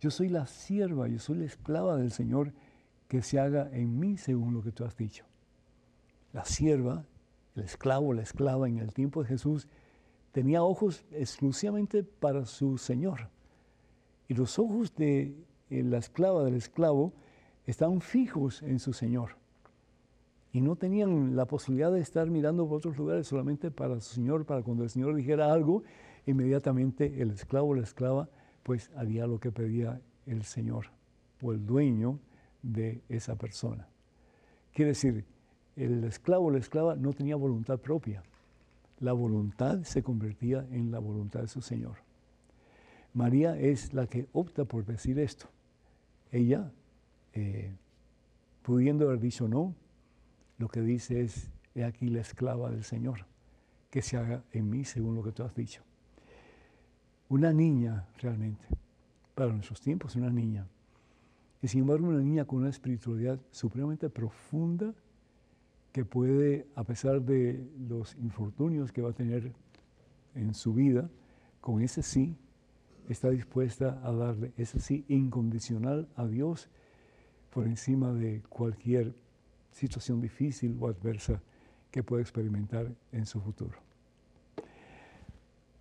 yo 0.00 0.10
soy 0.10 0.28
la 0.28 0.46
sierva, 0.46 1.08
yo 1.08 1.18
soy 1.18 1.38
la 1.38 1.44
esclava 1.44 1.96
del 1.96 2.10
Señor, 2.10 2.52
que 3.08 3.22
se 3.22 3.38
haga 3.38 3.68
en 3.72 3.98
mí 3.98 4.16
según 4.18 4.54
lo 4.54 4.62
que 4.62 4.72
tú 4.72 4.84
has 4.84 4.96
dicho. 4.96 5.24
La 6.32 6.44
sierva, 6.44 7.04
el 7.54 7.62
esclavo, 7.62 8.12
la 8.12 8.22
esclava 8.22 8.68
en 8.68 8.78
el 8.78 8.92
tiempo 8.92 9.22
de 9.22 9.28
Jesús, 9.28 9.68
tenía 10.32 10.62
ojos 10.62 11.04
exclusivamente 11.12 12.02
para 12.02 12.44
su 12.44 12.78
Señor. 12.78 13.28
Y 14.28 14.34
los 14.34 14.58
ojos 14.58 14.94
de 14.96 15.34
la 15.70 15.98
esclava, 15.98 16.44
del 16.44 16.56
esclavo, 16.56 17.12
estaban 17.64 18.00
fijos 18.00 18.62
en 18.62 18.78
su 18.78 18.92
Señor 18.92 19.36
y 20.56 20.62
no 20.62 20.74
tenían 20.74 21.36
la 21.36 21.44
posibilidad 21.44 21.92
de 21.92 22.00
estar 22.00 22.30
mirando 22.30 22.66
por 22.66 22.78
otros 22.78 22.96
lugares 22.96 23.26
solamente 23.26 23.70
para 23.70 24.00
su 24.00 24.14
Señor, 24.14 24.46
para 24.46 24.62
cuando 24.62 24.84
el 24.84 24.88
Señor 24.88 25.14
dijera 25.14 25.52
algo, 25.52 25.82
inmediatamente 26.24 27.20
el 27.20 27.32
esclavo 27.32 27.74
la 27.74 27.82
esclava 27.82 28.30
pues 28.66 28.90
haría 28.96 29.28
lo 29.28 29.38
que 29.38 29.52
pedía 29.52 30.00
el 30.26 30.42
Señor 30.42 30.86
o 31.40 31.52
el 31.52 31.64
dueño 31.64 32.18
de 32.64 33.00
esa 33.08 33.36
persona. 33.36 33.86
Quiere 34.74 34.88
decir, 34.88 35.24
el 35.76 36.02
esclavo 36.02 36.46
o 36.46 36.50
la 36.50 36.58
esclava 36.58 36.96
no 36.96 37.12
tenía 37.12 37.36
voluntad 37.36 37.78
propia. 37.78 38.24
La 38.98 39.12
voluntad 39.12 39.84
se 39.84 40.02
convertía 40.02 40.66
en 40.72 40.90
la 40.90 40.98
voluntad 40.98 41.42
de 41.42 41.46
su 41.46 41.62
Señor. 41.62 41.98
María 43.14 43.56
es 43.56 43.94
la 43.94 44.08
que 44.08 44.26
opta 44.32 44.64
por 44.64 44.84
decir 44.84 45.20
esto. 45.20 45.46
Ella 46.32 46.72
eh, 47.34 47.72
pudiendo 48.62 49.06
haber 49.06 49.20
dicho 49.20 49.46
no, 49.46 49.76
lo 50.58 50.66
que 50.66 50.80
dice 50.80 51.20
es, 51.20 51.52
he 51.76 51.84
aquí 51.84 52.08
la 52.08 52.20
esclava 52.20 52.72
del 52.72 52.82
Señor, 52.82 53.26
que 53.90 54.02
se 54.02 54.16
haga 54.16 54.42
en 54.50 54.68
mí 54.68 54.84
según 54.84 55.14
lo 55.14 55.22
que 55.22 55.30
tú 55.30 55.44
has 55.44 55.54
dicho. 55.54 55.84
Una 57.28 57.52
niña 57.52 58.06
realmente, 58.18 58.64
para 59.34 59.52
nuestros 59.52 59.80
tiempos, 59.80 60.14
una 60.14 60.30
niña. 60.30 60.68
y 61.60 61.68
sin 61.68 61.80
embargo 61.80 62.06
una 62.06 62.20
niña 62.20 62.44
con 62.44 62.60
una 62.60 62.68
espiritualidad 62.68 63.40
supremamente 63.50 64.08
profunda 64.08 64.94
que 65.90 66.04
puede, 66.04 66.68
a 66.76 66.84
pesar 66.84 67.22
de 67.22 67.68
los 67.88 68.14
infortunios 68.16 68.92
que 68.92 69.02
va 69.02 69.10
a 69.10 69.14
tener 69.14 69.52
en 70.34 70.54
su 70.54 70.74
vida, 70.74 71.10
con 71.60 71.80
ese 71.80 72.02
sí, 72.02 72.36
está 73.08 73.30
dispuesta 73.30 74.00
a 74.04 74.12
darle 74.12 74.52
ese 74.56 74.78
sí 74.78 75.04
incondicional 75.08 76.08
a 76.14 76.26
Dios 76.26 76.68
por 77.50 77.66
encima 77.66 78.12
de 78.12 78.42
cualquier 78.48 79.16
situación 79.72 80.20
difícil 80.20 80.76
o 80.78 80.86
adversa 80.86 81.42
que 81.90 82.04
pueda 82.04 82.22
experimentar 82.22 82.94
en 83.10 83.26
su 83.26 83.40
futuro. 83.40 83.85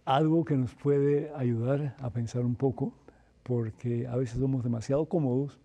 Algo 0.06 0.46
que 0.46 0.56
nos 0.56 0.76
puede 0.76 1.32
ayudar 1.36 1.96
a 2.00 2.12
pensar 2.12 2.46
un 2.46 2.56
poco, 2.56 2.94
porque 3.42 4.08
a 4.08 4.16
veces 4.16 4.40
somos 4.40 4.64
demasiado 4.64 5.06
cómodos 5.06 5.60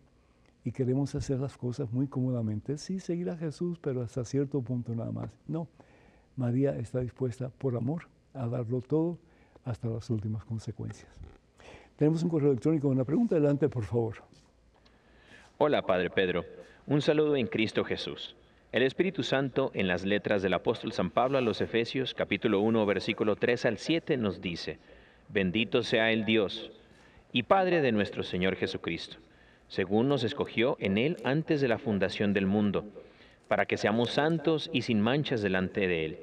y 0.65 0.73
queremos 0.73 1.15
hacer 1.15 1.41
las 1.41 1.59
cosas 1.59 1.93
muy 1.93 2.07
cómodamente. 2.07 2.79
Sí, 2.79 3.01
seguir 3.01 3.29
a 3.29 3.37
Jesús, 3.37 3.79
pero 3.79 4.03
hasta 4.03 4.25
cierto 4.25 4.63
punto 4.63 4.95
nada 4.95 5.13
más. 5.13 5.31
No, 5.47 5.69
María 6.37 6.77
está 6.77 7.01
dispuesta 7.01 7.51
por 7.51 7.77
amor 7.77 8.09
a 8.33 8.47
darlo 8.47 8.81
todo 8.81 9.19
hasta 9.65 9.89
las 9.89 10.09
últimas 10.09 10.45
consecuencias. 10.45 11.11
Tenemos 11.97 12.23
un 12.23 12.31
correo 12.31 12.51
electrónico, 12.51 12.89
una 12.89 13.05
pregunta 13.05 13.35
adelante, 13.35 13.69
por 13.69 13.85
favor. 13.85 14.17
Hola, 15.59 15.83
Padre 15.83 16.09
Pedro. 16.09 16.45
Un 16.87 17.03
saludo 17.03 17.37
en 17.37 17.47
Cristo 17.47 17.85
Jesús. 17.85 18.35
El 18.73 18.85
Espíritu 18.85 19.25
Santo 19.25 19.73
en 19.75 19.89
las 19.89 20.05
letras 20.05 20.43
del 20.43 20.55
apóstol 20.55 20.93
San 20.93 21.11
Pablo 21.11 21.39
a 21.39 21.41
los 21.41 21.61
Efesios 21.61 22.15
capítulo 22.15 22.61
1 22.61 22.87
versículo 22.87 23.35
3 23.35 23.67
al 23.67 23.79
7 23.79 24.17
nos 24.17 24.41
dice, 24.41 24.79
bendito 25.29 25.83
sea 25.83 26.13
el 26.13 26.25
Dios 26.25 26.71
y 27.33 27.43
Padre 27.43 27.83
de 27.83 27.91
nuestro 27.91 28.23
Señor 28.23 28.55
Jesucristo 28.55 29.19
según 29.71 30.09
nos 30.09 30.23
escogió 30.25 30.77
en 30.79 30.99
Él 30.99 31.17
antes 31.25 31.61
de 31.61 31.69
la 31.69 31.79
fundación 31.79 32.33
del 32.33 32.47
mundo, 32.47 32.85
para 33.47 33.67
que 33.67 33.77
seamos 33.77 34.11
santos 34.11 34.69
y 34.73 34.83
sin 34.83 35.01
manchas 35.01 35.43
delante 35.43 35.87
de 35.87 36.05
Él, 36.05 36.19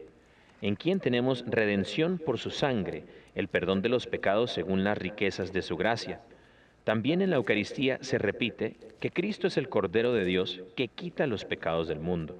en 0.61 0.75
quien 0.75 0.99
tenemos 0.99 1.45
redención 1.47 2.17
por 2.17 2.37
su 2.39 2.51
sangre, 2.51 3.03
el 3.35 3.47
perdón 3.47 3.81
de 3.81 3.89
los 3.89 4.05
pecados 4.05 4.51
según 4.51 4.83
las 4.83 4.97
riquezas 4.97 5.53
de 5.53 5.61
su 5.61 5.77
gracia. 5.77 6.19
También 6.87 7.21
en 7.21 7.31
la 7.31 7.35
Eucaristía 7.35 7.97
se 7.99 8.17
repite 8.17 8.77
que 9.01 9.11
Cristo 9.11 9.47
es 9.47 9.57
el 9.57 9.67
Cordero 9.67 10.13
de 10.13 10.23
Dios 10.23 10.61
que 10.77 10.87
quita 10.87 11.27
los 11.27 11.43
pecados 11.43 11.89
del 11.89 11.99
mundo. 11.99 12.39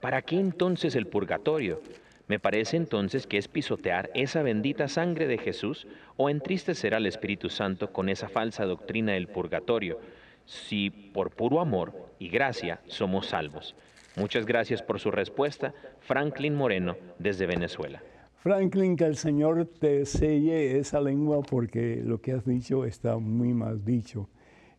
¿Para 0.00 0.22
qué 0.22 0.40
entonces 0.40 0.94
el 0.94 1.06
purgatorio? 1.06 1.82
Me 2.26 2.38
parece 2.38 2.78
entonces 2.78 3.26
que 3.26 3.36
es 3.36 3.48
pisotear 3.48 4.10
esa 4.14 4.42
bendita 4.42 4.88
sangre 4.88 5.26
de 5.26 5.36
Jesús 5.36 5.86
o 6.16 6.30
entristecer 6.30 6.94
al 6.94 7.04
Espíritu 7.04 7.50
Santo 7.50 7.92
con 7.92 8.08
esa 8.08 8.30
falsa 8.30 8.64
doctrina 8.64 9.12
del 9.12 9.28
purgatorio, 9.28 10.00
si 10.46 10.88
por 10.88 11.32
puro 11.32 11.60
amor 11.60 11.92
y 12.18 12.30
gracia 12.30 12.80
somos 12.86 13.26
salvos. 13.26 13.76
Muchas 14.14 14.46
gracias 14.46 14.82
por 14.82 15.00
su 15.00 15.10
respuesta, 15.10 15.74
Franklin 16.00 16.54
Moreno, 16.54 16.96
desde 17.18 17.44
Venezuela. 17.44 18.00
Franklin, 18.46 18.94
que 18.94 19.02
el 19.02 19.16
Señor 19.16 19.64
te 19.80 20.06
selle 20.06 20.78
esa 20.78 21.00
lengua 21.00 21.42
porque 21.42 22.00
lo 22.04 22.20
que 22.20 22.30
has 22.30 22.44
dicho 22.44 22.84
está 22.84 23.18
muy 23.18 23.52
mal 23.52 23.84
dicho. 23.84 24.28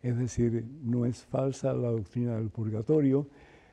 Es 0.02 0.18
decir, 0.18 0.66
no 0.84 1.06
es 1.06 1.26
falsa 1.26 1.74
la 1.74 1.90
doctrina 1.90 2.38
del 2.38 2.50
purgatorio, 2.50 3.28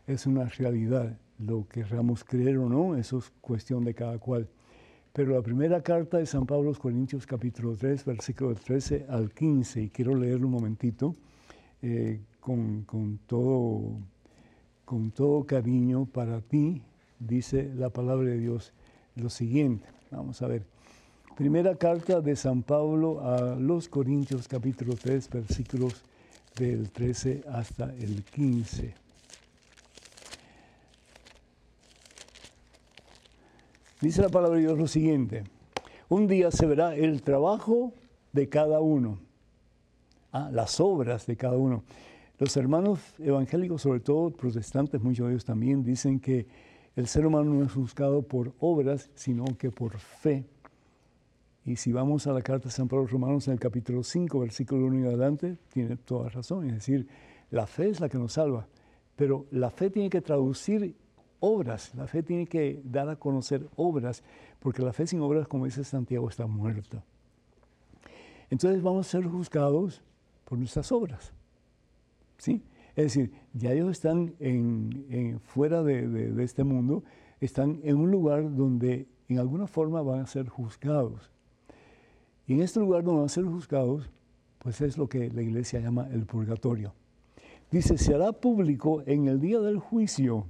es 0.08 0.26
una 0.26 0.46
realidad. 0.46 1.16
Lo 1.38 1.68
querramos 1.68 2.24
creer 2.24 2.58
o 2.58 2.68
no, 2.68 2.96
eso 2.96 3.18
es 3.18 3.32
cuestión 3.40 3.84
de 3.84 3.94
cada 3.94 4.18
cual. 4.18 4.48
Pero 5.12 5.32
la 5.32 5.42
primera 5.42 5.80
carta 5.80 6.18
de 6.18 6.26
San 6.26 6.44
Pablo 6.44 6.70
los 6.70 6.80
Corintios 6.80 7.24
capítulo 7.24 7.76
3, 7.76 8.04
versículo 8.04 8.52
13 8.56 9.06
al 9.08 9.30
15, 9.30 9.80
y 9.80 9.90
quiero 9.90 10.16
leerlo 10.16 10.48
un 10.48 10.54
momentito. 10.54 11.14
Eh, 11.82 12.20
con, 12.40 12.84
todo, 13.28 14.00
con 14.84 15.12
todo 15.12 15.44
cariño 15.44 16.04
para 16.06 16.40
ti, 16.40 16.82
dice 17.20 17.70
la 17.76 17.90
palabra 17.90 18.30
de 18.30 18.40
Dios 18.40 18.74
lo 19.16 19.30
siguiente. 19.30 19.86
Vamos 20.10 20.40
a 20.42 20.48
ver. 20.48 20.64
Primera 21.36 21.74
carta 21.76 22.20
de 22.20 22.36
San 22.36 22.62
Pablo 22.62 23.20
a 23.20 23.56
los 23.56 23.88
Corintios 23.88 24.46
capítulo 24.46 24.94
3 24.94 25.30
versículos 25.30 26.02
del 26.56 26.90
13 26.90 27.44
hasta 27.50 27.92
el 27.94 28.22
15. 28.24 28.94
Dice 34.00 34.22
la 34.22 34.28
palabra 34.28 34.56
de 34.56 34.62
Dios 34.62 34.78
lo 34.78 34.86
siguiente. 34.86 35.44
Un 36.08 36.28
día 36.28 36.50
se 36.50 36.66
verá 36.66 36.94
el 36.94 37.22
trabajo 37.22 37.92
de 38.32 38.48
cada 38.48 38.80
uno 38.80 39.18
las 40.50 40.80
obras 40.80 41.26
de 41.26 41.36
cada 41.36 41.56
uno. 41.56 41.84
Los 42.38 42.56
hermanos 42.56 42.98
evangélicos, 43.18 43.82
sobre 43.82 44.00
todo 44.00 44.30
protestantes, 44.30 45.00
muchos 45.00 45.26
de 45.26 45.32
ellos 45.32 45.44
también 45.44 45.84
dicen 45.84 46.18
que 46.18 46.46
el 46.96 47.06
ser 47.06 47.26
humano 47.26 47.52
no 47.52 47.64
es 47.64 47.74
buscado 47.74 48.22
por 48.22 48.52
obras, 48.60 49.10
sino 49.14 49.44
que 49.58 49.70
por 49.70 49.98
fe. 49.98 50.44
Y 51.64 51.76
si 51.76 51.92
vamos 51.92 52.26
a 52.26 52.32
la 52.32 52.42
carta 52.42 52.68
de 52.68 52.74
San 52.74 52.88
Pablo 52.88 53.06
Romanos 53.06 53.48
en 53.48 53.54
el 53.54 53.60
capítulo 53.60 54.02
5, 54.02 54.38
versículo 54.38 54.86
1 54.86 55.00
y 55.00 55.06
adelante, 55.06 55.56
tiene 55.72 55.96
toda 55.96 56.28
razón. 56.28 56.66
Es 56.66 56.74
decir, 56.74 57.08
la 57.50 57.66
fe 57.66 57.88
es 57.88 58.00
la 58.00 58.08
que 58.08 58.18
nos 58.18 58.34
salva, 58.34 58.68
pero 59.16 59.46
la 59.50 59.70
fe 59.70 59.90
tiene 59.90 60.10
que 60.10 60.20
traducir 60.20 60.94
obras, 61.40 61.94
la 61.94 62.06
fe 62.06 62.22
tiene 62.22 62.46
que 62.46 62.80
dar 62.84 63.08
a 63.08 63.16
conocer 63.16 63.66
obras, 63.76 64.22
porque 64.60 64.82
la 64.82 64.92
fe 64.92 65.06
sin 65.06 65.20
obras, 65.20 65.48
como 65.48 65.64
dice 65.64 65.84
Santiago, 65.84 66.28
está 66.28 66.46
muerta. 66.46 67.02
Entonces 68.50 68.82
vamos 68.82 69.06
a 69.06 69.10
ser 69.10 69.24
juzgados 69.24 70.02
por 70.44 70.58
nuestras 70.58 70.92
obras. 70.92 71.32
¿Sí? 72.38 72.62
Es 72.96 73.04
decir, 73.06 73.32
ya 73.52 73.72
ellos 73.72 73.90
están 73.90 74.34
en, 74.38 75.40
fuera 75.42 75.82
de, 75.82 76.32
este 76.42 76.62
mundo, 76.62 77.02
están 77.40 77.80
en 77.82 77.96
un 77.96 78.10
lugar 78.10 78.54
donde 78.54 79.08
en 79.28 79.38
alguna 79.38 79.66
forma 79.66 80.00
van 80.02 80.20
a 80.20 80.26
ser 80.26 80.48
juzgados. 80.48 81.30
Y 82.46 82.54
en 82.54 82.62
este 82.62 82.78
lugar 82.78 83.02
donde 83.02 83.20
van 83.20 83.26
a 83.26 83.30
ser 83.30 83.44
juzgados, 83.44 84.08
pues 84.58 84.80
es 84.80 84.96
lo 84.96 85.08
que 85.08 85.30
la 85.30 85.42
iglesia 85.42 85.80
llama 85.80 86.08
el 86.12 86.24
purgatorio. 86.24 86.94
Dice, 87.70 87.98
se 87.98 88.14
hará 88.14 88.32
público 88.32 89.02
en 89.06 89.26
el 89.26 89.40
día 89.40 89.58
del 89.58 89.78
juicio, 89.78 90.46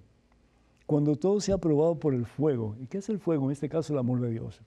cuando 0.86 1.16
todo 1.16 1.40
sea 1.40 1.54
aprobado 1.54 1.98
por 1.98 2.14
el 2.14 2.26
fuego. 2.26 2.76
¿Y 2.78 2.86
qué 2.86 2.98
es 2.98 3.08
el 3.08 3.18
fuego? 3.18 3.46
En 3.46 3.52
este 3.52 3.70
caso, 3.70 3.94
el 3.94 3.98
amor 3.98 4.20
de 4.20 4.30
Dios. 4.30 4.60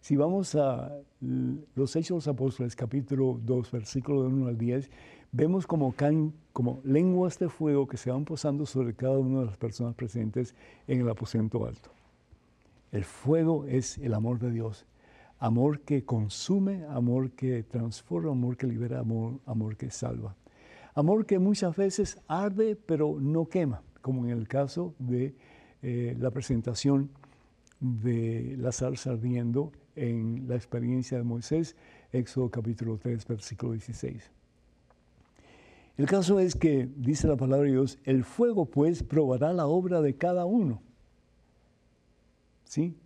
Si 0.00 0.14
vamos 0.14 0.54
a 0.54 0.92
los 1.20 1.96
Hechos 1.96 2.08
de 2.08 2.14
los 2.14 2.28
Apóstoles, 2.28 2.76
capítulo 2.76 3.40
2, 3.42 3.70
versículo 3.72 4.22
de 4.22 4.28
1 4.28 4.46
al 4.46 4.58
10, 4.58 4.90
vemos 5.32 5.66
como 5.66 5.92
caen 5.92 6.32
como 6.58 6.80
lenguas 6.82 7.38
de 7.38 7.48
fuego 7.48 7.86
que 7.86 7.96
se 7.96 8.10
van 8.10 8.24
posando 8.24 8.66
sobre 8.66 8.92
cada 8.92 9.16
una 9.16 9.38
de 9.38 9.46
las 9.46 9.56
personas 9.56 9.94
presentes 9.94 10.56
en 10.88 11.00
el 11.00 11.08
aposento 11.08 11.64
alto. 11.64 11.90
El 12.90 13.04
fuego 13.04 13.64
es 13.66 13.96
el 13.98 14.12
amor 14.12 14.40
de 14.40 14.50
Dios. 14.50 14.84
Amor 15.38 15.82
que 15.82 16.04
consume, 16.04 16.84
amor 16.86 17.30
que 17.30 17.62
transforma, 17.62 18.32
amor 18.32 18.56
que 18.56 18.66
libera, 18.66 18.98
amor, 18.98 19.38
amor 19.46 19.76
que 19.76 19.92
salva. 19.92 20.34
Amor 20.96 21.26
que 21.26 21.38
muchas 21.38 21.76
veces 21.76 22.18
arde 22.26 22.74
pero 22.74 23.18
no 23.20 23.46
quema, 23.46 23.80
como 24.02 24.24
en 24.24 24.32
el 24.32 24.48
caso 24.48 24.96
de 24.98 25.36
eh, 25.82 26.16
la 26.18 26.32
presentación 26.32 27.08
de 27.78 28.56
la 28.58 28.72
salsa 28.72 29.12
ardiendo 29.12 29.70
en 29.94 30.48
la 30.48 30.56
experiencia 30.56 31.18
de 31.18 31.22
Moisés, 31.22 31.76
Éxodo 32.10 32.50
capítulo 32.50 32.98
3, 32.98 33.28
versículo 33.28 33.74
16. 33.74 34.37
El 35.98 36.06
caso 36.06 36.38
es 36.38 36.54
que, 36.54 36.88
dice 36.96 37.26
la 37.26 37.36
palabra 37.36 37.66
de 37.66 37.72
Dios, 37.72 37.98
el 38.04 38.22
fuego 38.22 38.66
pues 38.66 39.02
probará 39.02 39.52
la 39.52 39.66
obra 39.66 40.00
de 40.00 40.14
cada 40.14 40.46
uno. 40.46 40.80
¿Sí? 42.64 42.96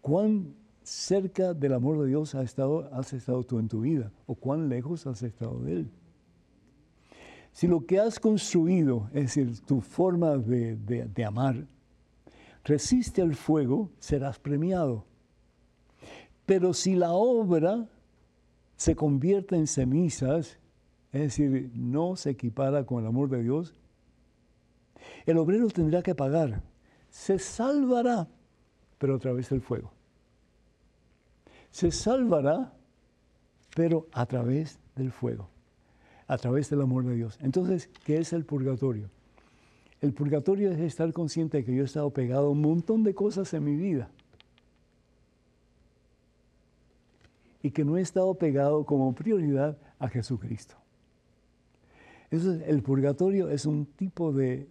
¿Cuán 0.00 0.54
cerca 0.82 1.52
del 1.52 1.74
amor 1.74 2.00
de 2.00 2.08
Dios 2.08 2.34
has 2.34 2.44
estado, 3.12 3.44
tú 3.44 3.58
en 3.58 3.68
tu 3.68 3.82
vida? 3.82 4.10
¿O 4.26 4.34
cuán 4.34 4.70
lejos 4.70 5.06
has 5.06 5.22
estado 5.22 5.60
de 5.60 5.72
Él? 5.72 5.90
Si 7.52 7.66
lo 7.66 7.84
que 7.84 8.00
has 8.00 8.18
construido, 8.18 9.10
es 9.12 9.24
decir, 9.24 9.60
tu 9.66 9.82
forma 9.82 10.38
de, 10.38 10.76
de 10.76 11.24
amar, 11.26 11.66
resiste 12.64 13.20
al 13.20 13.34
fuego, 13.34 13.90
serás 13.98 14.38
premiado. 14.38 15.04
Pero 16.46 16.72
si 16.72 16.94
la 16.94 17.12
obra 17.12 17.86
se 18.76 18.96
convierte 18.96 19.56
en 19.56 19.66
cenizas, 19.66 20.59
es 21.12 21.20
decir, 21.22 21.70
no 21.74 22.16
se 22.16 22.30
equipara 22.30 22.84
con 22.84 23.02
el 23.02 23.08
amor 23.08 23.28
de 23.28 23.42
Dios, 23.42 23.74
el 25.26 25.38
obrero 25.38 25.68
tendrá 25.68 26.02
que 26.02 26.14
pagar. 26.14 26.62
Se 27.10 27.38
salvará, 27.38 28.28
pero 28.98 29.16
a 29.16 29.18
través 29.18 29.48
del 29.50 29.60
fuego. 29.60 29.92
Se 31.70 31.90
salvará, 31.90 32.72
pero 33.74 34.06
a 34.12 34.26
través 34.26 34.78
del 34.94 35.10
fuego, 35.10 35.48
a 36.26 36.36
través 36.38 36.70
del 36.70 36.82
amor 36.82 37.04
de 37.04 37.14
Dios. 37.14 37.38
Entonces, 37.40 37.88
¿qué 38.04 38.18
es 38.18 38.32
el 38.32 38.44
purgatorio? 38.44 39.08
El 40.00 40.12
purgatorio 40.12 40.70
es 40.70 40.78
estar 40.78 41.12
consciente 41.12 41.58
de 41.58 41.64
que 41.64 41.74
yo 41.74 41.82
he 41.82 41.86
estado 41.86 42.10
pegado 42.10 42.46
a 42.46 42.50
un 42.50 42.60
montón 42.60 43.04
de 43.04 43.14
cosas 43.14 43.52
en 43.52 43.64
mi 43.64 43.76
vida 43.76 44.10
y 47.62 47.70
que 47.70 47.84
no 47.84 47.98
he 47.98 48.00
estado 48.00 48.34
pegado 48.34 48.84
como 48.86 49.14
prioridad 49.14 49.76
a 49.98 50.08
Jesucristo. 50.08 50.79
El 52.30 52.82
purgatorio 52.82 53.50
es 53.50 53.66
un 53.66 53.86
tipo 53.86 54.32
de, 54.32 54.68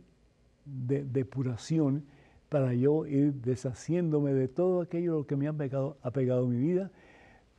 depuración 0.66 2.06
para 2.48 2.74
yo 2.74 3.06
ir 3.06 3.34
deshaciéndome 3.34 4.34
de 4.34 4.48
todo 4.48 4.82
aquello 4.82 5.26
que 5.26 5.36
me 5.36 5.48
ha 5.48 5.54
pegado, 5.54 5.98
ha 6.02 6.12
pegado 6.12 6.48
mi 6.48 6.58
vida, 6.58 6.92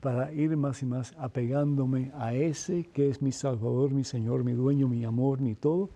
para 0.01 0.33
ir 0.33 0.57
más 0.57 0.83
y 0.83 0.87
más 0.87 1.15
apegándome 1.19 2.11
a 2.15 2.35
ese 2.35 2.85
que 2.85 3.11
es 3.11 3.21
mi 3.21 3.33
Salvador, 3.33 3.91
mi 3.93 4.05
Señor, 4.05 4.45
mi 4.45 4.53
dueño, 4.53 4.89
mi 4.89 5.05
amor, 5.05 5.41
mi 5.41 5.55
todo, 5.55 5.91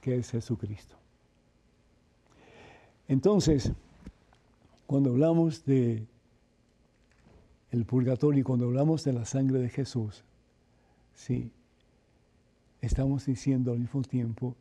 que 0.00 0.16
es 0.16 0.30
Jesucristo. 0.30 0.96
Entonces, 3.08 3.72
cuando 4.86 5.10
hablamos 5.10 5.64
de 5.64 6.06
el 7.70 7.84
purgatorio 7.84 8.40
y 8.40 8.44
cuando 8.44 8.66
hablamos 8.66 9.04
de 9.04 9.12
la 9.12 9.24
sangre 9.24 9.58
de 9.58 9.68
Jesús, 9.68 10.24
sí, 11.14 11.50
estamos 12.80 13.26
diciendo 13.26 13.72
al 13.72 13.80
mismo 13.80 14.02
tiempo 14.02 14.56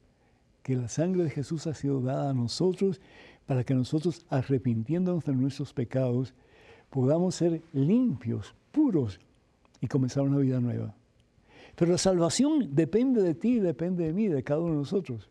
que 0.63 0.75
la 0.75 0.87
sangre 0.87 1.23
de 1.23 1.29
Jesús 1.29 1.67
ha 1.67 1.73
sido 1.73 2.01
dada 2.01 2.31
a 2.31 2.33
nosotros 2.33 2.99
para 3.45 3.63
que 3.63 3.73
nosotros, 3.73 4.25
arrepintiéndonos 4.29 5.23
de 5.23 5.33
nuestros 5.33 5.73
pecados, 5.73 6.33
podamos 6.89 7.35
ser 7.35 7.61
limpios, 7.73 8.53
puros 8.71 9.19
y 9.79 9.87
comenzar 9.87 10.23
una 10.23 10.37
vida 10.37 10.59
nueva. 10.59 10.93
Pero 11.75 11.91
la 11.91 11.97
salvación 11.97 12.75
depende 12.75 13.21
de 13.21 13.35
ti, 13.35 13.59
depende 13.59 14.05
de 14.05 14.13
mí, 14.13 14.27
de 14.27 14.43
cada 14.43 14.59
uno 14.59 14.71
de 14.71 14.79
nosotros. 14.79 15.29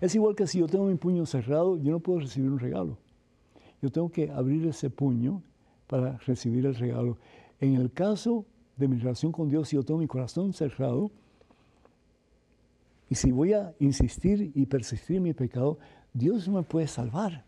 Es 0.00 0.14
igual 0.14 0.34
que 0.34 0.46
si 0.46 0.58
yo 0.58 0.66
tengo 0.66 0.86
mi 0.86 0.94
puño 0.94 1.26
cerrado, 1.26 1.76
yo 1.76 1.92
no 1.92 2.00
puedo 2.00 2.20
recibir 2.20 2.50
un 2.50 2.58
regalo. 2.58 2.98
Yo 3.82 3.90
tengo 3.90 4.10
que 4.10 4.30
abrir 4.30 4.66
ese 4.66 4.90
puño 4.90 5.42
para 5.86 6.18
recibir 6.18 6.66
el 6.66 6.74
regalo. 6.74 7.18
En 7.60 7.74
el 7.74 7.92
caso 7.92 8.44
de 8.76 8.88
mi 8.88 8.98
relación 8.98 9.30
con 9.30 9.48
Dios, 9.48 9.68
si 9.68 9.76
yo 9.76 9.82
tengo 9.82 10.00
mi 10.00 10.06
corazón 10.06 10.52
cerrado, 10.52 11.10
y 13.10 13.14
si 13.14 13.30
voy 13.32 13.54
a 13.54 13.74
insistir 13.78 14.52
y 14.54 14.66
persistir 14.66 15.16
en 15.16 15.22
mi 15.22 15.34
pecado, 15.34 15.78
Dios 16.12 16.48
me 16.48 16.62
puede 16.62 16.86
salvar. 16.86 17.44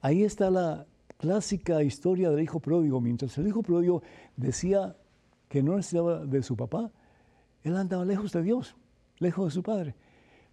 Ahí 0.00 0.24
está 0.24 0.50
la 0.50 0.86
clásica 1.18 1.82
historia 1.82 2.30
del 2.30 2.40
hijo 2.40 2.60
pródigo. 2.60 3.00
Mientras 3.00 3.36
el 3.38 3.46
hijo 3.46 3.62
pródigo 3.62 4.02
decía 4.36 4.96
que 5.48 5.62
no 5.62 5.76
necesitaba 5.76 6.24
de 6.24 6.42
su 6.42 6.56
papá, 6.56 6.90
él 7.62 7.76
andaba 7.76 8.04
lejos 8.04 8.32
de 8.32 8.42
Dios, 8.42 8.76
lejos 9.18 9.46
de 9.46 9.50
su 9.52 9.62
padre. 9.62 9.94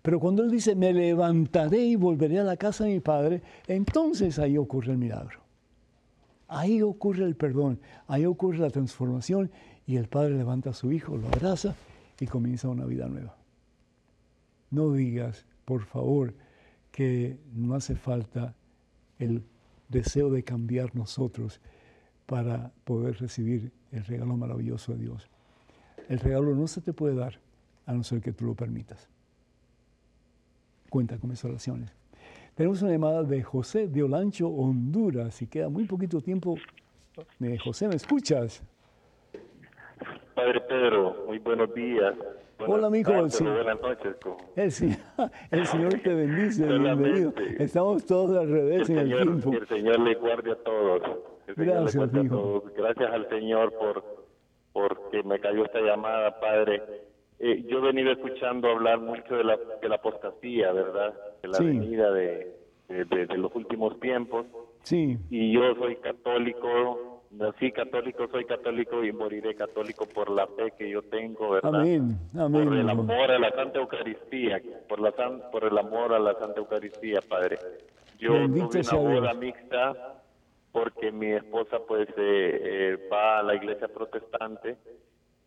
Pero 0.01 0.19
cuando 0.19 0.43
él 0.43 0.51
dice, 0.51 0.75
me 0.75 0.93
levantaré 0.93 1.79
y 1.79 1.95
volveré 1.95 2.39
a 2.39 2.43
la 2.43 2.57
casa 2.57 2.83
de 2.83 2.93
mi 2.93 2.99
padre, 2.99 3.41
entonces 3.67 4.38
ahí 4.38 4.57
ocurre 4.57 4.91
el 4.91 4.99
milagro. 4.99 5.39
Ahí 6.47 6.83
ocurre 6.83 7.23
el 7.25 7.36
perdón, 7.36 7.79
ahí 8.07 8.25
ocurre 8.27 8.59
la 8.59 8.69
transformación 8.69 9.49
y 9.88 9.95
el 9.95 10.07
padre 10.07 10.38
levanta 10.38 10.69
a 10.69 10.73
su 10.73 10.91
hijo, 10.91 11.17
lo 11.17 11.27
abraza 11.27 11.75
y 12.20 12.28
comienza 12.28 12.70
una 12.70 12.86
vida 12.86 13.07
nueva. 13.07 13.36
No 14.72 14.91
digas, 14.93 15.45
por 15.66 15.84
favor, 15.84 16.34
que 16.91 17.38
no 17.53 17.76
hace 17.76 17.95
falta 17.95 18.55
el 19.20 19.43
deseo 19.89 20.30
de 20.30 20.43
cambiar 20.43 20.95
nosotros 20.95 21.59
para 22.26 22.72
poder 22.84 23.20
recibir 23.20 23.72
el 23.91 24.03
regalo 24.05 24.36
maravilloso 24.38 24.93
de 24.93 24.99
Dios. 24.99 25.30
El 26.09 26.20
regalo 26.20 26.55
no 26.55 26.68
se 26.68 26.82
te 26.82 26.93
puede 26.93 27.16
dar 27.16 27.39
a 27.86 27.93
no 27.93 28.03
ser 28.03 28.22
que 28.22 28.32
tú 28.32 28.45
lo 28.45 28.55
permitas. 28.55 29.09
Cuenta 30.89 31.18
con 31.18 31.30
mis 31.30 31.43
oraciones. 31.43 31.91
Tenemos 32.55 32.82
una 32.82 32.91
llamada 32.91 33.24
de 33.24 33.43
José 33.43 33.88
de 33.88 34.03
Olancho, 34.03 34.47
Honduras, 34.47 35.41
y 35.41 35.47
queda 35.47 35.68
muy 35.70 35.86
poquito 35.86 36.22
tiempo. 36.22 36.55
Eh, 37.41 37.57
José, 37.57 37.88
¿me 37.88 37.95
escuchas? 37.95 38.63
Padre 40.36 40.59
Pedro, 40.61 41.23
muy 41.27 41.39
buenos 41.39 41.73
días. 41.73 42.13
Hola, 42.59 42.88
amigo. 42.88 43.11
buenas 43.11 43.41
noches. 43.81 44.15
El, 44.55 44.97
el, 45.59 45.65
Señor 45.65 45.93
te 46.03 46.13
bendice, 46.13 46.65
bienvenido. 46.79 47.33
Estamos 47.57 48.05
todos 48.05 48.38
al 48.38 48.49
revés 48.49 48.89
en 48.89 48.97
el 48.97 49.15
tiempo. 49.15 49.53
El 49.53 49.67
Señor 49.67 49.99
le 50.01 50.15
guarde 50.15 50.51
a 50.51 50.55
todos. 50.55 51.01
Gracias, 51.55 52.13
amigo. 52.13 52.63
Gracias 52.75 53.11
al 53.11 53.29
Señor 53.29 53.73
por 53.73 54.03
porque 54.73 55.23
me 55.23 55.39
cayó 55.39 55.63
esta 55.63 55.79
llamada, 55.79 56.38
Padre. 56.41 56.83
Eh, 57.39 57.63
yo 57.69 57.77
he 57.77 57.81
venido 57.81 58.11
escuchando 58.11 58.67
hablar 58.69 58.99
mucho 58.99 59.36
de 59.36 59.43
la, 59.45 59.57
de 59.81 59.88
la 59.88 59.95
apostasía, 59.95 60.73
¿verdad? 60.73 61.13
De 61.41 61.47
la 61.47 61.59
venida 61.59 62.11
de, 62.11 62.57
de, 62.89 63.38
los 63.38 63.55
últimos 63.55 63.97
tiempos. 64.01 64.45
Sí. 64.83 65.17
Y 65.29 65.53
yo 65.53 65.75
soy 65.75 65.95
católico, 65.95 67.14
nací 67.38 67.71
católico, 67.71 68.27
soy 68.27 68.45
católico 68.45 69.03
y 69.03 69.11
moriré 69.11 69.55
católico 69.55 70.05
por 70.05 70.29
la 70.29 70.47
fe 70.47 70.71
que 70.77 70.89
yo 70.89 71.01
tengo, 71.03 71.51
¿verdad? 71.51 71.81
Amén, 71.81 72.17
amén. 72.38 72.65
Por 72.65 72.77
el 72.77 72.89
amor 72.89 73.31
a 73.31 73.39
la 73.39 73.51
Santa 73.51 73.79
Eucaristía, 73.79 74.61
por, 74.88 74.99
la 74.99 75.11
por 75.51 75.63
el 75.65 75.77
amor 75.77 76.13
a 76.13 76.19
la 76.19 76.33
Santa 76.36 76.59
Eucaristía, 76.59 77.19
Padre. 77.27 77.57
Yo 78.17 78.31
tuve 78.47 78.79
una 78.79 78.97
boda 78.97 79.33
mixta 79.33 80.21
porque 80.71 81.11
mi 81.11 81.31
esposa 81.31 81.79
pues 81.88 82.07
eh, 82.09 82.13
eh, 82.17 83.09
va 83.11 83.39
a 83.39 83.43
la 83.43 83.55
iglesia 83.55 83.88
protestante, 83.88 84.77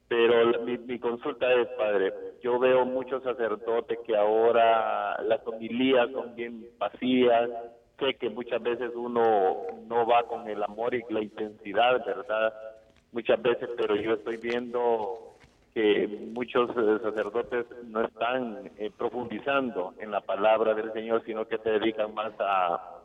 pero 0.09 0.64
mi, 0.64 0.78
mi, 0.78 0.99
consulta 0.99 1.53
es, 1.53 1.68
Padre, 1.76 2.12
yo 2.43 2.59
veo 2.59 2.86
muchos 2.86 3.22
sacerdotes 3.22 3.99
que 4.07 4.16
ahora 4.16 5.22
las 5.22 5.47
homilías 5.47 6.11
son 6.12 6.34
bien 6.34 6.66
vacías, 6.78 7.51
sé 7.99 8.15
que 8.15 8.31
muchas 8.31 8.63
veces 8.63 8.93
uno 8.95 9.57
no 9.87 10.07
va 10.07 10.23
con 10.25 10.49
el 10.49 10.63
amor 10.63 10.95
y 10.95 11.03
la 11.11 11.23
intensidad, 11.23 12.05
¿verdad? 12.05 12.55
Muchas 13.13 13.41
veces, 13.43 13.69
pero 13.77 13.97
yo 13.97 14.15
estoy 14.15 14.37
viendo 14.37 15.37
que 15.75 16.09
muchos 16.33 16.71
eh, 16.71 16.99
sacerdotes 17.03 17.67
no 17.85 18.05
están 18.05 18.71
eh, 18.79 18.91
profundizando 18.97 19.95
en 19.99 20.11
la 20.11 20.21
palabra 20.21 20.75
del 20.75 20.93
Señor, 20.93 21.23
sino 21.25 21.47
que 21.47 21.59
se 21.59 21.71
dedican 21.71 22.15
más 22.15 22.33
a, 22.41 22.99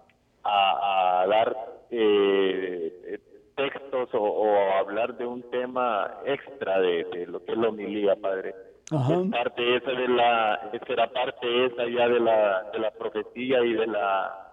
a, 0.44 1.26
dar 1.28 1.56
eh, 1.92 3.20
textos 3.56 4.10
o, 4.14 4.48
hablar 4.80 5.16
de 5.18 5.26
un 5.26 5.44
tema 5.52 6.20
extra 6.26 6.80
de, 6.80 7.26
lo 7.28 7.44
que 7.44 7.52
es 7.52 7.58
la 7.58 7.70
homilía, 7.70 8.16
Padre. 8.16 8.56
Es 8.86 9.32
parte 9.32 9.76
esa 9.78 9.92
de 9.92 10.08
la, 10.08 10.72
será 10.86 11.08
parte 11.08 11.66
esa 11.66 11.86
ya 11.88 12.08
de 12.08 12.20
la, 12.20 12.64
de 12.74 12.80
la 12.80 12.92
profecía 12.92 13.64
y 13.64 13.74
de 13.74 13.88
la 13.88 14.53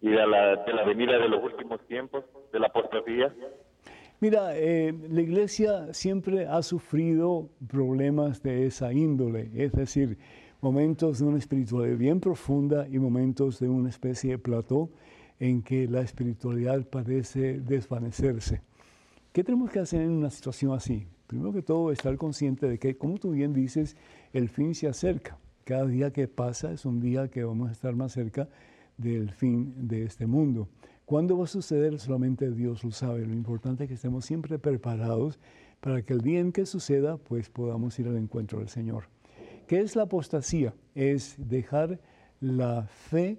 y 0.00 0.10
de 0.10 0.26
la, 0.26 0.56
de 0.64 0.72
la 0.72 0.84
venida 0.84 1.18
de 1.18 1.28
los 1.28 1.42
últimos 1.42 1.80
tiempos, 1.86 2.24
de 2.52 2.60
la 2.60 2.66
apostasía? 2.66 3.34
Mira, 4.20 4.56
eh, 4.56 4.94
la 5.10 5.20
iglesia 5.20 5.92
siempre 5.92 6.46
ha 6.46 6.62
sufrido 6.62 7.50
problemas 7.68 8.42
de 8.42 8.66
esa 8.66 8.92
índole, 8.92 9.50
es 9.54 9.72
decir, 9.72 10.18
momentos 10.62 11.18
de 11.18 11.26
una 11.26 11.38
espiritualidad 11.38 11.98
bien 11.98 12.20
profunda 12.20 12.88
y 12.88 12.98
momentos 12.98 13.60
de 13.60 13.68
una 13.68 13.90
especie 13.90 14.30
de 14.32 14.38
plató 14.38 14.90
en 15.38 15.62
que 15.62 15.86
la 15.86 16.00
espiritualidad 16.00 16.86
parece 16.86 17.60
desvanecerse. 17.60 18.62
¿Qué 19.32 19.44
tenemos 19.44 19.70
que 19.70 19.80
hacer 19.80 20.00
en 20.00 20.12
una 20.12 20.30
situación 20.30 20.72
así? 20.72 21.06
Primero 21.26 21.52
que 21.52 21.60
todo, 21.60 21.92
estar 21.92 22.16
consciente 22.16 22.68
de 22.68 22.78
que, 22.78 22.96
como 22.96 23.18
tú 23.18 23.32
bien 23.32 23.52
dices, 23.52 23.98
el 24.32 24.48
fin 24.48 24.74
se 24.74 24.88
acerca. 24.88 25.36
Cada 25.64 25.84
día 25.84 26.10
que 26.10 26.26
pasa 26.26 26.72
es 26.72 26.86
un 26.86 27.00
día 27.00 27.28
que 27.28 27.44
vamos 27.44 27.68
a 27.68 27.72
estar 27.72 27.94
más 27.94 28.12
cerca 28.12 28.48
del 28.96 29.30
fin 29.30 29.88
de 29.88 30.04
este 30.04 30.26
mundo. 30.26 30.68
¿Cuándo 31.04 31.38
va 31.38 31.44
a 31.44 31.48
suceder? 31.48 31.98
Solamente 32.00 32.50
Dios 32.50 32.82
lo 32.82 32.90
sabe. 32.90 33.26
Lo 33.26 33.32
importante 33.32 33.84
es 33.84 33.88
que 33.88 33.94
estemos 33.94 34.24
siempre 34.24 34.58
preparados 34.58 35.38
para 35.80 36.02
que 36.02 36.12
el 36.14 36.20
día 36.20 36.40
en 36.40 36.52
que 36.52 36.66
suceda, 36.66 37.16
pues 37.16 37.48
podamos 37.48 37.98
ir 37.98 38.08
al 38.08 38.16
encuentro 38.16 38.58
del 38.58 38.68
Señor. 38.68 39.04
¿Qué 39.66 39.80
es 39.80 39.94
la 39.94 40.02
apostasía? 40.02 40.74
Es 40.94 41.36
dejar 41.38 42.00
la 42.40 42.86
fe 42.86 43.38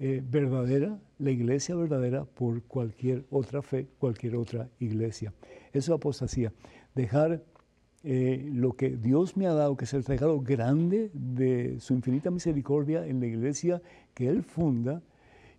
eh, 0.00 0.22
verdadera, 0.28 0.98
la 1.18 1.30
iglesia 1.30 1.76
verdadera, 1.76 2.24
por 2.24 2.62
cualquier 2.62 3.24
otra 3.30 3.62
fe, 3.62 3.86
cualquier 3.98 4.36
otra 4.36 4.68
iglesia. 4.80 5.32
Eso 5.72 5.92
es 5.92 5.96
apostasía. 5.96 6.52
Dejar 6.94 7.44
eh, 8.06 8.50
lo 8.52 8.74
que 8.74 8.90
Dios 8.90 9.34
me 9.34 9.46
ha 9.46 9.54
dado, 9.54 9.78
que 9.78 9.86
es 9.86 9.94
el 9.94 10.04
regalo 10.04 10.38
grande 10.42 11.10
de 11.14 11.80
su 11.80 11.94
infinita 11.94 12.30
misericordia 12.30 13.06
en 13.06 13.18
la 13.18 13.26
iglesia 13.26 13.80
que 14.12 14.28
Él 14.28 14.42
funda 14.42 15.00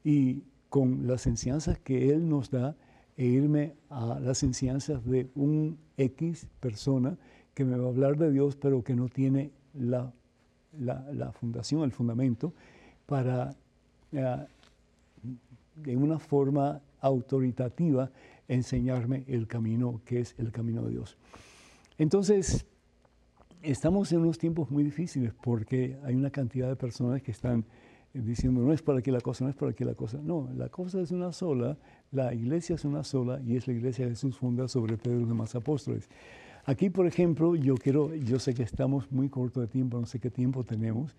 y 0.04 0.44
con 0.70 1.08
las 1.08 1.26
enseñanzas 1.26 1.80
que 1.80 2.12
Él 2.12 2.30
nos 2.30 2.52
da 2.52 2.76
e 3.18 3.26
irme 3.26 3.74
a 3.90 4.20
las 4.20 4.44
enseñanzas 4.44 5.04
de 5.06 5.28
un 5.34 5.80
X 5.98 6.48
persona 6.60 7.18
que 7.56 7.66
me 7.66 7.78
va 7.78 7.86
a 7.86 7.90
hablar 7.90 8.16
de 8.16 8.32
Dios, 8.32 8.56
pero 8.56 8.84
que 8.84 8.94
no 8.94 9.10
tiene 9.10 9.50
la, 9.74 10.14
la, 10.80 11.32
fundación, 11.32 11.82
el 11.82 11.92
fundamento, 11.92 12.54
para 13.08 13.56
eh, 14.12 14.46
de 15.78 15.98
una 15.98 16.20
forma 16.20 16.80
autoritativa 17.02 18.12
enseñarme 18.48 19.24
el 19.28 19.48
camino 19.48 20.02
que 20.06 20.20
es 20.20 20.36
el 20.38 20.52
camino 20.52 20.84
de 20.84 20.92
Dios. 20.92 21.18
Entonces, 21.98 22.66
estamos 23.62 24.12
en 24.12 24.20
unos 24.20 24.38
tiempos 24.38 24.70
muy 24.70 24.84
difíciles 24.84 25.34
porque 25.34 25.98
hay 26.04 26.16
una 26.16 26.30
cantidad 26.30 26.68
de 26.68 26.76
personas 26.76 27.22
que 27.22 27.32
están 27.32 27.66
diciendo, 28.14 28.62
no 28.62 28.72
es 28.72 28.82
por 28.82 28.98
aquí 28.98 29.12
la 29.12 29.22
cosa, 29.22 29.44
no 29.44 29.50
es 29.50 29.56
por 29.56 29.70
aquí 29.70 29.84
la 29.84 29.96
cosa. 29.96 30.20
No, 30.22 30.50
la 30.56 30.70
cosa 30.70 31.02
es 31.02 31.12
una 31.12 31.32
sola, 31.32 31.78
la 32.12 32.34
iglesia 32.34 32.76
es 32.76 32.86
una 32.86 33.04
sola 33.04 33.42
y 33.46 33.56
es 33.56 33.68
la 33.68 33.74
iglesia 33.74 34.06
que 34.06 34.12
Jesús 34.12 34.38
funda 34.38 34.68
sobre 34.68 34.98
Pedro 34.98 35.18
y 35.18 35.20
los 35.22 35.30
demás 35.30 35.56
apóstoles. 35.56 36.10
Aquí, 36.66 36.90
por 36.90 37.06
ejemplo, 37.06 37.56
yo 37.56 37.76
quiero, 37.76 38.14
yo 38.16 38.40
sé 38.40 38.54
que 38.54 38.64
estamos 38.64 39.12
muy 39.12 39.30
corto 39.30 39.62
de 39.62 39.68
tiempo, 39.68 40.00
no 40.00 40.06
sé 40.06 40.20
qué 40.20 40.32
tiempo 40.32 40.64
tenemos, 40.64 41.16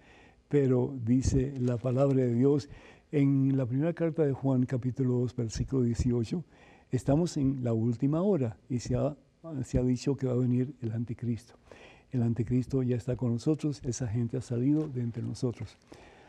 pero 0.48 0.94
dice 1.04 1.54
la 1.60 1.76
palabra 1.76 2.16
de 2.16 2.34
Dios 2.34 2.68
en 3.12 3.56
la 3.56 3.66
primera 3.66 3.92
carta 3.92 4.24
de 4.24 4.32
Juan, 4.32 4.64
capítulo 4.66 5.20
2, 5.20 5.36
versículo 5.36 5.82
18, 5.82 6.42
estamos 6.90 7.36
en 7.36 7.62
la 7.62 7.72
última 7.72 8.22
hora 8.22 8.56
y 8.68 8.80
se 8.80 8.96
ha, 8.96 9.16
se 9.64 9.78
ha 9.78 9.82
dicho 9.82 10.16
que 10.16 10.26
va 10.26 10.34
a 10.34 10.36
venir 10.36 10.74
el 10.80 10.92
anticristo. 10.92 11.54
El 12.12 12.22
anticristo 12.22 12.82
ya 12.82 12.96
está 12.96 13.16
con 13.16 13.32
nosotros, 13.32 13.80
esa 13.84 14.06
gente 14.06 14.36
ha 14.36 14.40
salido 14.40 14.88
de 14.88 15.00
entre 15.00 15.22
nosotros. 15.22 15.76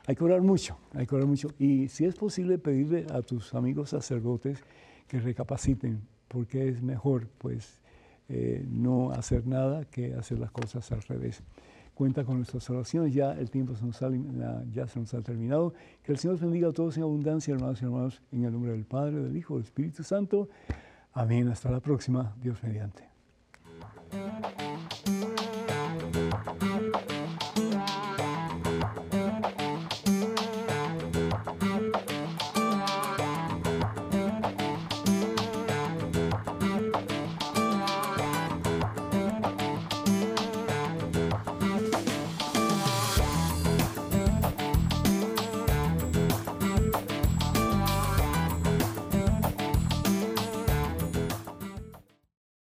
Hay 0.08 0.16
que 0.16 0.24
orar 0.24 0.42
mucho, 0.42 0.78
hay 0.94 1.06
que 1.06 1.16
orar 1.16 1.28
mucho. 1.28 1.50
Y 1.60 1.90
si 1.90 2.06
es 2.06 2.16
posible 2.16 2.58
pedirle 2.58 3.06
a 3.12 3.22
tus 3.22 3.54
amigos 3.54 3.90
sacerdotes 3.90 4.64
que 5.08 5.20
recapaciten, 5.20 6.02
porque 6.28 6.70
es 6.70 6.82
mejor 6.82 7.28
pues 7.38 7.82
eh, 8.30 8.66
no 8.70 9.12
hacer 9.12 9.48
nada 9.48 9.86
que 9.86 10.14
hacer 10.14 10.40
las 10.40 10.52
cosas 10.52 10.92
al 10.92 11.02
revés. 11.04 11.42
Cuenta 11.94 12.24
con 12.24 12.38
nuestras 12.38 12.70
oraciones, 12.70 13.14
ya 13.14 13.32
el 13.32 13.50
tiempo 13.50 13.76
se 13.76 13.84
nos 13.86 14.02
ha, 14.04 14.12
ya 14.72 14.88
se 14.88 15.00
nos 15.00 15.14
ha 15.14 15.22
terminado. 15.22 15.74
Que 16.04 16.12
el 16.12 16.18
Señor 16.18 16.40
bendiga 16.40 16.70
a 16.70 16.72
todos 16.72 16.96
en 16.98 17.04
abundancia, 17.04 17.54
hermanos 17.54 17.82
y 17.82 17.86
hermanos, 17.86 18.22
en 18.32 18.44
el 18.44 18.52
nombre 18.52 18.72
del 18.72 18.86
Padre, 18.86 19.24
del 19.24 19.36
Hijo, 19.36 19.56
del 19.56 19.64
Espíritu 19.64 20.04
Santo. 20.04 20.48
Amén. 21.18 21.50
Hasta 21.50 21.72
la 21.72 21.80
próxima. 21.80 22.36
Dios 22.40 22.62
mediante. 22.62 23.10